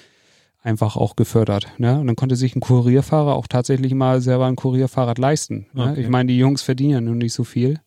einfach 0.65 0.97
auch 0.97 1.15
gefördert. 1.15 1.69
Ne? 1.79 2.01
Und 2.01 2.07
dann 2.07 2.17
konnte 2.17 2.37
sich 2.37 2.57
ein 2.57 2.61
Kurierfahrer 2.61 3.37
auch 3.37 3.47
tatsächlich 3.47 3.95
mal 3.95 4.21
selber 4.21 4.47
ein 4.47 4.57
Kurierfahrrad 4.57 5.19
leisten. 5.19 5.67
Ne? 5.75 5.91
Okay. 5.91 6.01
Ich 6.01 6.09
meine, 6.09 6.33
die 6.33 6.39
Jungs 6.39 6.63
verdienen 6.63 6.91
ja 6.91 7.01
nun 7.01 7.19
nicht 7.19 7.35
so 7.35 7.45
viel. 7.45 7.81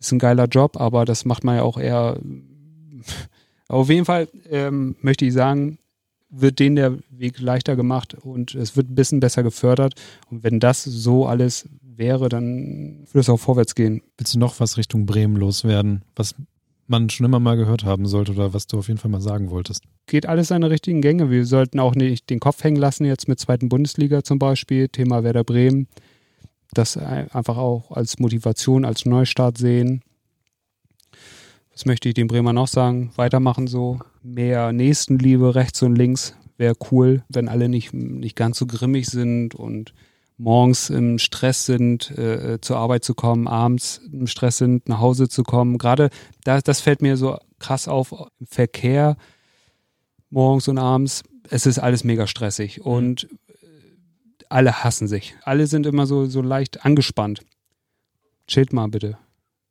Ist 0.00 0.10
ein 0.10 0.18
geiler 0.18 0.46
Job, 0.46 0.80
aber 0.80 1.04
das 1.04 1.24
macht 1.24 1.44
man 1.44 1.56
ja 1.56 1.62
auch 1.62 1.78
eher. 1.78 2.18
Auf 3.68 3.88
jeden 3.88 4.06
Fall 4.06 4.28
ähm, 4.50 4.96
möchte 5.00 5.24
ich 5.24 5.34
sagen, 5.34 5.78
wird 6.28 6.58
denen 6.58 6.76
der 6.76 6.98
Weg 7.10 7.38
leichter 7.40 7.76
gemacht 7.76 8.14
und 8.14 8.54
es 8.54 8.74
wird 8.74 8.90
ein 8.90 8.94
bisschen 8.94 9.20
besser 9.20 9.42
gefördert. 9.42 9.94
Und 10.30 10.42
wenn 10.42 10.60
das 10.60 10.82
so 10.82 11.26
alles 11.26 11.68
wäre, 11.82 12.30
dann 12.30 13.04
würde 13.08 13.20
es 13.20 13.28
auch 13.28 13.38
vorwärts 13.38 13.74
gehen. 13.74 14.02
Willst 14.16 14.34
du 14.34 14.38
noch 14.38 14.60
was 14.60 14.78
Richtung 14.78 15.04
Bremen 15.04 15.36
loswerden, 15.36 16.02
was 16.16 16.34
man 16.86 17.10
schon 17.10 17.26
immer 17.26 17.40
mal 17.40 17.56
gehört 17.56 17.84
haben 17.84 18.06
sollte 18.06 18.32
oder 18.32 18.54
was 18.54 18.66
du 18.66 18.78
auf 18.78 18.88
jeden 18.88 18.98
Fall 18.98 19.10
mal 19.10 19.20
sagen 19.20 19.50
wolltest? 19.50 19.84
Geht 20.06 20.26
alles 20.26 20.48
seine 20.48 20.70
richtigen 20.70 21.00
Gänge. 21.00 21.30
Wir 21.30 21.46
sollten 21.46 21.80
auch 21.80 21.94
nicht 21.94 22.28
den 22.30 22.40
Kopf 22.40 22.62
hängen 22.64 22.76
lassen, 22.76 23.04
jetzt 23.04 23.28
mit 23.28 23.38
zweiten 23.38 23.68
Bundesliga 23.68 24.22
zum 24.24 24.38
Beispiel, 24.38 24.88
Thema 24.88 25.24
Werder 25.24 25.44
Bremen. 25.44 25.88
Das 26.74 26.96
einfach 26.96 27.58
auch 27.58 27.90
als 27.90 28.18
Motivation, 28.18 28.84
als 28.84 29.04
Neustart 29.04 29.58
sehen. 29.58 30.02
Was 31.72 31.86
möchte 31.86 32.08
ich 32.08 32.14
den 32.14 32.28
Bremer 32.28 32.52
noch 32.52 32.68
sagen? 32.68 33.12
Weitermachen 33.16 33.66
so. 33.66 34.00
Mehr 34.22 34.72
Nächstenliebe 34.72 35.54
rechts 35.54 35.82
und 35.82 35.96
links 35.96 36.34
wäre 36.58 36.74
cool, 36.90 37.24
wenn 37.28 37.48
alle 37.48 37.68
nicht, 37.68 37.92
nicht 37.92 38.36
ganz 38.36 38.58
so 38.58 38.66
grimmig 38.66 39.06
sind 39.06 39.54
und 39.54 39.92
morgens 40.42 40.90
im 40.90 41.18
Stress 41.18 41.66
sind, 41.66 42.10
äh, 42.18 42.58
zur 42.60 42.76
Arbeit 42.76 43.04
zu 43.04 43.14
kommen, 43.14 43.46
abends 43.46 44.00
im 44.12 44.26
Stress 44.26 44.58
sind, 44.58 44.88
nach 44.88 44.98
Hause 44.98 45.28
zu 45.28 45.44
kommen. 45.44 45.78
Gerade 45.78 46.10
das, 46.44 46.62
das 46.64 46.80
fällt 46.80 47.00
mir 47.00 47.16
so 47.16 47.38
krass 47.60 47.86
auf 47.86 48.12
im 48.12 48.46
Verkehr, 48.46 49.16
morgens 50.30 50.66
und 50.68 50.78
abends. 50.78 51.22
Es 51.48 51.64
ist 51.66 51.78
alles 51.78 52.02
mega 52.02 52.26
stressig 52.26 52.78
Mhm. 52.78 52.84
und 52.84 53.28
alle 54.48 54.84
hassen 54.84 55.06
sich. 55.08 55.34
Alle 55.44 55.66
sind 55.66 55.86
immer 55.86 56.06
so, 56.06 56.26
so 56.26 56.42
leicht 56.42 56.84
angespannt. 56.84 57.40
Chillt 58.46 58.72
mal 58.72 58.88
bitte. 58.88 59.16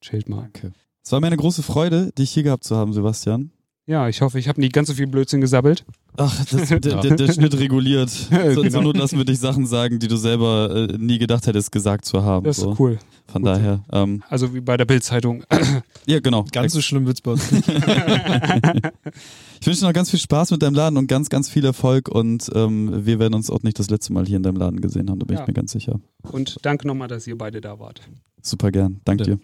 Chillt 0.01 0.29
mal. 0.29 0.41
Danke. 0.53 0.73
Es 1.03 1.11
war 1.11 1.19
mir 1.19 1.27
eine 1.27 1.37
große 1.37 1.63
Freude, 1.63 2.11
dich 2.13 2.31
hier 2.31 2.43
gehabt 2.43 2.63
zu 2.63 2.75
haben, 2.77 2.93
Sebastian. 2.93 3.51
Ja, 3.91 4.07
ich 4.07 4.21
hoffe, 4.21 4.39
ich 4.39 4.47
habe 4.47 4.61
nicht 4.61 4.71
ganz 4.71 4.87
so 4.87 4.93
viel 4.93 5.05
Blödsinn 5.07 5.41
gesabbelt. 5.41 5.83
Ach, 6.15 6.45
das, 6.45 6.69
der, 6.69 6.79
der, 6.79 7.01
der 7.17 7.33
Schnitt 7.33 7.59
reguliert. 7.59 8.09
So, 8.55 8.61
Genau. 8.61 8.81
Not 8.83 8.95
lassen 8.95 9.17
wir 9.17 9.25
dich 9.25 9.37
Sachen 9.39 9.65
sagen, 9.65 9.99
die 9.99 10.07
du 10.07 10.15
selber 10.15 10.87
äh, 10.89 10.97
nie 10.97 11.17
gedacht 11.17 11.45
hättest, 11.45 11.73
gesagt 11.73 12.05
zu 12.05 12.23
haben. 12.23 12.45
Das 12.45 12.57
ist 12.57 12.63
so. 12.63 12.75
cool. 12.79 12.99
Von 13.27 13.41
Gut. 13.41 13.51
daher, 13.51 13.83
ähm, 13.91 14.23
Also 14.29 14.53
wie 14.53 14.61
bei 14.61 14.77
der 14.77 14.85
Bildzeitung. 14.85 15.43
ja, 16.07 16.21
genau. 16.21 16.45
Ganz 16.53 16.71
so 16.71 16.79
schlimm 16.79 17.05
wird's 17.05 17.19
bei 17.21 17.31
uns 17.31 17.51
nicht. 17.51 17.67
Ich 19.59 19.67
wünsche 19.67 19.81
dir 19.81 19.85
noch 19.87 19.93
ganz 19.93 20.09
viel 20.09 20.19
Spaß 20.19 20.49
mit 20.51 20.63
deinem 20.63 20.73
Laden 20.73 20.97
und 20.97 21.05
ganz, 21.07 21.29
ganz 21.29 21.47
viel 21.49 21.63
Erfolg 21.65 22.07
und 22.09 22.49
ähm, 22.55 23.05
wir 23.05 23.19
werden 23.19 23.35
uns 23.35 23.51
auch 23.51 23.61
nicht 23.61 23.77
das 23.77 23.91
letzte 23.91 24.11
Mal 24.13 24.25
hier 24.25 24.37
in 24.37 24.43
deinem 24.43 24.55
Laden 24.57 24.81
gesehen 24.81 25.07
haben, 25.09 25.19
da 25.19 25.25
bin 25.25 25.35
Ja. 25.35 25.41
ich 25.43 25.47
mir 25.47 25.53
ganz 25.53 25.71
sicher. 25.73 25.99
Und 26.31 26.57
danke 26.63 26.87
nochmal, 26.87 27.07
dass 27.09 27.27
ihr 27.27 27.37
beide 27.37 27.61
da 27.61 27.77
wart. 27.77 28.01
Super 28.41 28.71
gern. 28.71 29.01
Danke 29.05 29.25
Bitte. 29.25 29.37
dir. 29.37 29.43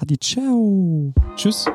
Hadi, 0.00 0.18
ciao. 0.20 1.12
Tschüss. 1.36 1.66